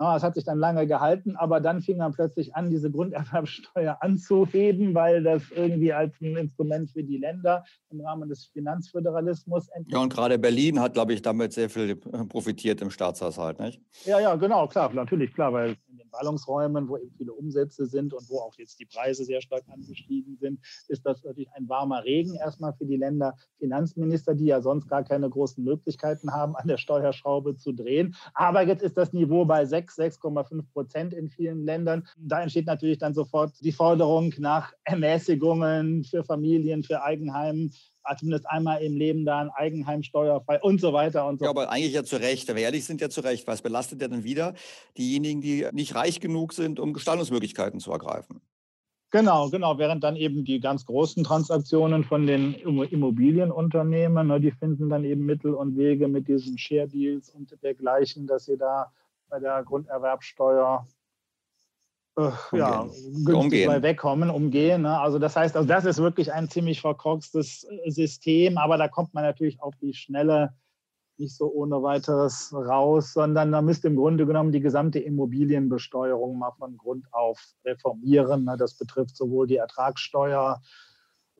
Es 0.00 0.22
hat 0.22 0.34
sich 0.34 0.44
dann 0.44 0.58
lange 0.58 0.86
gehalten, 0.86 1.36
aber 1.36 1.60
dann 1.60 1.82
fing 1.82 1.98
man 1.98 2.12
plötzlich 2.12 2.54
an, 2.54 2.70
diese 2.70 2.90
Grunderwerbsteuer 2.90 3.98
anzuheben, 4.00 4.94
weil 4.94 5.22
das 5.22 5.42
irgendwie 5.50 5.92
als 5.92 6.18
ein 6.22 6.38
Instrument 6.38 6.90
für 6.90 7.04
die 7.04 7.18
Länder 7.18 7.64
im 7.90 8.00
Rahmen 8.00 8.30
des 8.30 8.46
Finanzföderalismus. 8.46 9.68
Ja, 9.88 9.98
und 9.98 10.10
gerade 10.10 10.38
Berlin 10.38 10.80
hat, 10.80 10.94
glaube 10.94 11.12
ich, 11.12 11.20
damit 11.20 11.52
sehr 11.52 11.68
viel 11.68 11.96
profitiert 11.96 12.80
im 12.80 12.90
Staatshaushalt, 12.90 13.60
nicht? 13.60 13.82
Ja, 14.06 14.18
ja, 14.20 14.36
genau, 14.36 14.66
klar, 14.68 14.90
natürlich, 14.94 15.34
klar, 15.34 15.52
weil 15.52 15.76
in 15.90 15.98
den 15.98 16.08
Ballungsräumen, 16.08 16.88
wo 16.88 16.96
eben 16.96 17.12
viele 17.18 17.34
Umsätze 17.34 17.84
sind 17.84 18.14
und 18.14 18.26
wo 18.30 18.38
auch 18.38 18.54
jetzt 18.56 18.80
die 18.80 18.86
Preise 18.86 19.24
sehr 19.26 19.42
stark 19.42 19.64
angestiegen 19.68 20.38
sind, 20.40 20.60
ist 20.88 21.04
das 21.04 21.22
natürlich 21.24 21.50
ein 21.52 21.68
warmer 21.68 22.04
Regen 22.04 22.36
erstmal 22.36 22.72
für 22.72 22.86
die 22.86 22.96
Länder 22.96 23.34
Finanzminister, 23.58 24.34
die 24.34 24.46
ja 24.46 24.62
sonst 24.62 24.88
gar 24.88 25.04
keine 25.04 25.28
großen 25.28 25.62
Möglichkeiten 25.62 26.32
haben, 26.32 26.56
an 26.56 26.68
der 26.68 26.78
Steuerschraube 26.78 27.56
zu 27.56 27.72
drehen. 27.72 28.16
Aber 28.32 28.62
jetzt 28.62 28.82
ist 28.82 28.96
das 28.96 29.12
Niveau 29.12 29.44
bei 29.44 29.66
6 29.66 29.89
6, 29.94 30.20
6,5 30.20 30.62
Prozent 30.72 31.14
in 31.14 31.28
vielen 31.28 31.64
Ländern. 31.64 32.06
Da 32.16 32.42
entsteht 32.42 32.66
natürlich 32.66 32.98
dann 32.98 33.14
sofort 33.14 33.52
die 33.60 33.72
Forderung 33.72 34.34
nach 34.38 34.72
Ermäßigungen 34.84 36.04
für 36.04 36.24
Familien, 36.24 36.82
für 36.82 37.02
Eigenheim, 37.02 37.70
zumindest 38.18 38.48
einmal 38.48 38.82
im 38.82 38.96
Leben 38.96 39.24
da 39.24 39.38
ein 39.38 39.50
Eigenheim 39.50 40.02
steuerfrei 40.02 40.60
und 40.60 40.80
so 40.80 40.92
weiter 40.92 41.26
und 41.26 41.38
so. 41.38 41.44
Ja, 41.44 41.50
aber 41.50 41.70
eigentlich 41.70 41.92
ja 41.92 42.04
zu 42.04 42.16
Recht. 42.16 42.48
Wenn 42.48 42.56
wir 42.56 42.64
ehrlich 42.64 42.84
sind, 42.84 43.00
ja 43.00 43.08
zu 43.08 43.20
Recht. 43.20 43.46
Was 43.46 43.62
belastet 43.62 44.00
ja 44.00 44.08
dann 44.08 44.24
wieder 44.24 44.54
diejenigen, 44.96 45.40
die 45.40 45.66
nicht 45.72 45.94
reich 45.94 46.20
genug 46.20 46.52
sind, 46.52 46.80
um 46.80 46.92
Gestaltungsmöglichkeiten 46.92 47.80
zu 47.80 47.92
ergreifen? 47.92 48.40
Genau, 49.12 49.50
genau. 49.50 49.76
Während 49.76 50.04
dann 50.04 50.14
eben 50.14 50.44
die 50.44 50.60
ganz 50.60 50.86
großen 50.86 51.24
Transaktionen 51.24 52.04
von 52.04 52.28
den 52.28 52.54
Immobilienunternehmen, 52.54 54.28
ne, 54.28 54.40
die 54.40 54.52
finden 54.52 54.88
dann 54.88 55.04
eben 55.04 55.26
Mittel 55.26 55.52
und 55.54 55.76
Wege 55.76 56.06
mit 56.06 56.28
diesen 56.28 56.56
Share 56.58 56.86
Deals 56.86 57.30
und 57.30 57.56
dergleichen, 57.62 58.28
dass 58.28 58.44
sie 58.44 58.56
da 58.56 58.92
bei 59.30 59.38
der 59.38 59.62
Grunderwerbsteuer 59.62 60.86
äh, 62.18 62.30
ja, 62.52 62.82
günstig 62.82 63.34
umgehen. 63.34 63.68
bei 63.68 63.82
wegkommen, 63.82 64.30
umgehen. 64.30 64.82
Ne? 64.82 64.98
Also 64.98 65.18
das 65.18 65.36
heißt, 65.36 65.56
also 65.56 65.68
das 65.68 65.84
ist 65.84 65.98
wirklich 65.98 66.32
ein 66.32 66.48
ziemlich 66.48 66.80
verkorkstes 66.80 67.64
äh, 67.64 67.90
System, 67.90 68.58
aber 68.58 68.76
da 68.76 68.88
kommt 68.88 69.14
man 69.14 69.24
natürlich 69.24 69.62
auf 69.62 69.74
die 69.76 69.94
Schnelle 69.94 70.52
nicht 71.16 71.36
so 71.36 71.52
ohne 71.52 71.82
weiteres 71.82 72.52
raus, 72.52 73.12
sondern 73.12 73.52
da 73.52 73.62
müsste 73.62 73.88
im 73.88 73.96
Grunde 73.96 74.26
genommen 74.26 74.52
die 74.52 74.60
gesamte 74.60 74.98
Immobilienbesteuerung 74.98 76.38
mal 76.38 76.52
von 76.52 76.76
Grund 76.76 77.06
auf 77.12 77.38
reformieren. 77.64 78.44
Ne? 78.44 78.56
Das 78.56 78.74
betrifft 78.76 79.16
sowohl 79.16 79.46
die 79.46 79.56
Ertragssteuer, 79.56 80.60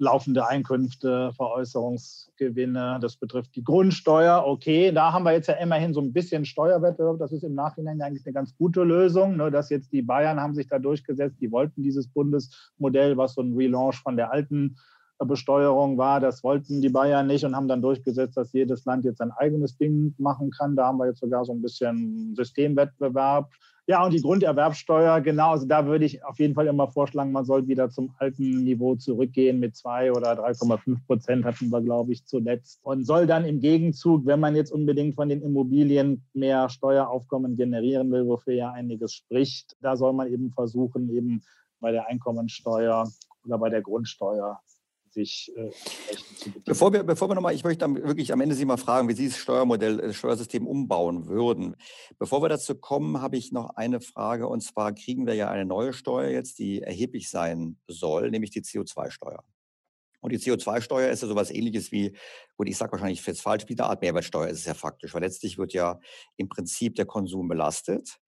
laufende 0.01 0.49
Einkünfte, 0.49 1.33
Veräußerungsgewinne, 1.37 2.99
das 3.01 3.17
betrifft 3.17 3.55
die 3.55 3.63
Grundsteuer. 3.63 4.45
Okay, 4.47 4.93
da 4.93 5.13
haben 5.13 5.25
wir 5.25 5.33
jetzt 5.33 5.49
ja 5.49 5.55
immerhin 5.55 5.93
so 5.93 6.01
ein 6.01 6.13
bisschen 6.13 6.45
Steuerwettbewerb. 6.45 7.19
Das 7.19 7.33
ist 7.33 7.45
im 7.45 7.55
Nachhinein 7.55 8.01
eigentlich 8.01 8.25
eine 8.27 8.33
ganz 8.33 8.57
gute 8.57 8.83
Lösung, 8.83 9.37
ne, 9.37 9.51
dass 9.51 9.69
jetzt 9.69 9.93
die 9.93 10.03
Bayern 10.03 10.41
haben 10.41 10.55
sich 10.55 10.69
da 10.69 10.79
durchgesetzt, 10.79 11.37
die 11.41 11.53
wollten 11.53 11.83
dieses 11.83 12.09
Bundesmodell, 12.09 13.17
was 13.17 13.35
so 13.35 13.43
ein 13.43 13.55
Relaunch 13.55 14.01
von 14.03 14.17
der 14.17 14.33
alten 14.33 14.77
Besteuerung 15.27 15.99
war, 15.99 16.19
das 16.19 16.43
wollten 16.43 16.81
die 16.81 16.89
Bayern 16.89 17.27
nicht 17.27 17.45
und 17.45 17.55
haben 17.55 17.69
dann 17.69 17.83
durchgesetzt, 17.83 18.37
dass 18.37 18.53
jedes 18.53 18.87
Land 18.87 19.05
jetzt 19.05 19.19
sein 19.19 19.33
eigenes 19.33 19.77
Ding 19.77 20.15
machen 20.19 20.51
kann. 20.51 20.77
Da 20.77 20.87
haben 20.87 20.99
wir 20.99 21.09
jetzt 21.09 21.21
sogar 21.21 21.45
so 21.45 21.53
ein 21.53 21.61
bisschen 21.61 22.35
Systemwettbewerb. 22.35 23.51
Ja, 23.91 24.05
und 24.05 24.13
die 24.13 24.23
Grunderwerbsteuer, 24.23 25.21
genau, 25.21 25.51
also 25.51 25.67
da 25.67 25.85
würde 25.85 26.05
ich 26.05 26.25
auf 26.25 26.39
jeden 26.39 26.55
Fall 26.55 26.69
immer 26.69 26.87
vorschlagen, 26.87 27.33
man 27.33 27.45
soll 27.45 27.67
wieder 27.67 27.91
zum 27.91 28.15
alten 28.19 28.63
Niveau 28.63 28.95
zurückgehen 28.95 29.59
mit 29.59 29.75
2 29.75 30.13
oder 30.13 30.35
3,5 30.35 31.05
Prozent 31.09 31.45
hatten 31.45 31.71
wir, 31.71 31.81
glaube 31.81 32.13
ich, 32.13 32.25
zuletzt. 32.25 32.79
Und 32.85 33.05
soll 33.05 33.27
dann 33.27 33.45
im 33.45 33.59
Gegenzug, 33.59 34.27
wenn 34.27 34.39
man 34.39 34.55
jetzt 34.55 34.71
unbedingt 34.71 35.17
von 35.17 35.29
den 35.29 35.43
Immobilien 35.43 36.25
mehr 36.35 36.69
Steueraufkommen 36.69 37.57
generieren 37.57 38.13
will, 38.13 38.29
wofür 38.29 38.55
ja 38.55 38.71
einiges 38.71 39.13
spricht, 39.13 39.77
da 39.81 39.97
soll 39.97 40.13
man 40.13 40.33
eben 40.33 40.53
versuchen, 40.53 41.11
eben 41.11 41.43
bei 41.81 41.91
der 41.91 42.07
Einkommensteuer 42.07 43.11
oder 43.45 43.59
bei 43.59 43.71
der 43.71 43.83
Grundsteuer 43.83 44.61
sich 45.13 45.53
äh, 45.57 45.71
Bevor 46.65 46.93
wir, 46.93 47.03
bevor 47.03 47.29
wir 47.29 47.35
nochmal, 47.35 47.55
ich 47.55 47.65
möchte 47.65 47.87
wirklich 47.95 48.33
am 48.33 48.41
Ende 48.41 48.55
Sie 48.55 48.65
mal 48.65 48.77
fragen, 48.77 49.09
wie 49.09 49.15
Sie 49.15 49.29
das 49.29 49.37
Steuermodell, 49.37 49.99
das 49.99 50.17
Steuersystem 50.17 50.67
umbauen 50.67 51.27
würden. 51.27 51.77
Bevor 52.19 52.43
wir 52.43 52.49
dazu 52.49 52.75
kommen, 52.75 53.21
habe 53.21 53.37
ich 53.37 53.53
noch 53.53 53.71
eine 53.77 54.01
Frage 54.01 54.47
und 54.47 54.63
zwar 54.63 54.95
kriegen 54.95 55.27
wir 55.27 55.35
ja 55.35 55.51
eine 55.51 55.67
neue 55.67 55.93
Steuer 55.93 56.31
jetzt, 56.31 56.59
die 56.59 56.81
erheblich 56.81 57.29
sein 57.29 57.79
soll, 57.89 58.31
nämlich 58.31 58.51
die 58.51 58.63
CO2-Steuer. 58.63 59.45
Und 60.21 60.33
die 60.33 60.39
CO2-Steuer 60.39 61.11
ist 61.11 61.23
ja 61.23 61.29
sowas 61.29 61.51
ähnliches 61.51 61.93
wie, 61.93 62.17
gut, 62.57 62.69
ich 62.69 62.77
sage 62.77 62.93
wahrscheinlich 62.93 63.25
jetzt 63.25 63.41
falsch, 63.41 63.65
wie 63.69 63.79
eine 63.79 63.89
Art 63.89 64.03
Mehrwertsteuer 64.03 64.49
ist 64.49 64.61
es 64.61 64.67
ja 64.67 64.75
faktisch, 64.75 65.15
weil 65.15 65.23
letztlich 65.23 65.59
wird 65.59 65.73
ja 65.73 65.99
im 66.37 66.49
Prinzip 66.49 66.95
der 66.95 67.07
Konsum 67.07 67.49
belastet. 67.49 68.19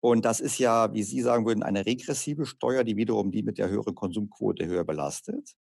Und 0.00 0.24
das 0.24 0.40
ist 0.40 0.58
ja, 0.58 0.92
wie 0.92 1.02
Sie 1.02 1.22
sagen 1.22 1.46
würden, 1.46 1.62
eine 1.62 1.86
regressive 1.86 2.46
Steuer, 2.46 2.84
die 2.84 2.96
wiederum 2.96 3.32
die 3.32 3.42
mit 3.42 3.58
der 3.58 3.68
höheren 3.68 3.94
Konsumquote 3.94 4.66
höher 4.66 4.84
belastet 4.84 5.56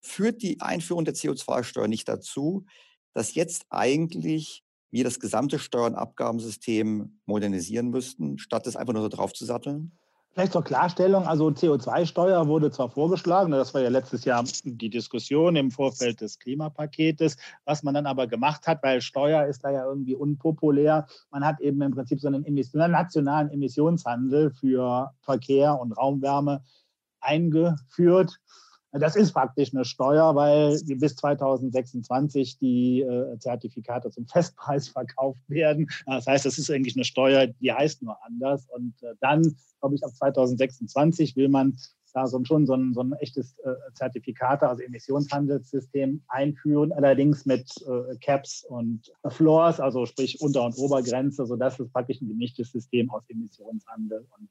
führt 0.00 0.42
die 0.42 0.60
Einführung 0.60 1.04
der 1.04 1.14
CO2-Steuer 1.14 1.88
nicht 1.88 2.08
dazu, 2.08 2.64
dass 3.12 3.34
jetzt 3.34 3.66
eigentlich 3.70 4.64
wir 4.90 5.04
das 5.04 5.20
gesamte 5.20 5.58
Steuer- 5.58 5.86
und 5.86 5.94
Abgabensystem 5.94 7.20
modernisieren 7.26 7.90
müssten, 7.90 8.38
statt 8.38 8.66
es 8.66 8.76
einfach 8.76 8.92
nur 8.92 9.02
so 9.02 9.08
drauf 9.08 9.32
zu 9.32 9.44
satteln? 9.44 9.92
Vielleicht 10.32 10.52
zur 10.52 10.62
Klarstellung, 10.62 11.26
also 11.26 11.48
CO2-Steuer 11.48 12.46
wurde 12.46 12.70
zwar 12.70 12.88
vorgeschlagen, 12.88 13.50
das 13.50 13.74
war 13.74 13.80
ja 13.80 13.88
letztes 13.88 14.24
Jahr 14.24 14.44
die 14.62 14.88
Diskussion 14.88 15.56
im 15.56 15.72
Vorfeld 15.72 16.20
des 16.20 16.38
Klimapaketes, 16.38 17.36
was 17.64 17.82
man 17.82 17.94
dann 17.94 18.06
aber 18.06 18.28
gemacht 18.28 18.68
hat, 18.68 18.80
weil 18.84 19.00
Steuer 19.00 19.46
ist 19.46 19.64
da 19.64 19.70
ja 19.70 19.84
irgendwie 19.84 20.14
unpopulär. 20.14 21.08
Man 21.32 21.44
hat 21.44 21.60
eben 21.60 21.82
im 21.82 21.90
Prinzip 21.92 22.20
so 22.20 22.28
einen 22.28 22.44
nationalen 22.44 23.50
Emissionshandel 23.50 24.52
für 24.52 25.12
Verkehr 25.20 25.80
und 25.80 25.92
Raumwärme 25.92 26.62
eingeführt. 27.18 28.38
Das 28.92 29.14
ist 29.14 29.32
praktisch 29.32 29.72
eine 29.72 29.84
Steuer, 29.84 30.34
weil 30.34 30.80
bis 30.84 31.14
2026 31.16 32.58
die 32.58 33.02
äh, 33.02 33.38
Zertifikate 33.38 34.10
zum 34.10 34.26
Festpreis 34.26 34.88
verkauft 34.88 35.42
werden. 35.48 35.88
Das 36.06 36.26
heißt, 36.26 36.46
es 36.46 36.58
ist 36.58 36.70
eigentlich 36.70 36.96
eine 36.96 37.04
Steuer, 37.04 37.46
die 37.46 37.72
heißt 37.72 38.02
nur 38.02 38.16
anders. 38.24 38.66
Und 38.68 39.00
äh, 39.02 39.14
dann, 39.20 39.42
glaube 39.78 39.94
ich, 39.94 40.04
ab 40.04 40.10
2026 40.10 41.36
will 41.36 41.48
man 41.48 41.76
da 42.12 42.26
so, 42.26 42.42
schon 42.42 42.66
so 42.66 42.74
ein, 42.74 42.92
so 42.92 43.02
ein 43.02 43.12
echtes 43.12 43.56
äh, 43.60 43.74
Zertifikate, 43.94 44.68
also 44.68 44.82
Emissionshandelssystem 44.82 46.24
einführen, 46.26 46.90
allerdings 46.92 47.46
mit 47.46 47.72
Caps 48.20 48.64
und 48.68 49.12
Floors, 49.28 49.78
also 49.78 50.06
sprich 50.06 50.40
Unter- 50.40 50.64
und 50.64 50.76
Obergrenze, 50.76 51.46
sodass 51.46 51.78
es 51.78 51.88
praktisch 51.92 52.20
ein 52.20 52.26
gemischtes 52.26 52.72
System 52.72 53.08
aus 53.10 53.22
Emissionshandel 53.28 54.26
und 54.36 54.48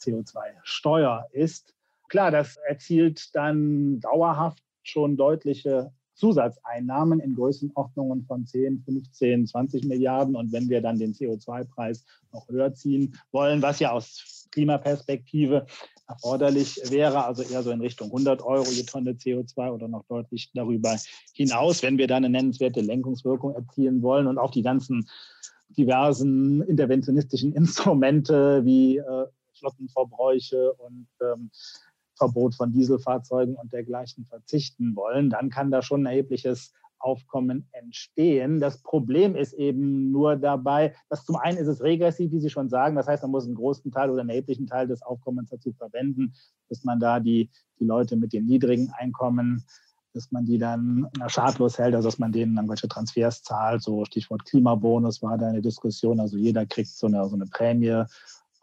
CO2-Steuer 0.00 1.28
ist. 1.32 1.75
Klar, 2.08 2.30
das 2.30 2.56
erzielt 2.68 3.34
dann 3.34 4.00
dauerhaft 4.00 4.62
schon 4.82 5.16
deutliche 5.16 5.92
Zusatzeinnahmen 6.16 7.20
in 7.20 7.34
Größenordnungen 7.34 8.24
von 8.24 8.46
10, 8.46 8.82
15, 8.84 9.46
20 9.46 9.84
Milliarden. 9.84 10.34
Und 10.34 10.52
wenn 10.52 10.68
wir 10.68 10.80
dann 10.80 10.98
den 10.98 11.12
CO2-Preis 11.12 12.04
noch 12.32 12.48
höher 12.48 12.72
ziehen 12.74 13.16
wollen, 13.32 13.62
was 13.62 13.80
ja 13.80 13.92
aus 13.92 14.48
Klimaperspektive 14.50 15.66
erforderlich 16.08 16.80
wäre, 16.90 17.24
also 17.24 17.42
eher 17.42 17.62
so 17.62 17.70
in 17.70 17.80
Richtung 17.80 18.08
100 18.08 18.42
Euro 18.42 18.70
je 18.70 18.84
Tonne 18.84 19.12
CO2 19.12 19.70
oder 19.70 19.88
noch 19.88 20.04
deutlich 20.08 20.50
darüber 20.54 20.96
hinaus, 21.34 21.82
wenn 21.82 21.98
wir 21.98 22.06
dann 22.06 22.24
eine 22.24 22.30
nennenswerte 22.30 22.80
Lenkungswirkung 22.80 23.54
erzielen 23.54 24.02
wollen 24.02 24.26
und 24.26 24.38
auch 24.38 24.52
die 24.52 24.62
ganzen 24.62 25.08
diversen 25.68 26.62
interventionistischen 26.62 27.52
Instrumente 27.54 28.64
wie 28.64 28.98
äh, 28.98 29.26
Flottenverbräuche 29.58 30.72
und 30.74 31.08
ähm, 31.20 31.50
Verbot 32.16 32.54
von 32.54 32.72
Dieselfahrzeugen 32.72 33.54
und 33.54 33.72
dergleichen 33.72 34.24
verzichten 34.24 34.96
wollen, 34.96 35.30
dann 35.30 35.50
kann 35.50 35.70
da 35.70 35.82
schon 35.82 36.02
ein 36.02 36.06
erhebliches 36.06 36.72
Aufkommen 36.98 37.68
entstehen. 37.72 38.58
Das 38.58 38.78
Problem 38.82 39.36
ist 39.36 39.52
eben 39.52 40.10
nur 40.10 40.36
dabei, 40.36 40.94
dass 41.08 41.24
zum 41.24 41.36
einen 41.36 41.58
ist 41.58 41.68
es 41.68 41.82
regressiv, 41.82 42.32
wie 42.32 42.40
Sie 42.40 42.50
schon 42.50 42.68
sagen. 42.68 42.96
Das 42.96 43.06
heißt, 43.06 43.22
man 43.22 43.32
muss 43.32 43.44
einen 43.44 43.54
großen 43.54 43.92
Teil 43.92 44.10
oder 44.10 44.22
einen 44.22 44.30
erheblichen 44.30 44.66
Teil 44.66 44.88
des 44.88 45.02
Aufkommens 45.02 45.50
dazu 45.50 45.72
verwenden, 45.72 46.34
dass 46.68 46.84
man 46.84 46.98
da 46.98 47.20
die, 47.20 47.50
die 47.78 47.84
Leute 47.84 48.16
mit 48.16 48.32
den 48.32 48.46
niedrigen 48.46 48.90
Einkommen, 48.96 49.64
dass 50.14 50.32
man 50.32 50.46
die 50.46 50.58
dann 50.58 51.08
schadlos 51.26 51.78
hält, 51.78 51.94
also 51.94 52.08
dass 52.08 52.18
man 52.18 52.32
denen 52.32 52.56
dann 52.56 52.68
welche 52.68 52.88
Transfers 52.88 53.42
zahlt. 53.42 53.82
So 53.82 54.04
Stichwort 54.06 54.46
Klimabonus 54.46 55.22
war 55.22 55.36
da 55.36 55.48
eine 55.48 55.60
Diskussion. 55.60 56.18
Also 56.18 56.38
jeder 56.38 56.64
kriegt 56.64 56.88
so 56.88 57.06
eine, 57.06 57.28
so 57.28 57.34
eine 57.34 57.46
Prämie 57.46 58.04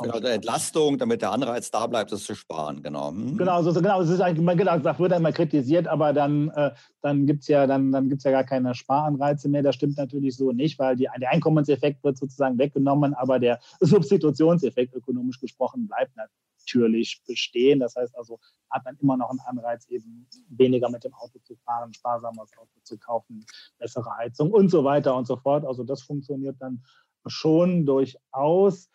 genau, 0.03 0.19
der 0.19 0.33
Entlastung, 0.33 0.97
damit 0.97 1.21
der 1.21 1.31
Anreiz 1.31 1.71
da 1.71 1.87
bleibt, 1.87 2.11
es 2.11 2.25
zu 2.25 2.35
sparen, 2.35 2.83
genau. 2.83 3.11
Mhm. 3.11 3.37
Genau, 3.37 3.61
so, 3.61 3.73
genau, 3.73 4.01
es 4.01 4.09
ist 4.09 4.21
eigentlich, 4.21 4.57
genau, 4.57 4.77
das 4.77 4.99
wird 4.99 5.13
einmal 5.13 5.33
kritisiert, 5.33 5.87
aber 5.87 6.13
dann, 6.13 6.49
äh, 6.49 6.71
dann 7.01 7.25
gibt 7.25 7.41
es 7.41 7.47
ja, 7.47 7.67
dann, 7.67 7.91
dann 7.91 8.09
gibt's 8.09 8.23
ja 8.23 8.31
gar 8.31 8.43
keine 8.43 8.75
Sparanreize 8.75 9.49
mehr. 9.49 9.63
Das 9.63 9.75
stimmt 9.75 9.97
natürlich 9.97 10.35
so 10.35 10.51
nicht, 10.51 10.79
weil 10.79 10.95
die, 10.95 11.07
der 11.19 11.31
Einkommenseffekt 11.31 12.03
wird 12.03 12.17
sozusagen 12.17 12.57
weggenommen, 12.57 13.13
aber 13.13 13.39
der 13.39 13.59
Substitutionseffekt 13.79 14.93
ökonomisch 14.93 15.39
gesprochen 15.39 15.87
bleibt 15.87 16.15
natürlich 16.15 17.21
bestehen. 17.27 17.79
Das 17.79 17.95
heißt 17.95 18.15
also, 18.17 18.39
hat 18.69 18.85
man 18.85 18.97
immer 19.01 19.17
noch 19.17 19.29
einen 19.29 19.39
Anreiz, 19.41 19.87
eben 19.89 20.27
weniger 20.49 20.89
mit 20.89 21.03
dem 21.03 21.13
Auto 21.13 21.39
zu 21.39 21.55
fahren, 21.65 21.93
sparsamer 21.93 22.43
das 22.43 22.57
Auto 22.57 22.79
zu 22.83 22.97
kaufen, 22.97 23.45
bessere 23.77 24.09
Heizung 24.17 24.51
und 24.51 24.69
so 24.69 24.83
weiter 24.83 25.15
und 25.15 25.27
so 25.27 25.37
fort. 25.37 25.65
Also 25.65 25.83
das 25.83 26.01
funktioniert 26.01 26.57
dann 26.59 26.83
schon 27.27 27.85
durchaus. 27.85 28.89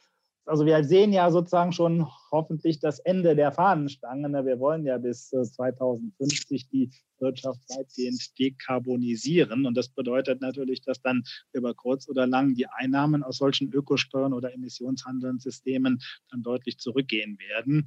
Also 0.49 0.65
wir 0.65 0.83
sehen 0.83 1.13
ja 1.13 1.31
sozusagen 1.31 1.73
schon 1.73 2.07
hoffentlich 2.33 2.81
das 2.81 2.99
Ende 3.01 3.37
der 3.37 3.53
Fahnenstange. 3.53 4.29
Ne? 4.29 4.47
Wir 4.47 4.59
wollen 4.59 4.85
ja 4.85 4.99
bis 4.99 5.29
2050 5.31 6.63
äh, 6.63 6.67
die 6.73 6.91
Wirtschaft 7.21 7.61
weitgehend 7.69 8.39
dekarbonisieren. 8.39 9.67
Und 9.67 9.77
das 9.77 9.89
bedeutet 9.89 10.41
natürlich, 10.41 10.83
dass 10.83 11.01
dann 11.03 11.23
über 11.53 11.75
kurz 11.75 12.09
oder 12.09 12.27
lang 12.27 12.55
die 12.55 12.67
Einnahmen 12.67 13.23
aus 13.23 13.39
solchen 13.39 13.73
Ökosteuern 13.73 14.33
oder 14.33 14.53
Emissionshandelssystemen 14.55 16.01
dann 16.31 16.43
deutlich 16.43 16.79
zurückgehen 16.79 17.39
werden. 17.39 17.87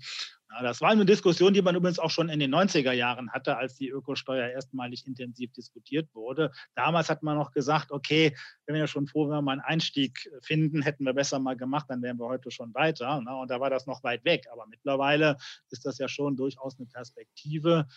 Ja, 0.54 0.64
das 0.64 0.82
war 0.82 0.90
eine 0.90 1.06
Diskussion, 1.06 1.54
die 1.54 1.62
man 1.62 1.76
übrigens 1.76 1.98
auch 1.98 2.10
schon 2.10 2.28
in 2.28 2.40
den 2.40 2.54
90er 2.54 2.92
Jahren 2.92 3.32
hatte, 3.32 3.56
als 3.56 3.76
die 3.76 3.88
Ökosteuer 3.88 4.50
erstmalig 4.50 5.08
intensiv 5.08 5.54
diskutiert 5.54 6.14
wurde. 6.14 6.52
Damals 6.76 7.10
hat 7.10 7.24
man 7.24 7.38
noch 7.38 7.54
gesagt, 7.54 7.92
okay, 7.92 8.36
wenn 8.66 8.74
wir 8.74 8.82
ja 8.82 8.88
schon 8.88 9.08
froh, 9.08 9.26
wenn 9.30 9.38
wir 9.38 9.42
mal 9.42 9.54
einen 9.54 9.62
Einstieg 9.62 10.30
finden, 10.42 10.82
hätten 10.82 11.06
wir 11.06 11.14
besser 11.14 11.40
mal 11.40 11.56
gemacht, 11.56 11.86
dann 11.90 12.02
wären 12.02 12.20
wir 12.20 12.28
heute 12.28 12.52
schon 12.52 12.74
weiter. 12.74 13.22
Ne? 13.22 13.34
Und 13.34 13.50
da 13.50 13.62
war 13.62 13.70
das 13.70 13.88
noch 13.88 14.04
weit 14.04 14.26
weg. 14.26 14.46
Aber 14.52 14.66
mittlerweile 14.68 15.38
ist 15.70 15.86
das 15.86 15.98
ja 16.00 16.10
schon 16.10 16.36
durchaus 16.36 16.78
eine 16.78 16.88
Perspektive, 16.88 17.88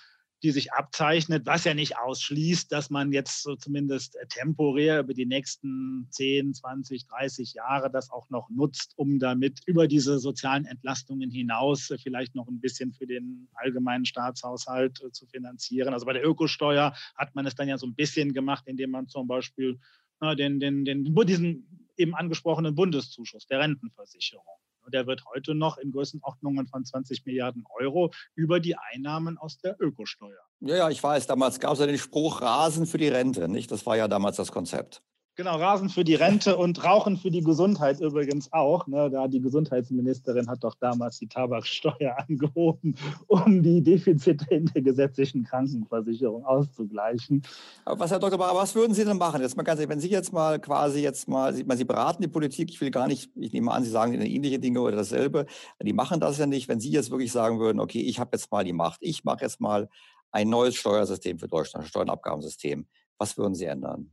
die 0.43 0.51
sich 0.51 0.73
abzeichnet, 0.73 1.47
was 1.47 1.65
ja 1.65 1.75
nicht 1.75 1.97
ausschließt, 1.97 2.71
dass 2.71 2.91
man 2.91 3.13
jetzt 3.13 3.43
so 3.43 3.57
zumindest 3.57 4.19
temporär 4.29 5.01
über 5.01 5.15
die 5.15 5.27
nächsten 5.27 6.07
10, 6.11 6.55
20, 6.55 7.07
30 7.07 7.55
Jahre 7.55 7.91
das 7.91 8.11
auch 8.11 8.29
noch 8.29 8.51
nutzt, 8.51 8.93
um 8.97 9.19
damit 9.19 9.61
über 9.67 9.89
diese 9.89 10.19
sozialen 10.19 10.67
Entlastungen 10.67 11.31
hinaus 11.31 11.93
vielleicht 12.03 12.35
noch 12.35 12.49
ein 12.49 12.61
bisschen 12.61 12.93
für 12.93 13.07
den 13.07 13.49
allgemeinen 13.55 14.05
Staatshaushalt 14.05 15.03
äh, 15.03 15.13
zu 15.13 15.27
finanzieren. 15.27 15.95
Also 15.95 16.07
bei 16.07 16.13
der 16.13 16.27
Ökosteuer 16.27 16.95
hat 17.17 17.35
man 17.35 17.47
es 17.47 17.55
dann 17.55 17.69
ja 17.69 17.79
so 17.79 17.87
ein 17.87 17.95
bisschen 17.95 18.35
gemacht, 18.35 18.65
indem 18.67 18.91
man 18.91 19.09
zum 19.09 19.27
Beispiel 19.27 19.79
den, 20.39 20.59
den, 20.59 20.85
den, 20.85 21.15
diesen 21.27 21.89
eben 21.97 22.15
angesprochenen 22.15 22.75
Bundeszuschuss 22.75 23.47
der 23.47 23.61
Rentenversicherung 23.61 24.45
und 24.85 24.95
der 24.95 25.07
wird 25.07 25.25
heute 25.35 25.55
noch 25.55 25.79
in 25.79 25.93
Größenordnungen 25.93 26.67
von 26.67 26.85
20 26.85 27.25
Milliarden 27.27 27.65
Euro 27.81 28.13
über 28.35 28.61
die 28.61 28.77
Einnahmen 28.77 29.39
aus 29.39 29.59
der 29.59 29.77
Ökosteuer. 29.81 30.41
Ja, 30.61 30.77
ja, 30.77 30.91
ich 30.91 31.03
weiß, 31.03 31.27
damals 31.27 31.61
gab 31.61 31.73
es 31.75 31.81
ja 31.81 31.87
den 31.87 31.99
Spruch 31.99 32.43
Rasen 32.43 32.87
für 32.87 32.99
die 32.99 33.09
Rente, 33.09 33.49
nicht? 33.49 33.71
Das 33.71 33.87
war 33.87 33.97
ja 33.97 34.09
damals 34.09 34.37
das 34.37 34.53
Konzept. 34.53 35.03
Genau, 35.37 35.57
Rasen 35.57 35.89
für 35.89 36.05
die 36.05 36.15
Rente 36.15 36.57
und 36.57 36.85
Rauchen 36.85 37.17
für 37.17 37.33
die 37.33 37.43
Gesundheit 37.43 37.99
übrigens 37.99 38.53
auch. 38.53 38.87
Ne? 38.87 39.11
Da 39.11 39.27
die 39.27 39.41
Gesundheitsministerin 39.41 40.49
hat 40.49 40.63
doch 40.63 40.77
damals 40.77 41.19
die 41.19 41.27
Tabaksteuer 41.27 42.17
angehoben, 42.29 42.95
um 43.27 43.61
die 43.61 43.83
Defizite 43.83 44.47
in 44.55 44.67
der 44.67 44.83
gesetzlichen 44.83 45.43
Krankenversicherung 45.43 46.45
auszugleichen. 46.45 47.43
Aber 47.85 47.99
was, 47.99 48.13
Herr 48.13 48.21
Dr. 48.21 48.39
Barr, 48.39 48.55
was 48.55 48.77
würden 48.77 48.95
Sie 48.95 49.05
denn 49.05 49.19
machen? 49.19 49.43
Jetzt 49.43 49.57
mal 49.57 49.65
ganz 49.65 49.81
ehrlich, 49.81 49.91
wenn 49.91 49.99
Sie 49.99 50.09
jetzt 50.09 50.33
mal 50.33 50.61
quasi 50.61 51.01
jetzt 51.01 51.27
mal, 51.27 51.53
Sie, 51.53 51.65
Sie 51.69 51.85
beraten 51.85 52.23
die 52.23 52.29
Politik, 52.29 52.71
ich 52.71 52.81
will 52.81 52.93
gar 52.93 53.09
nicht, 53.09 53.33
ich 53.35 53.53
nehme 53.53 53.73
an, 53.73 53.83
Sie 53.83 53.91
sagen 53.91 54.15
ähnliche 54.15 54.61
Dinge 54.61 54.83
oder 54.83 54.95
dasselbe. 54.95 55.47
Die 55.83 55.93
machen 55.93 56.21
das 56.21 56.39
ja 56.39 56.47
nicht. 56.47 56.69
Wenn 56.69 56.79
Sie 56.79 56.91
jetzt 56.91 57.11
wirklich 57.11 57.33
sagen 57.33 57.59
würden, 57.59 57.81
okay, 57.81 58.03
ich 58.03 58.21
habe 58.21 58.31
jetzt 58.35 58.53
mal 58.53 58.63
die 58.63 58.73
Macht, 58.73 58.99
ich 59.03 59.25
mache 59.25 59.41
jetzt 59.41 59.61
mal 59.61 59.89
ein 60.31 60.49
neues 60.49 60.77
Steuersystem 60.77 61.41
für 61.41 61.49
Deutschland, 61.49 61.87
ein 61.87 61.89
Steuernabgabensystem, 61.89 62.87
was 63.19 63.37
würden 63.37 63.57
Sie 63.57 63.65
ändern? 63.65 64.13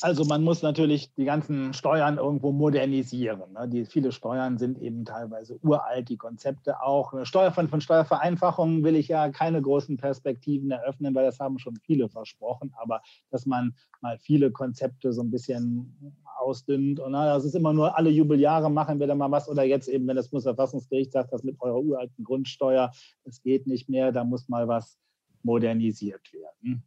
Also 0.00 0.24
man 0.24 0.44
muss 0.44 0.62
natürlich 0.62 1.12
die 1.14 1.24
ganzen 1.24 1.74
Steuern 1.74 2.18
irgendwo 2.18 2.52
modernisieren. 2.52 3.52
Ne? 3.52 3.68
Die, 3.68 3.84
viele 3.84 4.12
Steuern 4.12 4.58
sind 4.58 4.78
eben 4.78 5.04
teilweise 5.04 5.58
uralt, 5.62 6.08
die 6.08 6.16
Konzepte 6.16 6.82
auch. 6.82 7.12
Steuer 7.24 7.50
von, 7.50 7.68
von 7.68 7.80
Steuervereinfachungen 7.80 8.84
will 8.84 8.94
ich 8.94 9.08
ja 9.08 9.30
keine 9.30 9.60
großen 9.60 9.96
Perspektiven 9.96 10.70
eröffnen, 10.70 11.14
weil 11.14 11.24
das 11.24 11.40
haben 11.40 11.58
schon 11.58 11.76
viele 11.76 12.08
versprochen. 12.08 12.72
Aber 12.76 13.02
dass 13.30 13.46
man 13.46 13.74
mal 14.00 14.18
viele 14.18 14.52
Konzepte 14.52 15.12
so 15.12 15.22
ein 15.22 15.30
bisschen 15.30 16.14
ausdünnt 16.38 17.00
und 17.00 17.12
na, 17.12 17.34
das 17.34 17.44
ist 17.44 17.54
immer 17.54 17.72
nur 17.72 17.96
alle 17.96 18.10
Jubeljahre 18.10 18.70
machen 18.70 19.00
wir 19.00 19.06
da 19.06 19.14
mal 19.14 19.30
was 19.30 19.48
oder 19.48 19.64
jetzt 19.64 19.88
eben, 19.88 20.06
wenn 20.06 20.16
das 20.16 20.28
Bundesverfassungsgericht 20.28 21.12
sagt, 21.12 21.32
das 21.32 21.42
mit 21.42 21.60
eurer 21.60 21.80
uralten 21.80 22.22
Grundsteuer, 22.24 22.92
das 23.24 23.42
geht 23.42 23.66
nicht 23.66 23.88
mehr, 23.88 24.12
da 24.12 24.22
muss 24.22 24.48
mal 24.48 24.68
was 24.68 24.98
modernisiert 25.42 26.32
werden. 26.32 26.84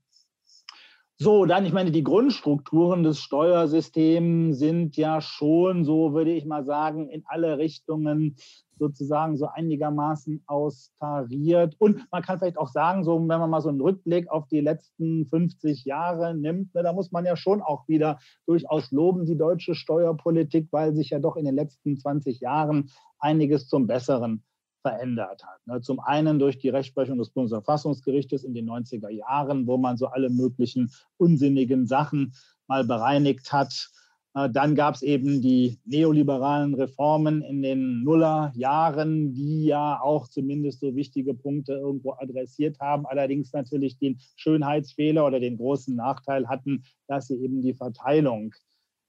So, 1.21 1.45
dann, 1.45 1.65
ich 1.65 1.73
meine, 1.73 1.91
die 1.91 2.05
Grundstrukturen 2.05 3.03
des 3.03 3.19
Steuersystems 3.19 4.57
sind 4.57 4.95
ja 4.95 5.19
schon, 5.19 5.83
so 5.83 6.13
würde 6.13 6.31
ich 6.31 6.45
mal 6.45 6.63
sagen, 6.63 7.09
in 7.09 7.23
alle 7.25 7.57
Richtungen 7.57 8.37
sozusagen 8.77 9.35
so 9.35 9.47
einigermaßen 9.47 10.41
austariert. 10.47 11.75
Und 11.77 12.09
man 12.09 12.21
kann 12.21 12.39
vielleicht 12.39 12.57
auch 12.57 12.69
sagen, 12.69 13.03
so, 13.03 13.19
wenn 13.19 13.27
man 13.27 13.49
mal 13.49 13.59
so 13.59 13.67
einen 13.67 13.81
Rückblick 13.81 14.31
auf 14.31 14.47
die 14.47 14.61
letzten 14.61 15.25
50 15.25 15.83
Jahre 15.83 16.33
nimmt, 16.33 16.73
ne, 16.73 16.83
da 16.83 16.93
muss 16.93 17.11
man 17.11 17.25
ja 17.25 17.35
schon 17.35 17.61
auch 17.61 17.85
wieder 17.89 18.19
durchaus 18.45 18.89
loben, 18.91 19.25
die 19.25 19.37
deutsche 19.37 19.75
Steuerpolitik, 19.75 20.69
weil 20.71 20.95
sich 20.95 21.09
ja 21.09 21.19
doch 21.19 21.35
in 21.35 21.43
den 21.43 21.55
letzten 21.55 21.97
20 21.97 22.39
Jahren 22.39 22.91
einiges 23.19 23.67
zum 23.67 23.87
Besseren 23.87 24.45
verändert 24.81 25.43
hat. 25.45 25.65
Ne? 25.67 25.81
Zum 25.81 25.99
einen 25.99 26.39
durch 26.39 26.57
die 26.57 26.69
Rechtsprechung 26.69 27.17
des 27.17 27.29
Bundesverfassungsgerichtes 27.29 28.43
in 28.43 28.53
den 28.53 28.69
90er 28.69 29.09
Jahren, 29.09 29.67
wo 29.67 29.77
man 29.77 29.97
so 29.97 30.07
alle 30.07 30.29
möglichen 30.29 30.91
unsinnigen 31.17 31.85
Sachen 31.87 32.33
mal 32.67 32.83
bereinigt 32.83 33.51
hat. 33.51 33.89
Äh, 34.35 34.49
dann 34.49 34.75
gab 34.75 34.95
es 34.95 35.01
eben 35.01 35.41
die 35.41 35.79
neoliberalen 35.85 36.75
Reformen 36.75 37.41
in 37.41 37.61
den 37.61 38.03
Nullerjahren, 38.03 39.33
die 39.33 39.65
ja 39.65 39.99
auch 40.01 40.27
zumindest 40.27 40.79
so 40.79 40.95
wichtige 40.95 41.33
Punkte 41.33 41.73
irgendwo 41.73 42.13
adressiert 42.13 42.79
haben, 42.79 43.05
allerdings 43.05 43.51
natürlich 43.53 43.97
den 43.97 44.19
Schönheitsfehler 44.35 45.25
oder 45.25 45.39
den 45.39 45.57
großen 45.57 45.95
Nachteil 45.95 46.47
hatten, 46.47 46.83
dass 47.07 47.27
sie 47.27 47.35
eben 47.35 47.61
die 47.61 47.73
Verteilung 47.73 48.53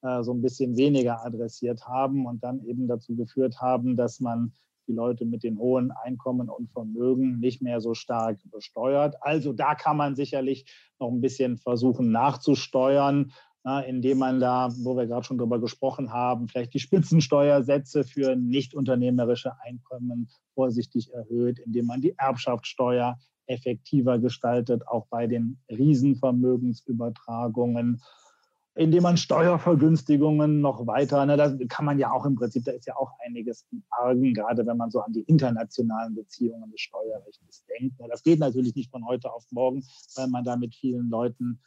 äh, 0.03 0.23
so 0.23 0.33
ein 0.33 0.43
bisschen 0.43 0.77
weniger 0.77 1.25
adressiert 1.25 1.87
haben 1.87 2.27
und 2.27 2.43
dann 2.43 2.65
eben 2.65 2.89
dazu 2.89 3.15
geführt 3.15 3.61
haben, 3.61 3.97
dass 3.97 4.21
man 4.21 4.53
die 4.91 4.97
Leute 4.97 5.25
mit 5.25 5.45
den 5.45 5.59
hohen 5.59 5.93
Einkommen 5.93 6.49
und 6.49 6.73
Vermögen 6.73 7.39
nicht 7.39 7.63
mehr 7.63 7.81
so 7.81 7.95
stark 7.95 8.41
besteuert. 8.51 9.15
Also 9.21 9.53
da 9.53 9.77
kann 9.77 9.97
man 9.97 10.17
sicherlich 10.17 10.65
noch 10.99 11.11
ein 11.11 11.21
bisschen 11.21 11.59
versuchen 11.59 12.11
nachzusteuern, 12.11 13.31
na, 13.63 13.81
indem 13.81 14.19
man 14.19 14.41
da, 14.41 14.71
wo 14.83 14.97
wir 14.97 15.07
gerade 15.07 15.25
schon 15.25 15.39
drüber 15.39 15.61
gesprochen 15.61 16.13
haben, 16.13 16.49
vielleicht 16.49 16.75
die 16.75 16.81
Spitzensteuersätze 16.81 18.03
für 18.05 18.35
nicht 18.35 18.75
unternehmerische 18.75 19.53
Einkommen 19.61 20.29
vorsichtig 20.55 21.13
erhöht, 21.13 21.61
indem 21.61 21.87
man 21.87 22.01
die 22.01 22.19
Erbschaftssteuer 22.19 23.17
effektiver 23.47 24.19
gestaltet, 24.19 24.89
auch 24.89 25.07
bei 25.09 25.27
den 25.27 25.61
Riesenvermögensübertragungen 25.71 28.01
indem 28.81 29.03
man 29.03 29.19
Steuervergünstigungen 29.19 30.63
noch 30.63 30.87
weiter, 30.87 31.27
ne, 31.27 31.37
da 31.37 31.55
kann 31.69 31.85
man 31.85 31.99
ja 31.99 32.13
auch 32.13 32.25
im 32.25 32.35
Prinzip, 32.35 32.65
da 32.65 32.73
ist 32.73 32.87
ja 32.87 32.97
auch 32.97 33.11
einiges 33.27 33.67
im 33.71 33.83
Argen, 33.91 34.33
gerade 34.33 34.65
wenn 34.65 34.79
man 34.79 34.91
so 34.91 35.01
an 35.01 35.13
die 35.13 35.21
internationalen 35.21 36.15
Beziehungen 36.15 36.71
des 36.71 36.81
Steuerrechts 36.81 37.67
denkt. 37.67 37.97
Das 38.09 38.23
geht 38.23 38.39
natürlich 38.39 38.75
nicht 38.75 38.91
von 38.91 39.05
heute 39.05 39.31
auf 39.35 39.45
morgen, 39.51 39.85
weil 40.17 40.29
man 40.29 40.45
da 40.45 40.57
mit 40.57 40.75
vielen 40.75 41.11
Leuten 41.11 41.61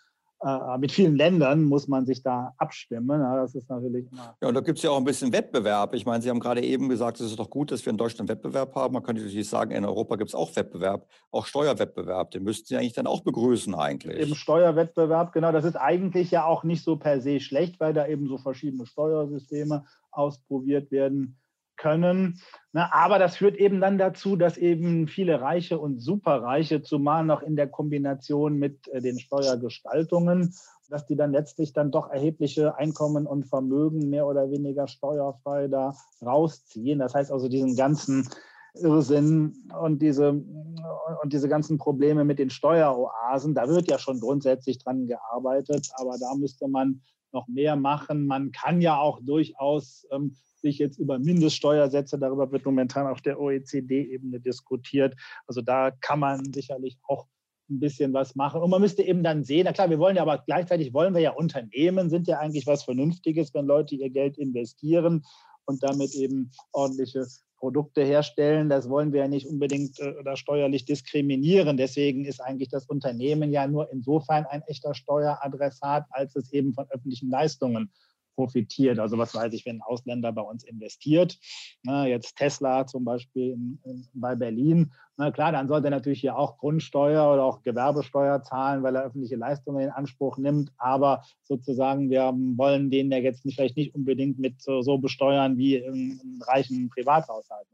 äh, 0.44 0.78
mit 0.78 0.92
vielen 0.92 1.16
Ländern 1.16 1.64
muss 1.64 1.88
man 1.88 2.06
sich 2.06 2.22
da 2.22 2.54
abstimmen. 2.58 3.22
Ja, 3.22 3.38
das 3.38 3.56
ist 3.56 3.70
natürlich 3.70 4.12
immer. 4.12 4.36
Ja, 4.42 4.48
und 4.50 4.54
da 4.54 4.62
gibt 4.62 4.78
es 4.78 4.84
ja 4.84 4.92
auch 4.92 4.98
ein 4.98 5.04
bisschen 5.04 5.32
Wettbewerb. 5.32 5.94
Ich 5.94 6.06
meine, 6.06 6.22
Sie 6.22 6.30
haben 6.30 6.40
gerade 6.40 6.62
eben 6.62 6.90
gesagt, 6.90 7.20
es 7.20 7.28
ist 7.28 7.40
doch 7.40 7.50
gut, 7.50 7.72
dass 7.72 7.86
wir 7.86 7.92
in 7.92 7.98
Deutschland 7.98 8.30
Wettbewerb 8.30 8.76
haben. 8.76 8.94
Man 8.94 9.04
könnte 9.04 9.22
natürlich 9.22 9.48
sagen, 9.48 9.72
in 9.72 9.86
Europa 9.86 10.16
gibt 10.18 10.30
es 10.30 10.36
auch 10.36 10.56
Wettbewerb, 10.56 11.08
auch 11.32 11.46
Steuerwettbewerb. 11.46 12.32
Den 12.32 12.44
müssten 12.44 12.68
Sie 12.68 12.76
eigentlich 12.76 12.94
dann 12.94 13.08
auch 13.08 13.22
begrüßen, 13.22 13.74
eigentlich. 13.74 14.20
Eben 14.20 14.36
Steuerwettbewerb, 14.36 15.32
genau. 15.32 15.52
Das 15.52 15.66
ist 15.66 15.76
eigentlich 15.76 16.32
ja 16.32 16.46
auch 16.46 16.64
nicht 16.64 16.84
so 16.84 16.98
per 16.98 17.22
se 17.22 17.40
schlecht, 17.40 17.80
weil 17.80 17.94
da 17.94 18.08
eben 18.08 18.28
so 18.28 18.38
verschiedene 18.38 18.86
Steuersysteme 18.86 19.86
ausprobiert 20.12 20.92
werden 20.92 21.38
können. 21.84 22.40
Ne, 22.72 22.92
aber 22.92 23.20
das 23.20 23.36
führt 23.36 23.58
eben 23.58 23.80
dann 23.82 24.00
dazu, 24.00 24.36
dass 24.36 24.58
eben 24.58 25.08
viele 25.08 25.40
Reiche 25.42 25.78
und 25.78 26.00
Superreiche, 26.00 26.82
zumal 26.82 27.24
noch 27.24 27.44
in 27.44 27.56
der 27.56 27.68
Kombination 27.68 28.58
mit 28.58 28.88
äh, 28.88 29.02
den 29.02 29.20
Steuergestaltungen, 29.20 30.56
dass 30.90 31.06
die 31.06 31.16
dann 31.16 31.32
letztlich 31.32 31.74
dann 31.74 31.92
doch 31.92 32.10
erhebliche 32.10 32.76
Einkommen 32.78 33.28
und 33.28 33.46
Vermögen 33.46 34.10
mehr 34.10 34.26
oder 34.26 34.50
weniger 34.50 34.88
steuerfrei 34.88 35.68
da 35.68 35.94
rausziehen. 36.26 37.00
Das 37.00 37.14
heißt 37.14 37.32
also 37.32 37.48
diesen 37.48 37.76
ganzen 37.76 38.28
Irrsinn 38.76 39.70
und 39.80 40.02
diese, 40.02 40.30
und 40.30 41.32
diese 41.32 41.48
ganzen 41.48 41.78
Probleme 41.78 42.24
mit 42.24 42.40
den 42.40 42.50
Steueroasen, 42.50 43.54
da 43.54 43.68
wird 43.68 43.90
ja 43.90 44.00
schon 44.00 44.20
grundsätzlich 44.20 44.80
dran 44.80 45.06
gearbeitet, 45.06 45.92
aber 45.98 46.18
da 46.20 46.34
müsste 46.36 46.68
man 46.68 47.02
noch 47.34 47.48
mehr 47.48 47.76
machen. 47.76 48.28
Man 48.28 48.52
kann 48.52 48.82
ja 48.82 48.98
auch 48.98 49.20
durchaus 49.22 50.08
ähm, 50.12 50.36
sich 50.62 50.80
jetzt 50.80 50.98
über 50.98 51.20
Mindeststeuersätze, 51.20 52.18
darüber 52.18 52.52
wird 52.52 52.66
momentan 52.66 53.08
auf 53.08 53.22
der 53.22 53.40
OECD-Ebene 53.40 54.40
diskutiert. 54.40 55.16
Also 55.48 55.62
da 55.62 55.92
kann 55.92 56.20
man 56.20 56.54
sicherlich 56.54 56.98
auch 57.08 57.28
ein 57.70 57.80
bisschen 57.80 58.14
was 58.14 58.36
machen. 58.36 58.62
Und 58.62 58.70
man 58.70 58.82
müsste 58.82 59.04
eben 59.04 59.24
dann 59.24 59.44
sehen, 59.44 59.66
na 59.66 59.74
klar, 59.74 59.90
wir 59.90 60.00
wollen 60.00 60.16
ja, 60.16 60.22
aber 60.22 60.44
gleichzeitig 60.46 60.94
wollen 60.94 61.14
wir 61.14 61.22
ja 61.22 61.32
Unternehmen, 61.32 62.10
sind 62.10 62.28
ja 62.28 62.40
eigentlich 62.40 62.68
was 62.68 62.84
Vernünftiges, 62.84 63.54
wenn 63.54 63.66
Leute 63.66 63.96
ihr 63.96 64.10
Geld 64.10 64.38
investieren 64.38 65.26
und 65.66 65.84
damit 65.84 66.14
eben 66.14 66.52
ordentliche 66.72 67.26
Produkte 67.64 68.04
herstellen. 68.04 68.68
Das 68.68 68.90
wollen 68.90 69.14
wir 69.14 69.22
ja 69.22 69.30
nicht 69.30 69.48
unbedingt 69.48 69.98
äh, 70.02 70.16
oder 70.20 70.36
steuerlich 70.36 70.84
diskriminieren. 70.84 71.78
Deswegen 71.78 72.26
ist 72.26 72.42
eigentlich 72.42 72.68
das 72.68 72.88
Unternehmen 72.88 73.54
ja 73.54 73.66
nur 73.68 73.90
insofern 73.90 74.46
ein 74.46 74.64
echter 74.64 74.94
Steueradressat, 74.94 76.04
als 76.10 76.36
es 76.36 76.52
eben 76.52 76.74
von 76.74 76.88
öffentlichen 76.90 77.30
Leistungen 77.30 77.90
profitiert. 78.36 79.00
Also 79.00 79.18
was 79.18 79.34
weiß 79.36 79.54
ich, 79.54 79.66
wenn 79.66 79.78
ein 79.78 79.82
Ausländer 79.82 80.32
bei 80.32 80.42
uns 80.42 80.64
investiert, 80.64 81.38
na, 81.84 82.08
jetzt 82.08 82.36
Tesla 82.36 82.86
zum 82.86 83.04
Beispiel 83.06 83.52
in, 83.52 83.80
in, 83.84 84.08
bei 84.14 84.36
Berlin, 84.36 84.92
na 85.16 85.32
klar, 85.32 85.52
dann 85.52 85.68
sollte 85.68 85.88
er 85.88 85.92
natürlich 85.92 86.22
hier 86.22 86.38
auch 86.38 86.58
Grundsteuer 86.58 87.32
oder 87.32 87.44
auch 87.44 87.62
Gewerbesteuer 87.62 88.42
zahlen, 88.42 88.82
weil 88.82 88.96
er 88.96 89.04
öffentliche 89.04 89.36
Leistungen 89.36 89.82
in 89.82 89.90
Anspruch 89.92 90.38
nimmt. 90.38 90.72
Aber 90.78 91.24
sozusagen, 91.44 92.10
wir 92.10 92.34
wollen 92.56 92.90
den 92.90 93.12
ja 93.12 93.20
jetzt 93.20 93.46
nicht, 93.46 93.56
vielleicht 93.56 93.78
nicht 93.78 93.94
unbedingt 93.94 94.40
mit 94.40 94.62
so, 94.62 94.82
so 94.82 94.98
besteuern 94.98 95.58
wie 95.58 95.76
im 95.76 96.42
reichen 96.48 96.90
Privathaushalt. 96.90 97.68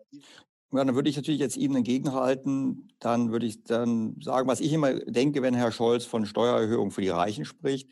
Ja, 0.71 0.83
dann 0.83 0.95
würde 0.95 1.09
ich 1.09 1.15
natürlich 1.15 1.39
jetzt 1.39 1.57
Ihnen 1.57 1.77
entgegenhalten. 1.77 2.89
Dann 2.99 3.31
würde 3.31 3.45
ich 3.47 3.63
dann 3.63 4.17
sagen, 4.21 4.47
was 4.47 4.59
ich 4.59 4.73
immer 4.73 4.93
denke, 4.99 5.41
wenn 5.41 5.55
Herr 5.55 5.71
Scholz 5.71 6.05
von 6.05 6.25
Steuererhöhung 6.25 6.91
für 6.91 7.01
die 7.01 7.09
Reichen 7.09 7.45
spricht 7.45 7.89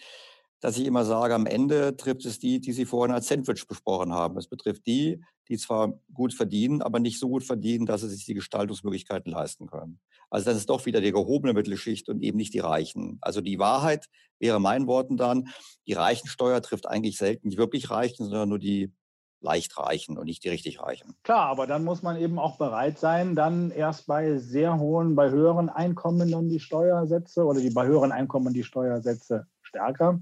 dass 0.59 0.77
ich 0.77 0.85
immer 0.85 1.05
sage, 1.05 1.35
am 1.35 1.45
Ende 1.45 1.95
trifft 1.97 2.25
es 2.25 2.39
die, 2.39 2.59
die 2.59 2.73
Sie 2.73 2.85
vorhin 2.85 3.13
als 3.13 3.27
Sandwich 3.27 3.67
besprochen 3.67 4.13
haben. 4.13 4.37
Es 4.37 4.47
betrifft 4.47 4.87
die, 4.87 5.21
die 5.49 5.57
zwar 5.57 5.99
gut 6.13 6.33
verdienen, 6.33 6.81
aber 6.81 6.99
nicht 6.99 7.19
so 7.19 7.29
gut 7.29 7.43
verdienen, 7.43 7.85
dass 7.85 8.01
sie 8.01 8.09
sich 8.09 8.25
die 8.25 8.33
Gestaltungsmöglichkeiten 8.33 9.31
leisten 9.31 9.67
können. 9.67 9.99
Also 10.29 10.45
das 10.45 10.57
ist 10.57 10.69
doch 10.69 10.85
wieder 10.85 10.99
die 10.99 11.11
gehobene 11.11 11.53
Mittelschicht 11.53 12.09
und 12.09 12.21
eben 12.21 12.37
nicht 12.37 12.53
die 12.53 12.59
Reichen. 12.59 13.17
Also 13.21 13.39
die 13.39 13.59
Wahrheit 13.59 14.07
wäre 14.39 14.59
meinen 14.59 14.87
Worten 14.87 15.15
dann, 15.15 15.49
die 15.87 15.93
Reichensteuer 15.93 16.61
trifft 16.61 16.87
eigentlich 16.87 17.17
selten 17.17 17.49
die 17.49 17.57
wirklich 17.57 17.89
Reichen, 17.89 18.25
sondern 18.25 18.49
nur 18.49 18.59
die 18.59 18.91
leicht 19.39 19.77
Reichen 19.77 20.17
und 20.17 20.25
nicht 20.25 20.43
die 20.43 20.49
richtig 20.49 20.81
Reichen. 20.81 21.15
Klar, 21.23 21.47
aber 21.47 21.67
dann 21.67 21.83
muss 21.83 22.01
man 22.01 22.17
eben 22.17 22.39
auch 22.39 22.57
bereit 22.57 22.97
sein, 22.97 23.35
dann 23.35 23.71
erst 23.71 24.07
bei 24.07 24.37
sehr 24.37 24.79
hohen, 24.79 25.15
bei 25.15 25.29
höheren 25.29 25.69
Einkommen 25.69 26.31
dann 26.31 26.49
die 26.49 26.59
Steuersätze 26.59 27.45
oder 27.45 27.61
die 27.61 27.69
bei 27.69 27.85
höheren 27.85 28.11
Einkommen 28.11 28.53
die 28.53 28.63
Steuersätze 28.63 29.47
stärker 29.68 30.22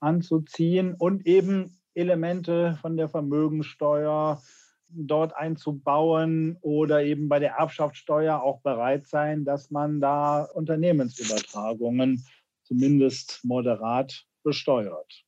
anzuziehen 0.00 0.94
und 0.94 1.26
eben 1.26 1.78
Elemente 1.94 2.78
von 2.80 2.96
der 2.96 3.08
Vermögensteuer 3.08 4.42
dort 4.88 5.34
einzubauen 5.34 6.58
oder 6.60 7.02
eben 7.02 7.28
bei 7.28 7.38
der 7.38 7.52
Erbschaftssteuer 7.52 8.42
auch 8.42 8.60
bereit 8.60 9.06
sein, 9.06 9.44
dass 9.44 9.70
man 9.70 10.00
da 10.00 10.44
Unternehmensübertragungen 10.44 12.24
zumindest 12.64 13.40
moderat 13.42 14.24
besteuert. 14.42 15.24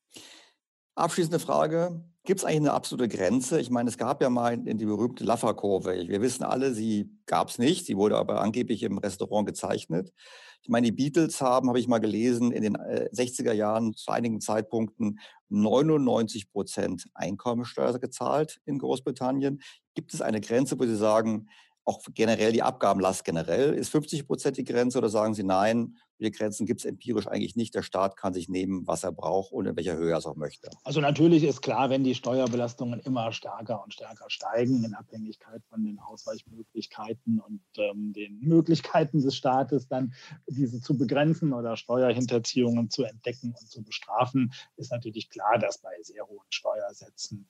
Abschließende 0.95 1.39
Frage. 1.39 2.05
Gibt 2.25 2.41
es 2.41 2.45
eigentlich 2.45 2.61
eine 2.61 2.73
absolute 2.73 3.09
Grenze? 3.09 3.61
Ich 3.61 3.69
meine, 3.69 3.91
es 3.91 3.99
gab 3.99 4.23
ja 4.23 4.31
mal 4.31 4.57
die 4.57 4.87
berühmte 4.87 5.25
Laffer-Kurve. 5.25 6.09
Wir 6.09 6.23
wissen 6.23 6.43
alle, 6.43 6.73
sie 6.73 7.11
gab 7.27 7.49
es 7.49 7.59
nicht. 7.59 7.85
Sie 7.85 7.97
wurde 7.97 8.17
aber 8.17 8.41
angeblich 8.41 8.83
im 8.83 8.97
Restaurant 8.97 9.47
gezeichnet. 9.47 10.13
Ich 10.65 10.71
meine, 10.71 10.87
die 10.87 10.93
Beatles 10.93 11.43
haben, 11.43 11.69
habe 11.69 11.79
ich 11.79 11.89
mal 11.89 11.99
gelesen, 11.99 12.51
in 12.51 12.63
den 12.63 12.79
60er 12.79 13.51
äh, 13.51 13.55
Jahren 13.55 13.93
zu 13.93 14.11
einigen 14.11 14.41
Zeitpunkten 14.41 15.21
99 15.51 16.51
Prozent 16.51 17.05
Einkommensteuer 17.13 17.99
gezahlt 17.99 18.63
in 18.65 18.79
Großbritannien. 18.79 19.61
Gibt 19.95 20.15
es 20.15 20.23
eine 20.23 20.41
Grenze, 20.41 20.79
wo 20.81 20.87
Sie 20.87 20.97
sagen, 20.97 21.51
auch 21.85 22.01
generell 22.15 22.53
die 22.53 22.63
Abgabenlast 22.63 23.27
generell, 23.27 23.75
ist 23.75 23.91
50 23.91 24.27
Prozent 24.27 24.57
die 24.57 24.65
Grenze 24.65 24.97
oder 24.97 25.11
sagen 25.11 25.35
Sie 25.35 25.43
nein, 25.43 25.99
Grenzen 26.19 26.67
gibt 26.67 26.81
es 26.81 26.87
empirisch 26.87 27.27
eigentlich 27.27 27.57
nicht. 27.57 27.75
Der 27.75 27.83
Staat 27.83 28.17
kann 28.17 28.33
sich 28.33 28.49
nehmen, 28.49 28.87
was 28.87 29.05
er 29.05 29.13
braucht 29.13 29.53
und 29.53 29.67
in 29.67 29.77
welcher 29.77 29.97
Höhe 29.97 30.13
er 30.13 30.19
es 30.19 30.27
auch 30.27 30.37
möchte. 30.37 30.71
Also 30.83 31.01
natürlich 31.01 31.45
ist 31.45 31.61
klar, 31.61 31.91
wenn 31.91 32.05
die 32.05 32.15
Steuerbelastungen 32.15 33.01
immer 33.01 33.33
stärker 33.33 33.83
und 33.83 33.93
stärker 33.93 34.27
steigen, 34.29 34.85
in 34.85 34.95
Abhängigkeit 34.95 35.63
von 35.69 35.85
den 35.85 35.99
Ausweichmöglichkeiten 35.99 37.41
und 37.41 37.63
ähm, 37.77 38.13
den 38.13 38.41
Möglichkeiten 38.41 39.21
des 39.21 39.37
Staates, 39.37 39.89
dann 39.89 40.15
diese 40.49 40.81
zu 40.81 40.97
begrenzen 40.97 41.53
oder 41.53 41.77
Steuerhinterziehungen 41.77 42.91
zu 42.91 43.05
entdecken 43.05 43.55
und 43.59 43.69
zu 43.69 43.83
bestrafen, 43.83 44.53
ist 44.77 44.93
natürlich 44.93 45.31
klar, 45.31 45.59
dass 45.59 45.79
bei 45.79 45.93
sehr 46.03 46.27
hohen 46.27 46.47
Steuersätzen 46.51 47.49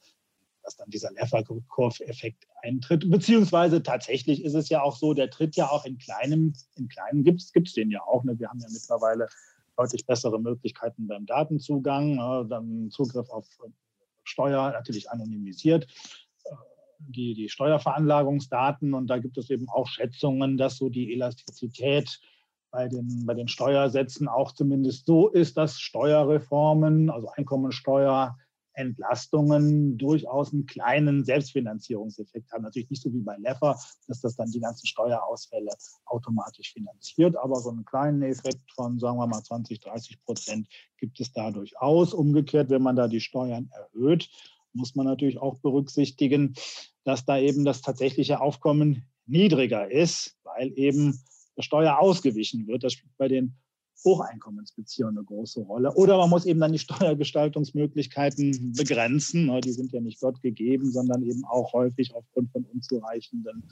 dass 0.65 0.77
dann 0.77 0.91
dieser 0.91 1.13
Leffer-Kurve-Effekt 1.13 2.47
eintritt. 2.63 3.09
Beziehungsweise 3.11 3.83
tatsächlich 3.83 4.43
ist 4.43 4.55
es 4.55 4.71
ja 4.71 4.83
auch 4.83 4.97
so, 4.97 5.13
der 5.13 5.31
tritt 5.31 5.57
ja 5.57 5.69
auch 5.69 5.85
in 5.85 5.99
kleinem, 5.99 6.55
in 6.77 6.89
kleinem 6.89 7.23
gibt 7.23 7.43
es 7.43 7.75
den 7.75 7.91
ja 7.91 8.03
auch. 8.03 8.25
Ne? 8.25 8.39
Wir 8.39 8.49
haben 8.49 8.61
ja 8.61 8.69
mittlerweile 8.73 9.29
deutlich 9.77 10.07
bessere 10.07 10.41
Möglichkeiten 10.41 11.07
beim 11.07 11.27
Datenzugang, 11.27 12.15
äh, 12.15 12.49
dann 12.49 12.91
Zugriff 12.91 13.29
auf 13.31 13.47
Steuer, 14.25 14.73
natürlich 14.73 15.11
anonymisiert, 15.11 15.87
äh, 16.45 16.55
die, 16.99 17.35
die 17.35 17.49
Steuerveranlagungsdaten. 17.51 18.95
Und 18.95 19.09
da 19.09 19.19
gibt 19.19 19.37
es 19.37 19.51
eben 19.51 19.69
auch 19.69 19.87
Schätzungen, 19.87 20.57
dass 20.57 20.79
so 20.79 20.89
die 20.89 21.13
Elastizität 21.13 22.21
bei 22.71 22.89
den, 22.89 23.25
bei 23.27 23.35
den 23.35 23.49
Steuersätzen 23.49 24.29
auch 24.29 24.53
zumindest 24.53 25.07
so 25.07 25.29
ist, 25.29 25.57
dass 25.57 25.79
Steuerreformen, 25.79 27.11
also 27.11 27.29
Einkommensteuer, 27.29 28.37
Entlastungen 28.75 29.97
durchaus 29.99 30.53
einen 30.53 30.67
kleinen 30.67 31.25
Selbstfinanzierungseffekt 31.25 32.53
haben. 32.53 32.63
Natürlich 32.63 32.91
nicht 32.91 33.03
so 33.03 33.13
wie 33.13 33.23
bei 33.23 33.37
Leffer, 33.37 33.79
dass 34.07 34.21
das 34.21 34.37
dann 34.37 34.51
die 34.51 34.61
ganzen 34.61 34.87
Steuerausfälle 34.87 35.71
automatisch 36.07 36.73
finanziert, 36.73 37.37
aber 37.37 37.57
so 37.61 37.71
einen 37.71 37.85
kleinen 37.85 38.23
Effekt 38.23 38.71
von, 38.75 38.99
sagen 38.99 39.19
wir 39.19 39.27
mal, 39.27 39.43
20, 39.43 39.81
30 39.81 40.23
Prozent 40.25 40.69
gibt 40.99 41.21
es 41.21 41.33
da 41.33 41.51
durchaus. 41.51 42.13
Umgekehrt, 42.15 42.71
wenn 42.71 42.83
man 42.83 42.97
da 42.97 43.09
die 43.09 43.21
Steuern 43.21 43.71
erhöht, 43.73 44.29
muss 44.73 44.95
man 44.95 45.07
natürlich 45.07 45.39
auch 45.39 45.59
berücksichtigen, 45.61 46.55
dass 47.05 47.25
da 47.25 47.39
eben 47.39 47.65
das 47.65 47.81
tatsächliche 47.81 48.41
Aufkommen 48.41 49.05
niedriger 49.27 49.91
ist, 49.91 50.37
weil 50.43 50.73
eben 50.77 51.21
der 51.57 51.63
Steuer 51.63 51.99
ausgewichen 51.99 52.67
wird. 52.67 52.85
Das 52.85 52.95
spielt 52.95 53.17
bei 53.17 53.29
den 53.29 53.57
Hocheinkommensbeziehungen 54.05 55.17
eine 55.17 55.25
große 55.25 55.63
Rolle. 55.63 55.93
Oder 55.95 56.19
man 56.19 56.31
muss 56.31 56.47
eben 56.47 56.61
dann 56.61 56.73
die 56.73 56.79
Steuergestaltungsmöglichkeiten 56.79 58.73
begrenzen. 58.77 59.47
Ne, 59.47 59.61
die 59.61 59.73
sind 59.73 59.93
ja 59.93 60.01
nicht 60.01 60.21
Gott 60.21 60.41
gegeben, 60.43 60.91
sondern 60.91 61.23
eben 61.23 61.45
auch 61.45 61.73
häufig 61.73 62.15
aufgrund 62.15 62.51
von 62.53 62.65
unzureichenden 62.65 63.65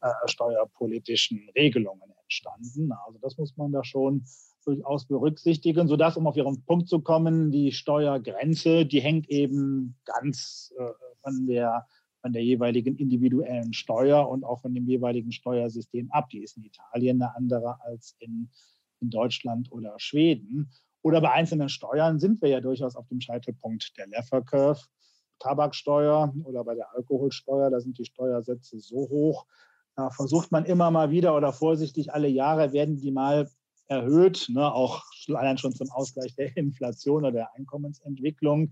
äh, 0.00 0.10
steuerpolitischen 0.26 1.48
Regelungen 1.56 2.10
entstanden. 2.22 2.92
Also 3.06 3.18
das 3.20 3.36
muss 3.36 3.56
man 3.56 3.72
da 3.72 3.84
schon 3.84 4.24
durchaus 4.64 5.06
berücksichtigen, 5.06 5.88
sodass, 5.88 6.16
um 6.16 6.26
auf 6.26 6.36
Ihren 6.36 6.62
Punkt 6.64 6.88
zu 6.88 7.00
kommen, 7.00 7.50
die 7.50 7.72
Steuergrenze, 7.72 8.86
die 8.86 9.00
hängt 9.00 9.28
eben 9.28 9.96
ganz 10.04 10.72
äh, 10.78 10.84
von 11.22 11.46
der 11.46 11.86
von 12.22 12.34
der 12.34 12.44
jeweiligen 12.44 12.96
individuellen 12.96 13.72
Steuer 13.72 14.28
und 14.28 14.44
auch 14.44 14.60
von 14.60 14.74
dem 14.74 14.86
jeweiligen 14.86 15.32
Steuersystem 15.32 16.10
ab. 16.10 16.28
Die 16.28 16.42
ist 16.42 16.56
in 16.58 16.64
Italien 16.64 17.22
eine 17.22 17.34
andere 17.34 17.80
als 17.80 18.14
in 18.18 18.50
in 19.00 19.10
Deutschland 19.10 19.70
oder 19.72 19.94
Schweden. 19.98 20.70
Oder 21.02 21.20
bei 21.20 21.32
einzelnen 21.32 21.68
Steuern 21.68 22.18
sind 22.18 22.42
wir 22.42 22.50
ja 22.50 22.60
durchaus 22.60 22.94
auf 22.96 23.08
dem 23.08 23.20
Scheitelpunkt 23.20 23.96
der 23.96 24.06
Leffer 24.06 24.42
Curve. 24.42 24.80
Tabaksteuer 25.40 26.32
oder 26.44 26.64
bei 26.64 26.74
der 26.74 26.94
Alkoholsteuer, 26.94 27.70
da 27.70 27.80
sind 27.80 27.98
die 27.98 28.04
Steuersätze 28.04 28.78
so 28.78 29.08
hoch. 29.08 29.46
Da 29.96 30.10
versucht 30.10 30.52
man 30.52 30.64
immer 30.64 30.90
mal 30.90 31.10
wieder 31.10 31.34
oder 31.34 31.52
vorsichtig 31.52 32.12
alle 32.12 32.28
Jahre 32.28 32.72
werden 32.72 32.96
die 32.96 33.10
mal 33.10 33.50
erhöht, 33.88 34.46
ne, 34.48 34.72
auch 34.72 35.02
allein 35.28 35.58
schon 35.58 35.74
zum 35.74 35.90
Ausgleich 35.90 36.34
der 36.36 36.56
Inflation 36.56 37.24
oder 37.24 37.32
der 37.32 37.54
Einkommensentwicklung. 37.54 38.70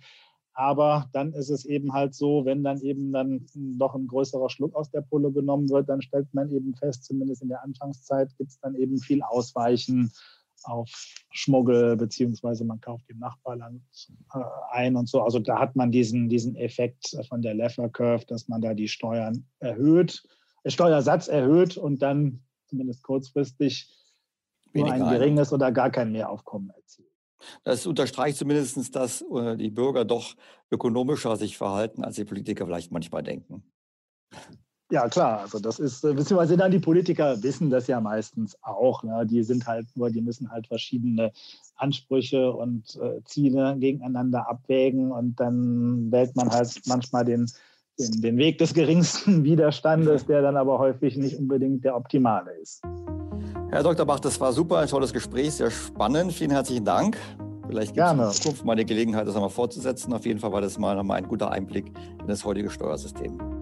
Aber 0.58 1.08
dann 1.12 1.34
ist 1.34 1.50
es 1.50 1.64
eben 1.64 1.92
halt 1.92 2.16
so, 2.16 2.44
wenn 2.44 2.64
dann 2.64 2.80
eben 2.80 3.12
dann 3.12 3.46
doch 3.54 3.94
ein 3.94 4.08
größerer 4.08 4.50
Schluck 4.50 4.74
aus 4.74 4.90
der 4.90 5.02
Pulle 5.02 5.30
genommen 5.30 5.70
wird, 5.70 5.88
dann 5.88 6.02
stellt 6.02 6.34
man 6.34 6.50
eben 6.50 6.74
fest, 6.74 7.04
zumindest 7.04 7.42
in 7.42 7.48
der 7.48 7.62
Anfangszeit 7.62 8.36
gibt 8.38 8.50
es 8.50 8.58
dann 8.58 8.74
eben 8.74 8.98
viel 8.98 9.22
Ausweichen 9.22 10.10
auf 10.64 10.90
Schmuggel, 11.30 11.96
beziehungsweise 11.96 12.64
man 12.64 12.80
kauft 12.80 13.08
im 13.08 13.20
Nachbarland 13.20 13.82
äh, 14.34 14.40
ein 14.72 14.96
und 14.96 15.08
so. 15.08 15.22
Also 15.22 15.38
da 15.38 15.60
hat 15.60 15.76
man 15.76 15.92
diesen, 15.92 16.28
diesen 16.28 16.56
Effekt 16.56 17.16
von 17.28 17.40
der 17.40 17.54
Leffer 17.54 17.88
Curve, 17.88 18.26
dass 18.26 18.48
man 18.48 18.60
da 18.60 18.74
die 18.74 18.88
Steuern 18.88 19.46
erhöht, 19.60 20.24
der 20.64 20.70
Steuersatz 20.70 21.28
erhöht 21.28 21.76
und 21.76 22.02
dann 22.02 22.42
zumindest 22.66 23.04
kurzfristig 23.04 23.94
nur 24.74 24.90
ein 24.90 25.08
geringes 25.08 25.52
oder 25.52 25.70
gar 25.70 25.90
kein 25.90 26.10
Mehraufkommen 26.10 26.70
erzielt. 26.70 27.07
Das 27.64 27.86
unterstreicht 27.86 28.38
zumindest, 28.38 28.94
dass 28.94 29.22
äh, 29.22 29.56
die 29.56 29.70
Bürger 29.70 30.04
doch 30.04 30.34
ökonomischer 30.70 31.36
sich 31.36 31.56
verhalten, 31.56 32.04
als 32.04 32.16
die 32.16 32.24
Politiker 32.24 32.66
vielleicht 32.66 32.92
manchmal 32.92 33.22
denken. 33.22 33.62
Ja, 34.90 35.06
klar. 35.08 35.40
Also 35.40 35.58
das 35.58 35.78
ist, 35.78 36.02
äh, 36.04 36.14
beziehungsweise 36.14 36.56
dann 36.56 36.70
die 36.70 36.78
Politiker 36.78 37.42
wissen 37.42 37.68
das 37.68 37.86
ja 37.88 38.00
meistens 38.00 38.56
auch. 38.62 39.02
Ne? 39.02 39.26
Die 39.26 39.42
sind 39.42 39.66
halt 39.66 39.86
nur, 39.94 40.10
die 40.10 40.22
müssen 40.22 40.50
halt 40.50 40.66
verschiedene 40.66 41.32
Ansprüche 41.76 42.52
und 42.52 42.96
äh, 42.96 43.22
Ziele 43.24 43.76
gegeneinander 43.78 44.48
abwägen 44.48 45.12
und 45.12 45.38
dann 45.38 46.10
wählt 46.10 46.34
man 46.36 46.50
halt 46.50 46.80
manchmal 46.86 47.26
den, 47.26 47.50
den, 47.98 48.22
den 48.22 48.36
Weg 48.38 48.58
des 48.58 48.72
geringsten 48.72 49.44
Widerstandes, 49.44 50.24
der 50.24 50.40
dann 50.40 50.56
aber 50.56 50.78
häufig 50.78 51.16
nicht 51.16 51.38
unbedingt 51.38 51.84
der 51.84 51.94
optimale 51.94 52.52
ist. 52.52 52.82
Herr 53.70 53.82
Dr. 53.82 54.06
Bach, 54.06 54.18
das 54.18 54.40
war 54.40 54.54
super, 54.54 54.78
ein 54.78 54.88
tolles 54.88 55.12
Gespräch, 55.12 55.52
sehr 55.52 55.70
spannend. 55.70 56.32
Vielen 56.32 56.52
herzlichen 56.52 56.86
Dank. 56.86 57.18
Vielleicht 57.66 57.94
gibt 57.94 58.06
es 58.06 58.12
in 58.12 58.30
Zukunft 58.30 58.64
mal 58.64 58.76
die 58.76 58.86
Gelegenheit, 58.86 59.28
das 59.28 59.34
einmal 59.34 59.50
fortzusetzen. 59.50 60.14
Auf 60.14 60.24
jeden 60.24 60.40
Fall 60.40 60.52
war 60.52 60.62
das 60.62 60.78
mal 60.78 60.96
nochmal 60.96 61.18
ein 61.18 61.28
guter 61.28 61.50
Einblick 61.50 61.92
in 62.18 62.26
das 62.26 62.46
heutige 62.46 62.70
Steuersystem. 62.70 63.57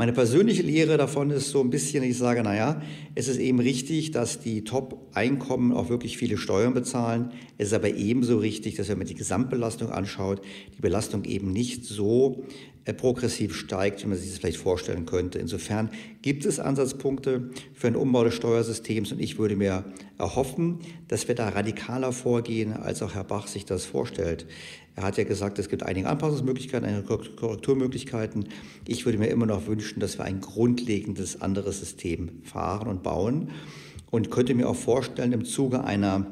Meine 0.00 0.12
persönliche 0.12 0.62
Lehre 0.62 0.96
davon 0.96 1.30
ist 1.30 1.50
so 1.50 1.60
ein 1.60 1.70
bisschen, 1.70 2.04
ich 2.04 2.16
sage, 2.16 2.44
naja, 2.44 2.80
es 3.16 3.26
ist 3.26 3.38
eben 3.38 3.58
richtig, 3.58 4.12
dass 4.12 4.38
die 4.38 4.62
Top-Einkommen 4.62 5.72
auch 5.72 5.88
wirklich 5.88 6.18
viele 6.18 6.36
Steuern 6.36 6.72
bezahlen. 6.72 7.32
Es 7.56 7.68
ist 7.68 7.74
aber 7.74 7.92
ebenso 7.92 8.38
richtig, 8.38 8.76
dass 8.76 8.88
wenn 8.88 8.98
man 8.98 9.08
die 9.08 9.16
Gesamtbelastung 9.16 9.90
anschaut, 9.90 10.40
die 10.76 10.80
Belastung 10.80 11.24
eben 11.24 11.50
nicht 11.50 11.84
so 11.84 12.44
äh, 12.84 12.94
progressiv 12.94 13.56
steigt, 13.56 14.04
wie 14.04 14.06
man 14.06 14.16
sich 14.16 14.30
das 14.30 14.38
vielleicht 14.38 14.58
vorstellen 14.58 15.04
könnte. 15.04 15.40
Insofern 15.40 15.90
gibt 16.22 16.46
es 16.46 16.60
Ansatzpunkte 16.60 17.50
für 17.74 17.88
einen 17.88 17.96
Umbau 17.96 18.22
des 18.22 18.34
Steuersystems 18.34 19.10
und 19.10 19.18
ich 19.18 19.36
würde 19.36 19.56
mir 19.56 19.84
erhoffen, 20.16 20.78
dass 21.08 21.26
wir 21.26 21.34
da 21.34 21.48
radikaler 21.48 22.12
vorgehen, 22.12 22.72
als 22.72 23.02
auch 23.02 23.16
Herr 23.16 23.24
Bach 23.24 23.48
sich 23.48 23.64
das 23.64 23.84
vorstellt. 23.84 24.46
Er 24.98 25.04
hat 25.04 25.16
ja 25.16 25.22
gesagt, 25.22 25.60
es 25.60 25.68
gibt 25.68 25.84
einige 25.84 26.08
Anpassungsmöglichkeiten, 26.08 26.88
einige 26.88 27.04
Korrekturmöglichkeiten. 27.06 28.48
Ich 28.84 29.04
würde 29.04 29.16
mir 29.18 29.28
immer 29.28 29.46
noch 29.46 29.68
wünschen, 29.68 30.00
dass 30.00 30.18
wir 30.18 30.24
ein 30.24 30.40
grundlegendes 30.40 31.40
anderes 31.40 31.78
System 31.78 32.42
fahren 32.42 32.88
und 32.88 33.04
bauen 33.04 33.52
und 34.10 34.32
könnte 34.32 34.56
mir 34.56 34.68
auch 34.68 34.74
vorstellen, 34.74 35.32
im 35.32 35.44
Zuge 35.44 35.84
einer 35.84 36.26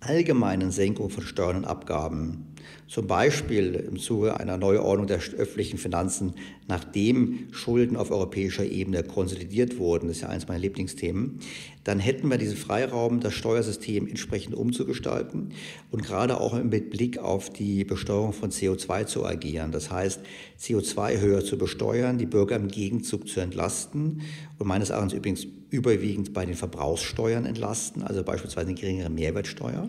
allgemeinen 0.00 0.70
Senkung 0.70 1.08
von 1.08 1.22
Steuern 1.22 1.56
und 1.56 1.64
Abgaben 1.64 2.51
zum 2.88 3.06
Beispiel 3.06 3.74
im 3.74 3.98
Zuge 3.98 4.38
einer 4.38 4.58
Neuordnung 4.58 5.06
der 5.06 5.18
öffentlichen 5.36 5.78
Finanzen, 5.78 6.34
nachdem 6.68 7.48
Schulden 7.52 7.96
auf 7.96 8.10
europäischer 8.10 8.64
Ebene 8.64 9.02
konsolidiert 9.02 9.78
wurden, 9.78 10.08
das 10.08 10.18
ist 10.18 10.22
ja 10.22 10.28
eines 10.28 10.48
meiner 10.48 10.60
Lieblingsthemen, 10.60 11.40
dann 11.84 11.98
hätten 11.98 12.28
wir 12.28 12.38
diesen 12.38 12.56
Freiraum, 12.56 13.20
das 13.20 13.34
Steuersystem 13.34 14.06
entsprechend 14.06 14.54
umzugestalten 14.54 15.52
und 15.90 16.04
gerade 16.04 16.40
auch 16.40 16.62
mit 16.62 16.90
Blick 16.90 17.18
auf 17.18 17.50
die 17.50 17.84
Besteuerung 17.84 18.32
von 18.32 18.50
CO2 18.50 19.06
zu 19.06 19.24
agieren. 19.24 19.72
Das 19.72 19.90
heißt, 19.90 20.20
CO2 20.60 21.20
höher 21.20 21.44
zu 21.44 21.58
besteuern, 21.58 22.18
die 22.18 22.26
Bürger 22.26 22.56
im 22.56 22.68
Gegenzug 22.68 23.26
zu 23.26 23.40
entlasten 23.40 24.22
und 24.58 24.66
meines 24.66 24.90
Erachtens 24.90 25.14
übrigens 25.14 25.46
überwiegend 25.70 26.34
bei 26.34 26.44
den 26.44 26.54
Verbrauchssteuern 26.54 27.46
entlasten, 27.46 28.02
also 28.02 28.22
beispielsweise 28.22 28.68
eine 28.68 28.78
geringere 28.78 29.10
Mehrwertsteuer 29.10 29.88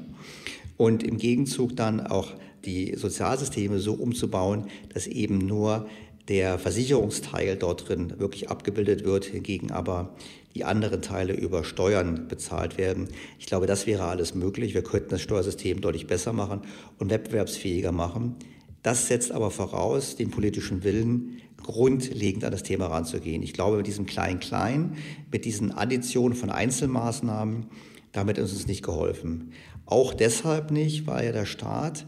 und 0.77 1.03
im 1.03 1.17
Gegenzug 1.17 1.75
dann 1.75 1.99
auch 1.99 2.33
die 2.65 2.95
Sozialsysteme 2.95 3.79
so 3.79 3.93
umzubauen, 3.93 4.67
dass 4.93 5.07
eben 5.07 5.37
nur 5.39 5.87
der 6.29 6.57
Versicherungsteil 6.57 7.57
dort 7.57 7.89
drin 7.89 8.19
wirklich 8.19 8.49
abgebildet 8.49 9.03
wird, 9.03 9.25
hingegen 9.25 9.71
aber 9.71 10.15
die 10.55 10.63
anderen 10.63 11.01
Teile 11.01 11.33
über 11.33 11.63
Steuern 11.63 12.27
bezahlt 12.27 12.77
werden. 12.77 13.09
Ich 13.39 13.47
glaube, 13.47 13.65
das 13.65 13.87
wäre 13.87 14.05
alles 14.05 14.33
möglich. 14.35 14.73
Wir 14.73 14.83
könnten 14.83 15.09
das 15.09 15.21
Steuersystem 15.21 15.81
deutlich 15.81 16.07
besser 16.07 16.31
machen 16.31 16.61
und 16.99 17.09
wettbewerbsfähiger 17.09 17.91
machen. 17.91 18.35
Das 18.83 19.07
setzt 19.07 19.31
aber 19.31 19.49
voraus 19.51 20.15
den 20.15 20.29
politischen 20.29 20.83
Willen, 20.83 21.41
grundlegend 21.61 22.43
an 22.43 22.51
das 22.51 22.63
Thema 22.63 22.87
ranzugehen. 22.87 23.41
Ich 23.41 23.53
glaube, 23.53 23.77
mit 23.77 23.87
diesem 23.87 24.05
Klein-Klein, 24.05 24.97
mit 25.31 25.45
diesen 25.45 25.71
Additionen 25.71 26.37
von 26.37 26.49
Einzelmaßnahmen, 26.49 27.67
damit 28.11 28.37
ist 28.37 28.51
uns 28.51 28.67
nicht 28.67 28.83
geholfen. 28.83 29.53
Auch 29.85 30.13
deshalb 30.13 30.71
nicht, 30.71 31.07
weil 31.07 31.25
ja 31.25 31.31
der 31.31 31.45
Staat 31.45 32.05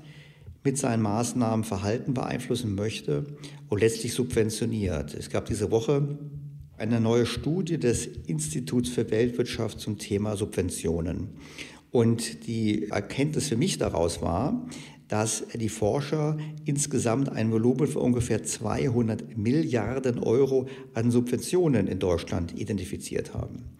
mit 0.65 0.77
seinen 0.79 1.03
Maßnahmen 1.03 1.63
Verhalten 1.63 2.13
beeinflussen 2.15 2.75
möchte 2.75 3.25
und 3.69 3.79
letztlich 3.79 4.13
subventioniert. 4.13 5.13
Es 5.13 5.29
gab 5.29 5.45
diese 5.45 5.69
Woche 5.71 6.17
eine 6.77 6.99
neue 6.99 7.27
Studie 7.27 7.77
des 7.77 8.07
Instituts 8.07 8.89
für 8.89 9.09
Weltwirtschaft 9.11 9.79
zum 9.79 9.99
Thema 9.99 10.35
Subventionen. 10.35 11.29
Und 11.91 12.47
die 12.47 12.89
Erkenntnis 12.89 13.47
für 13.47 13.55
mich 13.55 13.77
daraus 13.77 14.21
war, 14.21 14.67
dass 15.07 15.43
die 15.53 15.69
Forscher 15.69 16.35
insgesamt 16.65 17.29
ein 17.29 17.51
Volumen 17.51 17.87
von 17.87 18.01
ungefähr 18.01 18.43
200 18.43 19.37
Milliarden 19.37 20.17
Euro 20.19 20.67
an 20.95 21.11
Subventionen 21.11 21.87
in 21.87 21.99
Deutschland 21.99 22.59
identifiziert 22.59 23.35
haben. 23.35 23.75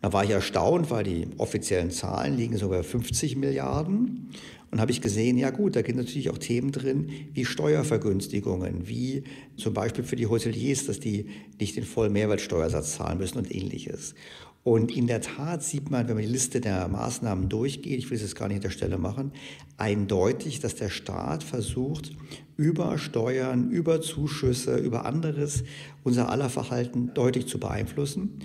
Da 0.00 0.12
war 0.12 0.24
ich 0.24 0.30
erstaunt, 0.30 0.90
weil 0.90 1.04
die 1.04 1.26
offiziellen 1.36 1.90
Zahlen 1.90 2.36
liegen 2.36 2.56
sogar 2.56 2.78
bei 2.78 2.84
50 2.84 3.36
Milliarden. 3.36 4.30
Und 4.70 4.80
habe 4.80 4.92
ich 4.92 5.00
gesehen, 5.00 5.36
ja 5.36 5.50
gut, 5.50 5.74
da 5.74 5.82
gibt 5.82 5.98
natürlich 5.98 6.30
auch 6.30 6.38
Themen 6.38 6.70
drin 6.70 7.10
wie 7.34 7.44
Steuervergünstigungen, 7.44 8.88
wie 8.88 9.24
zum 9.56 9.74
Beispiel 9.74 10.04
für 10.04 10.14
die 10.14 10.28
Hoteliers, 10.28 10.86
dass 10.86 11.00
die 11.00 11.26
nicht 11.58 11.76
den 11.76 11.84
vollen 11.84 12.12
Mehrwertsteuersatz 12.12 12.94
zahlen 12.94 13.18
müssen 13.18 13.38
und 13.38 13.52
ähnliches. 13.52 14.14
Und 14.62 14.94
in 14.94 15.06
der 15.08 15.22
Tat 15.22 15.64
sieht 15.64 15.90
man, 15.90 16.06
wenn 16.06 16.14
man 16.14 16.24
die 16.24 16.30
Liste 16.30 16.60
der 16.60 16.86
Maßnahmen 16.86 17.48
durchgeht, 17.48 17.98
ich 17.98 18.10
will 18.10 18.16
es 18.16 18.22
jetzt 18.22 18.36
gar 18.36 18.46
nicht 18.46 18.58
an 18.58 18.62
der 18.62 18.70
Stelle 18.70 18.98
machen, 18.98 19.32
eindeutig, 19.76 20.60
dass 20.60 20.76
der 20.76 20.90
Staat 20.90 21.42
versucht, 21.42 22.12
über 22.56 22.96
Steuern, 22.98 23.70
über 23.70 24.02
Zuschüsse, 24.02 24.76
über 24.76 25.04
anderes 25.04 25.64
unser 26.04 26.28
aller 26.28 26.50
Verhalten 26.50 27.12
deutlich 27.14 27.46
zu 27.46 27.58
beeinflussen 27.58 28.38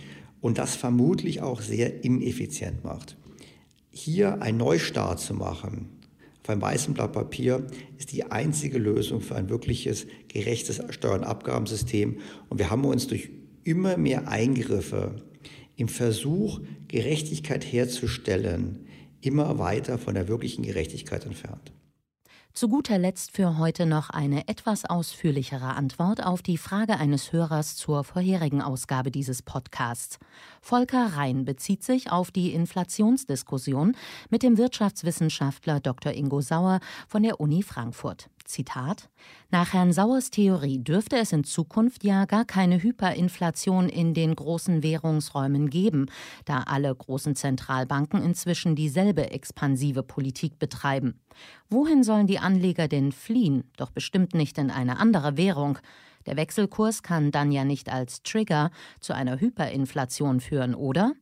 und 0.45 0.59
das 0.59 0.75
vermutlich 0.75 1.41
auch 1.41 1.59
sehr 1.59 2.03
ineffizient 2.03 2.83
macht. 2.83 3.17
Hier 3.89 4.43
einen 4.43 4.59
Neustart 4.59 5.19
zu 5.19 5.33
machen, 5.33 5.89
auf 6.43 6.49
einem 6.51 6.61
weißen 6.61 6.93
Blatt 6.93 7.13
Papier, 7.13 7.65
ist 7.97 8.11
die 8.11 8.25
einzige 8.25 8.77
Lösung 8.77 9.21
für 9.21 9.35
ein 9.35 9.49
wirkliches 9.49 10.05
gerechtes 10.27 10.83
Steuer- 10.91 11.15
und 11.15 11.23
Abgabensystem. 11.23 12.19
Und 12.47 12.59
wir 12.59 12.69
haben 12.69 12.85
uns 12.85 13.07
durch 13.07 13.31
immer 13.63 13.97
mehr 13.97 14.27
Eingriffe 14.27 15.15
im 15.77 15.87
Versuch, 15.87 16.61
Gerechtigkeit 16.89 17.65
herzustellen, 17.65 18.85
immer 19.21 19.57
weiter 19.57 19.97
von 19.97 20.13
der 20.13 20.27
wirklichen 20.27 20.61
Gerechtigkeit 20.61 21.25
entfernt. 21.25 21.71
Zu 22.55 22.69
guter 22.69 22.97
Letzt 22.97 23.35
für 23.35 23.57
heute 23.57 23.85
noch 23.85 24.09
eine 24.09 24.47
etwas 24.47 24.85
ausführlichere 24.85 25.75
Antwort 25.75 26.25
auf 26.25 26.41
die 26.41 26.57
Frage 26.57 26.95
eines 26.97 27.33
Hörers 27.33 27.75
zur 27.75 28.05
vorherigen 28.05 28.61
Ausgabe 28.61 29.11
dieses 29.11 29.41
Podcasts. 29.41 30.19
Volker 30.61 31.17
Rhein 31.17 31.43
bezieht 31.43 31.83
sich 31.83 32.13
auf 32.13 32.31
die 32.31 32.53
Inflationsdiskussion 32.53 33.97
mit 34.29 34.41
dem 34.41 34.57
Wirtschaftswissenschaftler 34.57 35.81
Dr. 35.81 36.13
Ingo 36.13 36.39
Sauer 36.39 36.79
von 37.09 37.23
der 37.23 37.41
Uni 37.41 37.61
Frankfurt. 37.61 38.29
Zitat 38.45 39.09
Nach 39.49 39.73
Herrn 39.73 39.91
Sauers 39.91 40.29
Theorie 40.29 40.79
dürfte 40.79 41.17
es 41.17 41.33
in 41.33 41.43
Zukunft 41.43 42.03
ja 42.03 42.25
gar 42.25 42.45
keine 42.45 42.81
Hyperinflation 42.81 43.89
in 43.89 44.13
den 44.13 44.35
großen 44.35 44.83
Währungsräumen 44.83 45.69
geben, 45.69 46.05
da 46.45 46.61
alle 46.61 46.93
großen 46.93 47.35
Zentralbanken 47.35 48.23
inzwischen 48.23 48.75
dieselbe 48.75 49.31
expansive 49.31 50.03
Politik 50.03 50.59
betreiben. 50.59 51.19
Wohin 51.69 52.03
sollen 52.03 52.27
die 52.27 52.39
Anleger 52.39 52.87
denn 52.87 53.11
fliehen? 53.11 53.65
Doch 53.77 53.91
bestimmt 53.91 54.33
nicht 54.33 54.57
in 54.57 54.71
eine 54.71 54.99
andere 54.99 55.37
Währung. 55.37 55.79
Der 56.25 56.37
Wechselkurs 56.37 57.03
kann 57.03 57.31
dann 57.31 57.51
ja 57.51 57.65
nicht 57.65 57.89
als 57.89 58.23
Trigger 58.23 58.71
zu 58.99 59.13
einer 59.13 59.39
Hyperinflation 59.39 60.39
führen, 60.39 60.73
oder? 60.73 61.13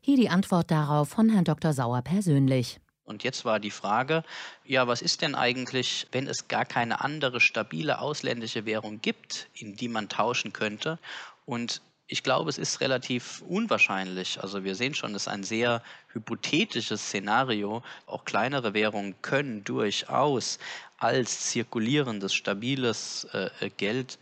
Hier 0.00 0.16
die 0.16 0.30
Antwort 0.30 0.70
darauf 0.70 1.08
von 1.08 1.28
Herrn 1.28 1.44
Dr. 1.44 1.72
Sauer 1.72 2.02
persönlich. 2.02 2.80
Und 3.06 3.22
jetzt 3.22 3.44
war 3.44 3.60
die 3.60 3.70
Frage, 3.70 4.24
ja, 4.64 4.86
was 4.88 5.00
ist 5.00 5.22
denn 5.22 5.34
eigentlich, 5.34 6.08
wenn 6.12 6.26
es 6.26 6.48
gar 6.48 6.64
keine 6.64 7.00
andere 7.02 7.40
stabile 7.40 8.00
ausländische 8.00 8.66
Währung 8.66 9.00
gibt, 9.00 9.48
in 9.54 9.76
die 9.76 9.88
man 9.88 10.08
tauschen 10.08 10.52
könnte? 10.52 10.98
Und 11.44 11.80
ich 12.08 12.22
glaube, 12.22 12.50
es 12.50 12.58
ist 12.58 12.80
relativ 12.80 13.42
unwahrscheinlich. 13.48 14.40
Also 14.40 14.62
wir 14.64 14.74
sehen 14.74 14.94
schon, 14.94 15.14
es 15.14 15.22
ist 15.22 15.28
ein 15.28 15.42
sehr 15.44 15.82
hypothetisches 16.12 17.00
Szenario. 17.00 17.82
Auch 18.06 18.24
kleinere 18.24 18.74
Währungen 18.74 19.14
können 19.22 19.64
durchaus 19.64 20.58
als 20.98 21.50
zirkulierendes, 21.50 22.34
stabiles 22.34 23.26
äh, 23.32 23.70
Geld 23.76 24.18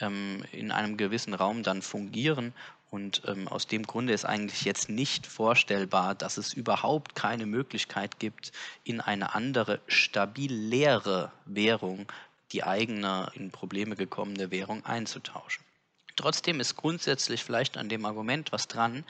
ähm, 0.00 0.44
in 0.52 0.70
einem 0.72 0.96
gewissen 0.96 1.34
Raum 1.34 1.62
dann 1.62 1.82
fungieren. 1.82 2.54
Und 2.90 3.22
ähm, 3.26 3.48
aus 3.48 3.66
dem 3.66 3.82
Grunde 3.82 4.12
ist 4.12 4.24
eigentlich 4.24 4.62
jetzt 4.62 4.88
nicht 4.88 5.26
vorstellbar, 5.26 6.14
dass 6.14 6.36
es 6.36 6.52
überhaupt 6.52 7.14
keine 7.14 7.46
Möglichkeit 7.46 8.18
gibt, 8.20 8.52
in 8.84 9.00
eine 9.00 9.34
andere, 9.34 9.80
stabil 9.88 10.52
leere 10.52 11.32
Währung 11.44 12.06
die 12.52 12.62
eigene 12.62 13.30
in 13.34 13.50
Probleme 13.50 13.96
gekommene 13.96 14.50
Währung 14.50 14.84
einzutauschen. 14.86 15.64
Trotzdem 16.14 16.60
ist 16.60 16.76
grundsätzlich 16.76 17.44
vielleicht 17.44 17.76
an 17.76 17.90
dem 17.90 18.06
Argument 18.06 18.50
was 18.50 18.68
dran, 18.68 19.04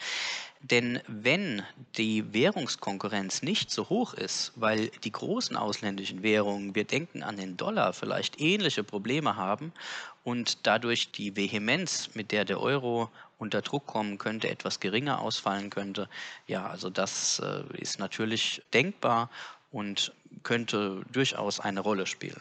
denn 0.60 1.00
wenn 1.06 1.62
die 1.96 2.32
Währungskonkurrenz 2.34 3.42
nicht 3.42 3.70
so 3.70 3.88
hoch 3.88 4.14
ist, 4.14 4.52
weil 4.56 4.88
die 5.04 5.12
großen 5.12 5.56
ausländischen 5.56 6.24
Währungen, 6.24 6.74
wir 6.74 6.84
denken 6.84 7.22
an 7.22 7.36
den 7.36 7.56
Dollar, 7.56 7.92
vielleicht 7.92 8.40
ähnliche 8.40 8.82
Probleme 8.82 9.36
haben 9.36 9.72
und 10.24 10.66
dadurch 10.66 11.12
die 11.12 11.36
Vehemenz, 11.36 12.10
mit 12.14 12.32
der 12.32 12.44
der 12.44 12.60
Euro 12.60 13.10
unter 13.38 13.62
Druck 13.62 13.86
kommen 13.86 14.18
könnte, 14.18 14.48
etwas 14.48 14.80
geringer 14.80 15.20
ausfallen 15.20 15.70
könnte, 15.70 16.08
ja, 16.46 16.66
also 16.66 16.90
das 16.90 17.40
äh, 17.40 17.62
ist 17.78 17.98
natürlich 17.98 18.62
denkbar 18.72 19.30
und 19.70 20.12
könnte 20.42 21.02
durchaus 21.12 21.60
eine 21.60 21.80
Rolle 21.80 22.06
spielen. 22.06 22.40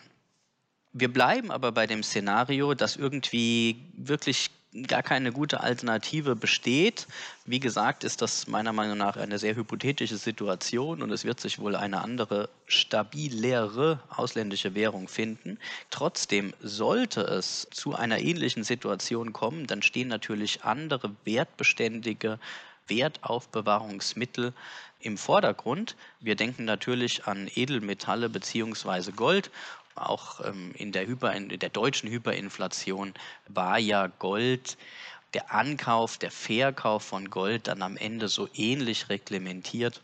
Wir 0.93 1.11
bleiben 1.11 1.51
aber 1.51 1.73
bei 1.73 1.87
dem 1.87 2.03
Szenario, 2.03 2.73
dass 2.73 2.95
irgendwie 2.95 3.83
wirklich 3.97 4.49
gar 4.83 5.03
keine 5.03 5.31
gute 5.31 5.61
Alternative 5.61 6.35
besteht. 6.35 7.07
Wie 7.45 7.59
gesagt, 7.59 8.03
ist 8.03 8.21
das 8.21 8.47
meiner 8.47 8.73
Meinung 8.73 8.97
nach 8.97 9.17
eine 9.17 9.39
sehr 9.39 9.55
hypothetische 9.55 10.17
Situation 10.17 11.01
und 11.01 11.11
es 11.11 11.23
wird 11.23 11.39
sich 11.39 11.59
wohl 11.59 11.75
eine 11.75 12.01
andere, 12.01 12.49
stabilere 12.67 13.99
ausländische 14.09 14.75
Währung 14.75 15.07
finden. 15.07 15.59
Trotzdem 15.91 16.53
sollte 16.61 17.21
es 17.21 17.67
zu 17.71 17.95
einer 17.95 18.19
ähnlichen 18.19 18.63
Situation 18.63 19.33
kommen, 19.33 19.67
dann 19.67 19.81
stehen 19.81 20.09
natürlich 20.09 20.63
andere 20.63 21.11
wertbeständige 21.23 22.39
Wertaufbewahrungsmittel 22.87 24.53
im 24.99 25.17
Vordergrund. 25.17 25.95
Wir 26.19 26.35
denken 26.35 26.65
natürlich 26.65 27.25
an 27.25 27.49
Edelmetalle 27.53 28.29
bzw. 28.29 29.11
Gold 29.11 29.51
auch 29.95 30.45
ähm, 30.45 30.73
in, 30.75 30.91
der 30.91 31.07
Hyper, 31.07 31.33
in 31.33 31.49
der 31.49 31.69
deutschen 31.69 32.09
Hyperinflation 32.09 33.13
war 33.47 33.79
ja 33.79 34.07
Gold, 34.07 34.77
der 35.33 35.53
Ankauf, 35.53 36.17
der 36.17 36.31
Verkauf 36.31 37.03
von 37.03 37.29
Gold 37.29 37.67
dann 37.67 37.81
am 37.81 37.97
Ende 37.97 38.27
so 38.27 38.47
ähnlich 38.53 39.09
reglementiert 39.09 40.01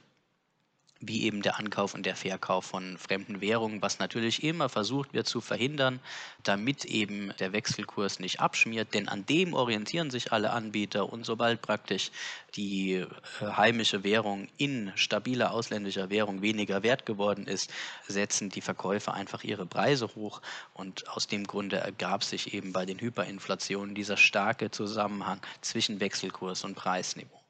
wie 1.01 1.23
eben 1.23 1.41
der 1.41 1.57
Ankauf 1.57 1.95
und 1.95 2.05
der 2.05 2.15
Verkauf 2.15 2.65
von 2.65 2.97
fremden 2.97 3.41
Währungen, 3.41 3.81
was 3.81 3.97
natürlich 3.99 4.43
immer 4.43 4.69
versucht 4.69 5.13
wird 5.13 5.27
zu 5.27 5.41
verhindern, 5.41 5.99
damit 6.43 6.85
eben 6.85 7.33
der 7.39 7.53
Wechselkurs 7.53 8.19
nicht 8.19 8.39
abschmiert, 8.39 8.93
denn 8.93 9.07
an 9.07 9.25
dem 9.25 9.53
orientieren 9.53 10.11
sich 10.11 10.31
alle 10.31 10.51
Anbieter. 10.51 11.11
Und 11.11 11.25
sobald 11.25 11.61
praktisch 11.61 12.11
die 12.55 12.93
äh, 12.93 13.07
heimische 13.41 14.03
Währung 14.03 14.47
in 14.57 14.91
stabiler 14.95 15.51
ausländischer 15.51 16.09
Währung 16.11 16.41
weniger 16.41 16.83
wert 16.83 17.05
geworden 17.07 17.47
ist, 17.47 17.71
setzen 18.07 18.49
die 18.49 18.61
Verkäufer 18.61 19.13
einfach 19.15 19.43
ihre 19.43 19.65
Preise 19.65 20.07
hoch. 20.15 20.41
Und 20.73 21.09
aus 21.09 21.27
dem 21.27 21.47
Grunde 21.47 21.77
ergab 21.77 22.23
sich 22.23 22.53
eben 22.53 22.73
bei 22.73 22.85
den 22.85 22.99
Hyperinflationen 22.99 23.95
dieser 23.95 24.17
starke 24.17 24.69
Zusammenhang 24.69 25.41
zwischen 25.61 25.99
Wechselkurs 25.99 26.63
und 26.63 26.75
Preisniveau 26.75 27.40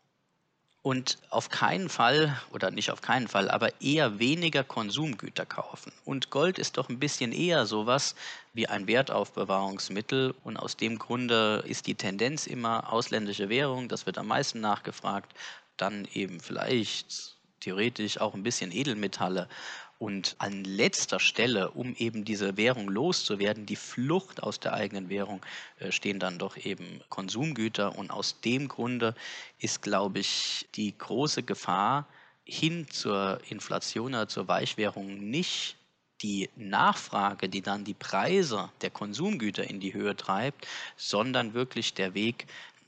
und 0.84 1.20
auf 1.30 1.50
keinen 1.50 1.90
Fall 1.90 2.36
oder 2.52 2.72
nicht 2.72 2.90
auf 2.90 3.02
keinen 3.02 3.28
Fall, 3.28 3.52
aber 3.52 3.82
eher 3.82 4.18
weniger 4.18 4.64
Konsumgüter 4.64 5.46
kaufen. 5.46 5.92
Und 6.06 6.32
Gold 6.32 6.58
ist 6.58 6.78
doch 6.78 6.90
ein 6.90 7.00
bisschen 7.00 7.34
eher 7.34 7.66
sowas 7.68 8.16
wie 8.54 8.68
ein 8.68 8.88
Wertaufbewahrungsmittel. 8.88 10.34
Und 10.44 10.58
aus 10.58 10.78
dem 10.78 10.98
Grunde 10.98 11.64
ist 11.68 11.86
die 11.86 11.96
Tendenz 11.96 12.48
immer 12.48 12.92
ausländische 12.92 13.50
Währung, 13.50 13.90
das 13.90 14.06
wird 14.08 14.18
am 14.18 14.28
meisten 14.28 14.60
nachgefragt, 14.60 15.34
dann 15.78 16.08
eben 16.14 16.40
vielleicht 16.40 17.36
theoretisch 17.60 18.20
auch 18.20 18.34
ein 18.34 18.44
bisschen 18.44 18.72
Edelmetalle 18.72 19.48
und 20.02 20.36
an 20.40 20.64
letzter 20.64 21.20
Stelle, 21.20 21.70
um 21.70 21.96
eben 21.96 22.26
diese 22.26 22.58
Währung 22.58 22.90
loszuwerden, 22.90 23.68
die 23.68 23.76
Flucht 23.76 24.42
aus 24.42 24.60
der 24.60 24.74
eigenen 24.74 25.10
Währung, 25.10 25.42
äh, 25.78 25.92
stehen 25.92 26.18
dann 26.18 26.40
doch 26.40 26.58
eben 26.58 27.02
Konsumgüter. 27.10 27.96
Und 27.96 28.10
aus 28.10 28.42
dem 28.42 28.68
Grunde 28.68 29.14
ist, 29.60 29.84
glaube 29.84 30.18
ich, 30.18 30.68
die 30.74 30.98
große 30.98 31.44
Gefahr 31.44 32.08
hin 32.44 32.88
zur 32.90 33.42
Inflation 33.50 34.16
oder 34.16 34.28
zur 34.28 34.48
Weichwährung 34.48 35.30
nicht 35.30 35.78
die 36.24 36.50
Nachfrage, 36.56 37.48
die 37.48 37.62
dann 37.62 37.84
die 37.84 37.94
Preise 37.94 38.72
der 38.82 38.90
Konsumgüter 38.90 39.70
in 39.70 39.80
die 39.80 39.94
Höhe 39.94 40.16
treibt, 40.16 40.68
sondern 40.98 41.54
wirklich 41.54 41.94
der 41.94 42.16
Weg, 42.16 42.48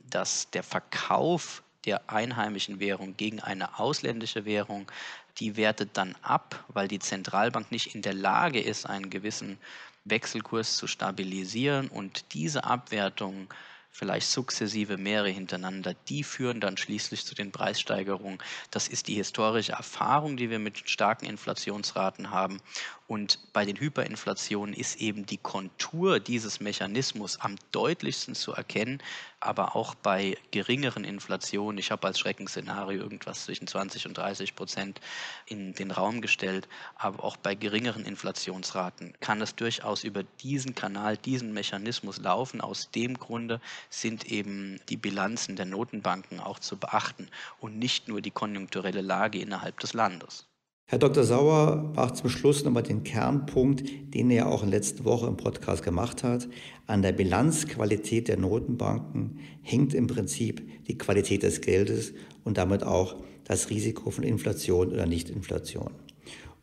dass 0.10 0.50
der 0.50 0.64
Verkauf 0.64 1.62
der 1.86 2.10
einheimischen 2.10 2.80
Währung 2.80 3.18
gegen 3.18 3.40
eine 3.40 3.80
ausländische 3.80 4.46
Währung 4.46 4.90
die 5.40 5.58
wertet 5.58 5.98
dann 5.98 6.16
ab, 6.22 6.64
weil 6.68 6.88
die 6.88 7.00
Zentralbank 7.00 7.72
nicht 7.72 7.96
in 7.96 8.02
der 8.02 8.14
Lage 8.14 8.62
ist, 8.62 8.86
einen 8.86 9.10
gewissen 9.10 9.58
Wechselkurs 10.06 10.78
zu 10.78 10.88
stabilisieren 10.88 11.88
und 11.88 12.34
diese 12.34 12.64
Abwertung 12.66 13.48
vielleicht 13.90 14.28
sukzessive 14.28 14.98
mehrere 14.98 15.30
hintereinander, 15.30 15.94
die 16.10 16.24
führen 16.24 16.60
dann 16.60 16.78
schließlich 16.78 17.26
zu 17.26 17.36
den 17.36 17.52
Preissteigerungen. 17.52 18.40
Das 18.72 18.88
ist 18.88 19.08
die 19.08 19.14
historische 19.14 19.74
Erfahrung, 19.74 20.36
die 20.36 20.50
wir 20.50 20.58
mit 20.58 20.90
starken 20.90 21.26
Inflationsraten 21.26 22.32
haben. 22.32 22.60
Und 23.06 23.52
bei 23.52 23.66
den 23.66 23.76
Hyperinflationen 23.76 24.74
ist 24.74 25.02
eben 25.02 25.26
die 25.26 25.38
Kontur 25.38 26.22
dieses 26.22 26.62
Mechanismus 26.62 27.38
am 27.40 27.58
deutlichsten 27.72 28.34
zu 28.34 28.54
erkennen, 28.54 29.04
aber 29.42 29.76
auch 29.76 29.94
bei 29.94 30.38
geringeren 30.52 31.04
Inflationen. 31.04 31.78
Ich 31.78 31.92
habe 31.92 32.08
als 32.08 32.18
Schreckensszenario 32.18 33.02
irgendwas 33.02 33.44
zwischen 33.44 33.68
20 33.68 34.08
und 34.08 34.18
30 34.18 34.56
Prozent 34.56 35.02
in 35.46 35.74
den 35.74 35.92
Raum 35.92 36.22
gestellt, 36.22 36.70
aber 36.96 37.26
auch 37.26 37.36
bei 37.36 37.56
geringeren 37.56 38.06
Inflationsraten 38.06 39.14
kann 39.20 39.42
es 39.42 39.54
durchaus 39.56 40.06
über 40.06 40.24
diesen 40.42 40.74
Kanal, 40.74 41.18
diesen 41.18 41.54
Mechanismus 41.54 42.20
laufen. 42.20 42.62
Aus 42.62 42.90
dem 42.92 43.20
Grunde 43.20 43.60
sind 43.90 44.32
eben 44.32 44.80
die 44.88 44.98
Bilanzen 44.98 45.58
der 45.58 45.66
Notenbanken 45.66 46.40
auch 46.40 46.60
zu 46.60 46.78
beachten 46.78 47.28
und 47.60 47.78
nicht 47.78 48.08
nur 48.08 48.22
die 48.22 48.32
konjunkturelle 48.32 49.02
Lage 49.02 49.40
innerhalb 49.40 49.78
des 49.82 49.92
Landes. 49.92 50.48
Herr 50.94 51.00
Dr. 51.00 51.24
Sauer 51.24 51.90
brach 51.96 52.12
zum 52.12 52.30
Schluss 52.30 52.64
nochmal 52.64 52.84
den 52.84 53.04
Kernpunkt, 53.04 53.84
den 54.14 54.30
er 54.30 54.48
auch 54.48 54.62
in 54.62 54.70
letzter 54.70 55.06
Woche 55.06 55.26
im 55.26 55.38
Podcast 55.38 55.82
gemacht 55.82 56.22
hat. 56.22 56.48
An 56.86 57.02
der 57.02 57.14
Bilanzqualität 57.14 58.28
der 58.28 58.38
Notenbanken 58.38 59.40
hängt 59.64 59.96
im 59.96 60.06
Prinzip 60.06 60.62
die 60.86 60.96
Qualität 60.96 61.42
des 61.42 61.62
Geldes 61.62 62.14
und 62.44 62.60
damit 62.60 62.84
auch 62.84 63.16
das 63.44 63.72
Risiko 63.72 64.12
von 64.12 64.24
Inflation 64.24 64.92
oder 64.92 65.08
Nichtinflation. 65.08 65.90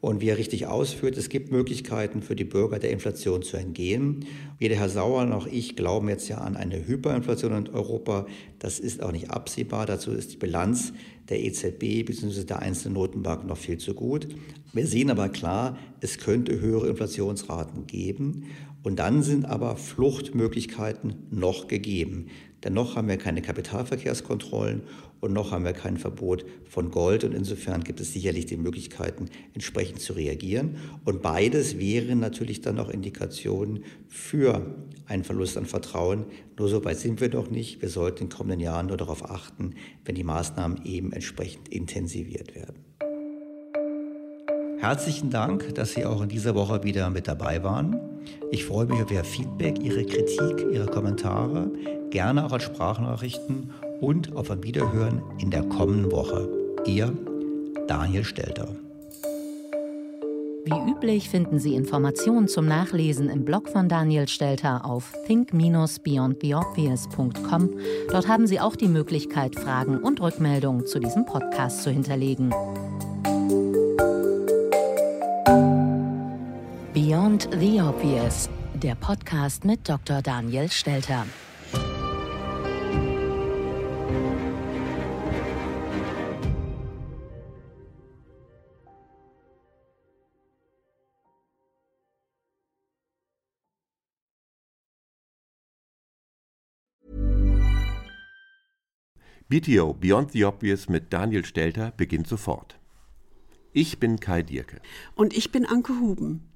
Und 0.00 0.22
wie 0.22 0.28
er 0.28 0.38
richtig 0.38 0.66
ausführt, 0.66 1.18
es 1.18 1.28
gibt 1.28 1.50
Möglichkeiten 1.50 2.22
für 2.22 2.34
die 2.34 2.44
Bürger 2.44 2.78
der 2.78 2.90
Inflation 2.90 3.42
zu 3.42 3.56
entgehen. 3.56 4.24
Weder 4.58 4.76
Herr 4.76 4.88
Sauer 4.88 5.26
noch 5.26 5.46
ich 5.46 5.76
glauben 5.76 6.08
jetzt 6.08 6.28
ja 6.28 6.38
an 6.38 6.56
eine 6.56 6.86
Hyperinflation 6.86 7.66
in 7.66 7.68
Europa. 7.68 8.26
Das 8.60 8.78
ist 8.78 9.02
auch 9.02 9.12
nicht 9.12 9.30
absehbar. 9.30 9.84
Dazu 9.84 10.12
ist 10.12 10.32
die 10.32 10.36
Bilanz 10.38 10.94
der 11.30 11.42
EZB 11.42 12.04
bzw. 12.04 12.44
der 12.44 12.58
einzelnen 12.58 12.94
Notenbanken 12.94 13.48
noch 13.48 13.56
viel 13.56 13.78
zu 13.78 13.94
gut. 13.94 14.28
Wir 14.72 14.86
sehen 14.86 15.10
aber 15.10 15.28
klar, 15.28 15.78
es 16.00 16.18
könnte 16.18 16.60
höhere 16.60 16.88
Inflationsraten 16.88 17.86
geben. 17.86 18.46
Und 18.82 18.98
dann 18.98 19.22
sind 19.22 19.44
aber 19.44 19.76
Fluchtmöglichkeiten 19.76 21.14
noch 21.30 21.68
gegeben. 21.68 22.26
Denn 22.64 22.74
noch 22.74 22.96
haben 22.96 23.08
wir 23.08 23.16
keine 23.16 23.40
Kapitalverkehrskontrollen 23.40 24.82
und 25.20 25.32
noch 25.32 25.50
haben 25.50 25.64
wir 25.64 25.72
kein 25.72 25.96
Verbot 25.96 26.44
von 26.68 26.90
Gold. 26.90 27.24
Und 27.24 27.32
insofern 27.32 27.84
gibt 27.84 28.00
es 28.00 28.12
sicherlich 28.12 28.46
die 28.46 28.56
Möglichkeiten, 28.56 29.28
entsprechend 29.54 30.00
zu 30.00 30.12
reagieren. 30.12 30.76
Und 31.04 31.22
beides 31.22 31.78
wären 31.78 32.20
natürlich 32.20 32.60
dann 32.60 32.78
auch 32.78 32.90
Indikationen 32.90 33.84
für 34.08 34.74
einen 35.06 35.24
Verlust 35.24 35.56
an 35.56 35.66
Vertrauen. 35.66 36.26
Nur 36.58 36.68
so 36.68 36.84
weit 36.84 36.98
sind 36.98 37.20
wir 37.20 37.30
noch 37.30 37.50
nicht. 37.50 37.80
Wir 37.80 37.88
sollten 37.88 38.24
in 38.24 38.28
den 38.28 38.36
kommenden 38.36 38.60
Jahren 38.60 38.86
nur 38.88 38.96
darauf 38.96 39.30
achten, 39.30 39.74
wenn 40.04 40.14
die 40.14 40.24
Maßnahmen 40.24 40.84
eben 40.84 41.12
entsprechend 41.12 41.68
intensiviert 41.68 42.54
werden. 42.54 42.84
Herzlichen 44.80 45.28
Dank, 45.28 45.74
dass 45.74 45.92
Sie 45.92 46.06
auch 46.06 46.22
in 46.22 46.30
dieser 46.30 46.54
Woche 46.54 46.82
wieder 46.84 47.10
mit 47.10 47.28
dabei 47.28 47.62
waren. 47.62 48.09
Ich 48.50 48.64
freue 48.64 48.86
mich 48.86 49.00
über 49.00 49.12
Ihr 49.12 49.24
Feedback, 49.24 49.82
Ihre 49.82 50.04
Kritik, 50.04 50.66
Ihre 50.72 50.86
Kommentare, 50.86 51.70
gerne 52.10 52.44
auch 52.44 52.52
als 52.52 52.64
Sprachnachrichten 52.64 53.70
und 54.00 54.36
auf 54.36 54.50
ein 54.50 54.62
Wiederhören 54.62 55.22
in 55.38 55.50
der 55.50 55.62
kommenden 55.62 56.10
Woche. 56.10 56.48
Ihr 56.86 57.12
Daniel 57.86 58.24
Stelter. 58.24 58.68
Wie 60.64 60.90
üblich 60.90 61.30
finden 61.30 61.58
Sie 61.58 61.74
Informationen 61.74 62.46
zum 62.46 62.66
Nachlesen 62.66 63.30
im 63.30 63.44
Blog 63.44 63.68
von 63.68 63.88
Daniel 63.88 64.28
Stelter 64.28 64.84
auf 64.84 65.12
think-beyondtheobvious.com. 65.26 67.70
Dort 68.10 68.28
haben 68.28 68.46
Sie 68.46 68.60
auch 68.60 68.76
die 68.76 68.88
Möglichkeit, 68.88 69.58
Fragen 69.58 69.98
und 69.98 70.20
Rückmeldungen 70.20 70.86
zu 70.86 71.00
diesem 71.00 71.24
Podcast 71.24 71.82
zu 71.82 71.90
hinterlegen. 71.90 72.52
Beyond 77.10 77.48
the 77.58 77.80
Obvious, 77.80 78.48
der 78.72 78.94
Podcast 78.94 79.64
mit 79.64 79.88
Dr. 79.88 80.22
Daniel 80.22 80.68
Stelter. 80.70 81.26
BTO 99.48 99.94
Beyond 99.94 100.30
the 100.30 100.44
Obvious 100.44 100.88
mit 100.88 101.12
Daniel 101.12 101.44
Stelter 101.44 101.90
beginnt 101.90 102.28
sofort. 102.28 102.78
Ich 103.72 103.98
bin 103.98 104.20
Kai 104.20 104.44
Dierke. 104.44 104.80
Und 105.16 105.36
ich 105.36 105.50
bin 105.50 105.66
Anke 105.66 105.94
Huben. 105.98 106.49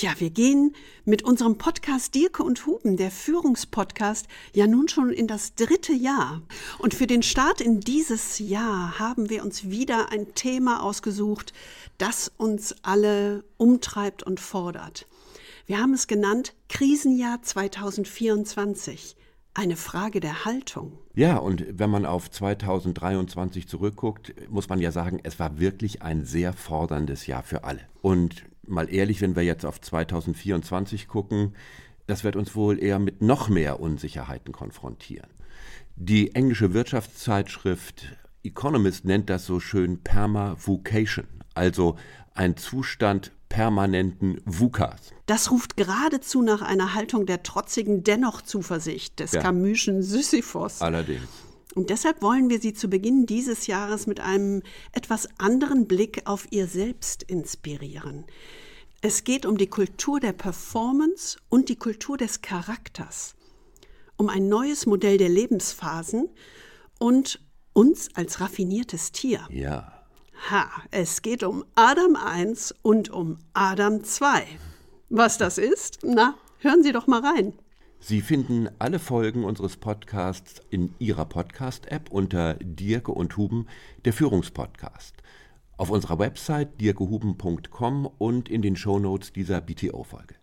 Ja, 0.00 0.10
wir 0.18 0.30
gehen 0.30 0.74
mit 1.04 1.22
unserem 1.22 1.56
Podcast 1.56 2.16
Dirke 2.16 2.42
und 2.42 2.66
Huben, 2.66 2.96
der 2.96 3.12
Führungspodcast, 3.12 4.26
ja 4.52 4.66
nun 4.66 4.88
schon 4.88 5.10
in 5.10 5.28
das 5.28 5.54
dritte 5.54 5.92
Jahr. 5.92 6.42
Und 6.78 6.94
für 6.94 7.06
den 7.06 7.22
Start 7.22 7.60
in 7.60 7.78
dieses 7.78 8.40
Jahr 8.40 8.98
haben 8.98 9.30
wir 9.30 9.44
uns 9.44 9.70
wieder 9.70 10.10
ein 10.10 10.34
Thema 10.34 10.82
ausgesucht, 10.82 11.52
das 11.96 12.32
uns 12.36 12.74
alle 12.82 13.44
umtreibt 13.56 14.24
und 14.24 14.40
fordert. 14.40 15.06
Wir 15.66 15.78
haben 15.78 15.94
es 15.94 16.08
genannt 16.08 16.54
Krisenjahr 16.68 17.40
2024. 17.42 19.14
Eine 19.54 19.76
Frage 19.76 20.18
der 20.18 20.44
Haltung. 20.44 20.98
Ja, 21.14 21.36
und 21.36 21.64
wenn 21.70 21.88
man 21.88 22.04
auf 22.04 22.28
2023 22.28 23.68
zurückguckt, 23.68 24.34
muss 24.50 24.68
man 24.68 24.80
ja 24.80 24.90
sagen, 24.90 25.20
es 25.22 25.38
war 25.38 25.60
wirklich 25.60 26.02
ein 26.02 26.24
sehr 26.24 26.52
forderndes 26.52 27.28
Jahr 27.28 27.44
für 27.44 27.62
alle. 27.62 27.82
Und 28.02 28.44
mal 28.68 28.92
ehrlich, 28.92 29.20
wenn 29.20 29.36
wir 29.36 29.42
jetzt 29.42 29.64
auf 29.64 29.80
2024 29.80 31.08
gucken, 31.08 31.54
das 32.06 32.24
wird 32.24 32.36
uns 32.36 32.54
wohl 32.54 32.82
eher 32.82 32.98
mit 32.98 33.22
noch 33.22 33.48
mehr 33.48 33.80
Unsicherheiten 33.80 34.52
konfrontieren. 34.52 35.30
Die 35.96 36.34
englische 36.34 36.74
Wirtschaftszeitschrift 36.74 38.16
Economist 38.42 39.04
nennt 39.04 39.30
das 39.30 39.46
so 39.46 39.58
schön 39.58 40.02
Perma-Vocation, 40.02 41.26
also 41.54 41.96
ein 42.34 42.56
Zustand 42.56 43.32
permanenten 43.48 44.40
VUCAs. 44.44 45.12
Das 45.26 45.50
ruft 45.50 45.76
geradezu 45.76 46.42
nach 46.42 46.60
einer 46.60 46.94
Haltung 46.94 47.24
der 47.24 47.42
trotzigen 47.42 48.02
Dennoch-Zuversicht 48.02 49.20
des 49.20 49.32
ja. 49.32 49.40
Camuschen 49.40 50.02
Sisyphos. 50.02 50.82
Allerdings. 50.82 51.28
Und 51.74 51.90
deshalb 51.90 52.22
wollen 52.22 52.48
wir 52.50 52.60
Sie 52.60 52.72
zu 52.72 52.88
Beginn 52.88 53.26
dieses 53.26 53.66
Jahres 53.66 54.06
mit 54.06 54.20
einem 54.20 54.62
etwas 54.92 55.28
anderen 55.38 55.86
Blick 55.86 56.22
auf 56.24 56.46
Ihr 56.50 56.68
Selbst 56.68 57.22
inspirieren. 57.24 58.24
Es 59.00 59.24
geht 59.24 59.44
um 59.44 59.58
die 59.58 59.66
Kultur 59.66 60.20
der 60.20 60.32
Performance 60.32 61.36
und 61.48 61.68
die 61.68 61.76
Kultur 61.76 62.16
des 62.16 62.40
Charakters, 62.40 63.34
um 64.16 64.28
ein 64.28 64.48
neues 64.48 64.86
Modell 64.86 65.18
der 65.18 65.28
Lebensphasen 65.28 66.30
und 66.98 67.40
uns 67.74 68.08
als 68.14 68.40
raffiniertes 68.40 69.12
Tier. 69.12 69.46
Ja. 69.50 69.92
Ha, 70.50 70.70
es 70.90 71.22
geht 71.22 71.42
um 71.42 71.64
Adam 71.74 72.16
1 72.16 72.74
und 72.82 73.10
um 73.10 73.38
Adam 73.52 74.04
2. 74.04 74.46
Was 75.10 75.38
das 75.38 75.58
ist? 75.58 75.98
Na, 76.02 76.36
hören 76.58 76.82
Sie 76.82 76.92
doch 76.92 77.06
mal 77.06 77.20
rein. 77.20 77.52
Sie 78.06 78.20
finden 78.20 78.68
alle 78.78 78.98
Folgen 78.98 79.44
unseres 79.44 79.78
Podcasts 79.78 80.60
in 80.68 80.94
Ihrer 80.98 81.24
Podcast-App 81.24 82.10
unter 82.10 82.52
Dirke 82.60 83.12
und 83.12 83.38
Huben, 83.38 83.66
der 84.04 84.12
Führungspodcast. 84.12 85.14
Auf 85.78 85.88
unserer 85.88 86.18
Website 86.18 86.82
dirkehuben.com 86.82 88.10
und 88.18 88.50
in 88.50 88.60
den 88.60 88.76
Shownotes 88.76 89.32
dieser 89.32 89.62
BTO-Folge. 89.62 90.34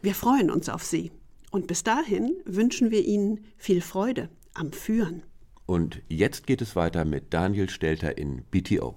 Wir 0.00 0.14
freuen 0.14 0.50
uns 0.50 0.70
auf 0.70 0.82
Sie. 0.82 1.12
Und 1.50 1.66
bis 1.66 1.82
dahin 1.82 2.36
wünschen 2.46 2.90
wir 2.90 3.04
Ihnen 3.04 3.44
viel 3.58 3.82
Freude 3.82 4.30
am 4.54 4.72
Führen. 4.72 5.22
Und 5.66 6.00
jetzt 6.08 6.46
geht 6.46 6.62
es 6.62 6.74
weiter 6.74 7.04
mit 7.04 7.34
Daniel 7.34 7.68
Stelter 7.68 8.16
in 8.16 8.44
BTO. 8.50 8.96